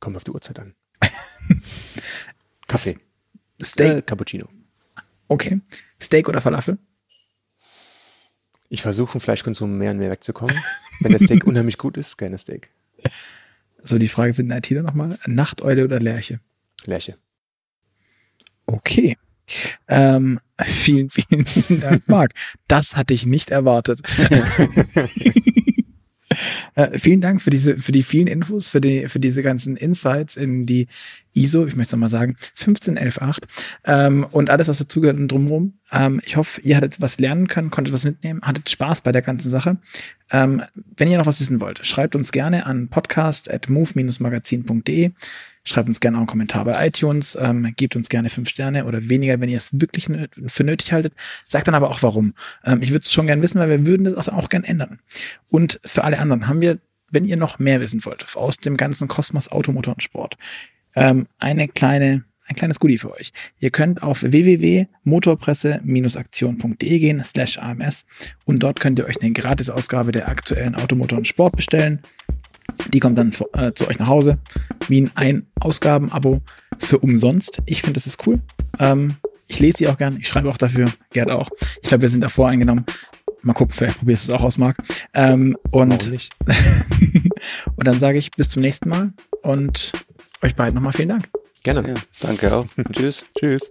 Kommt 0.00 0.16
auf 0.16 0.24
die 0.24 0.32
Uhrzeit 0.32 0.58
an. 0.58 0.74
Kaffee. 2.68 2.98
Steak. 3.62 3.98
Äh, 3.98 4.02
Cappuccino. 4.02 4.48
Okay. 5.28 5.60
Steak 6.00 6.28
oder 6.28 6.40
Falafel? 6.40 6.78
Ich 8.68 8.82
versuche 8.82 9.12
vom 9.12 9.20
Fleischkonsum 9.20 9.78
mehr 9.78 9.92
und 9.92 9.98
mehr 9.98 10.10
wegzukommen. 10.10 10.54
Wenn 11.00 11.12
das 11.12 11.22
Steak 11.22 11.44
unheimlich 11.46 11.78
gut 11.78 11.96
ist, 11.96 12.18
gerne 12.18 12.36
Steak. 12.36 12.70
So, 13.80 13.98
die 13.98 14.08
Frage 14.08 14.34
für 14.34 14.42
den 14.42 14.50
ITler 14.50 14.82
nochmal. 14.82 15.18
Nachteule 15.26 15.84
oder 15.84 16.00
Lerche? 16.00 16.40
Lerche. 16.84 17.16
Okay. 18.66 19.16
Ähm, 19.88 20.40
vielen, 20.62 21.10
vielen, 21.10 21.46
vielen 21.46 21.80
Dank, 21.80 22.02
Marc. 22.08 22.32
Das 22.66 22.96
hatte 22.96 23.14
ich 23.14 23.26
nicht 23.26 23.50
erwartet. 23.50 24.00
äh, 26.74 26.98
vielen 26.98 27.20
Dank 27.20 27.40
für 27.42 27.50
diese, 27.50 27.78
für 27.78 27.92
die 27.92 28.02
vielen 28.02 28.26
Infos, 28.26 28.68
für 28.68 28.80
die, 28.80 29.08
für 29.08 29.20
diese 29.20 29.42
ganzen 29.42 29.76
Insights 29.76 30.36
in 30.36 30.66
die 30.66 30.88
ISO, 31.34 31.66
ich 31.66 31.76
möchte 31.76 31.94
es 31.94 32.00
mal 32.00 32.10
sagen, 32.10 32.36
15118 32.54 33.48
ähm, 33.84 34.26
und 34.30 34.50
alles, 34.50 34.68
was 34.68 34.78
dazugehört 34.78 35.18
und 35.18 35.28
drumherum. 35.28 35.74
Ähm, 35.92 36.20
ich 36.24 36.36
hoffe, 36.36 36.60
ihr 36.62 36.76
hattet 36.76 37.00
was 37.00 37.18
lernen 37.18 37.48
können, 37.48 37.70
konntet 37.70 37.94
was 37.94 38.04
mitnehmen, 38.04 38.42
hattet 38.42 38.68
Spaß 38.68 39.02
bei 39.02 39.12
der 39.12 39.22
ganzen 39.22 39.50
Sache. 39.50 39.78
Ähm, 40.30 40.62
wenn 40.96 41.08
ihr 41.08 41.18
noch 41.18 41.26
was 41.26 41.40
wissen 41.40 41.60
wollt, 41.60 41.86
schreibt 41.86 42.16
uns 42.16 42.32
gerne 42.32 42.66
an 42.66 42.88
podcast 42.88 43.50
at 43.50 43.68
move-magazin.de. 43.68 45.12
Schreibt 45.68 45.88
uns 45.88 46.00
gerne 46.00 46.16
auch 46.16 46.20
einen 46.20 46.28
Kommentar 46.28 46.64
bei 46.64 46.86
iTunes, 46.86 47.36
ähm, 47.38 47.74
gebt 47.76 47.94
uns 47.94 48.08
gerne 48.08 48.30
fünf 48.30 48.48
Sterne 48.48 48.86
oder 48.86 49.10
weniger, 49.10 49.38
wenn 49.40 49.50
ihr 49.50 49.58
es 49.58 49.78
wirklich 49.80 50.08
für 50.46 50.64
nötig 50.64 50.92
haltet. 50.92 51.12
Sagt 51.46 51.68
dann 51.68 51.74
aber 51.74 51.90
auch 51.90 52.02
warum. 52.02 52.32
Ähm, 52.64 52.80
ich 52.80 52.88
würde 52.90 53.02
es 53.02 53.12
schon 53.12 53.26
gerne 53.26 53.42
wissen, 53.42 53.60
weil 53.60 53.68
wir 53.68 53.84
würden 53.84 54.04
das 54.04 54.28
auch, 54.28 54.32
auch 54.32 54.48
gern 54.48 54.64
ändern. 54.64 54.98
Und 55.48 55.78
für 55.84 56.04
alle 56.04 56.20
anderen 56.20 56.48
haben 56.48 56.62
wir, 56.62 56.78
wenn 57.10 57.26
ihr 57.26 57.36
noch 57.36 57.58
mehr 57.58 57.82
wissen 57.82 58.02
wollt 58.06 58.34
aus 58.34 58.56
dem 58.56 58.78
ganzen 58.78 59.08
Kosmos 59.08 59.48
Automotor 59.48 59.92
und 59.94 60.02
Sport, 60.02 60.38
ähm, 60.94 61.26
eine 61.38 61.68
kleine, 61.68 62.24
ein 62.46 62.56
kleines 62.56 62.80
Goodie 62.80 62.96
für 62.96 63.12
euch. 63.12 63.34
Ihr 63.58 63.68
könnt 63.68 64.02
auf 64.02 64.22
www.motorpresse-aktion.de 64.22 66.98
gehen, 66.98 67.22
slash 67.22 67.58
AMS 67.58 68.06
und 68.46 68.62
dort 68.62 68.80
könnt 68.80 68.98
ihr 68.98 69.04
euch 69.04 69.20
eine 69.20 69.32
Gratisausgabe 69.32 70.12
der 70.12 70.28
aktuellen 70.28 70.76
Automotor 70.76 71.18
und 71.18 71.26
Sport 71.26 71.56
bestellen. 71.56 72.00
Die 72.92 73.00
kommt 73.00 73.18
dann 73.18 73.32
äh, 73.54 73.72
zu 73.72 73.88
euch 73.88 73.98
nach 73.98 74.08
Hause, 74.08 74.38
wie 74.88 75.00
ein 75.00 75.10
Ein-Ausgaben-Abo 75.14 76.40
für 76.78 76.98
umsonst. 76.98 77.62
Ich 77.66 77.82
finde, 77.82 77.94
das 77.94 78.06
ist 78.06 78.26
cool. 78.26 78.40
Ähm, 78.78 79.16
ich 79.46 79.60
lese 79.60 79.78
sie 79.78 79.88
auch 79.88 79.96
gern, 79.96 80.18
ich 80.18 80.28
schreibe 80.28 80.48
auch 80.48 80.56
dafür, 80.56 80.92
Gerd 81.12 81.30
auch. 81.30 81.48
Ich 81.82 81.88
glaube, 81.88 82.02
wir 82.02 82.08
sind 82.08 82.20
davor 82.20 82.48
eingenommen. 82.48 82.84
Mal 83.42 83.52
gucken, 83.52 83.74
vielleicht 83.74 83.98
probierst 83.98 84.28
du 84.28 84.32
es 84.32 84.38
auch 84.38 84.44
aus, 84.44 84.58
Marc. 84.58 84.76
Ähm, 85.14 85.56
und, 85.70 86.10
und 87.76 87.86
dann 87.86 87.98
sage 87.98 88.18
ich 88.18 88.30
bis 88.32 88.50
zum 88.50 88.62
nächsten 88.62 88.88
Mal 88.88 89.12
und 89.42 89.92
euch 90.42 90.54
beiden 90.54 90.74
nochmal 90.74 90.92
vielen 90.92 91.08
Dank. 91.08 91.28
Gerne. 91.62 91.88
Ja, 91.88 91.94
danke 92.20 92.54
auch. 92.54 92.66
Tschüss. 92.92 93.24
Tschüss. 93.38 93.70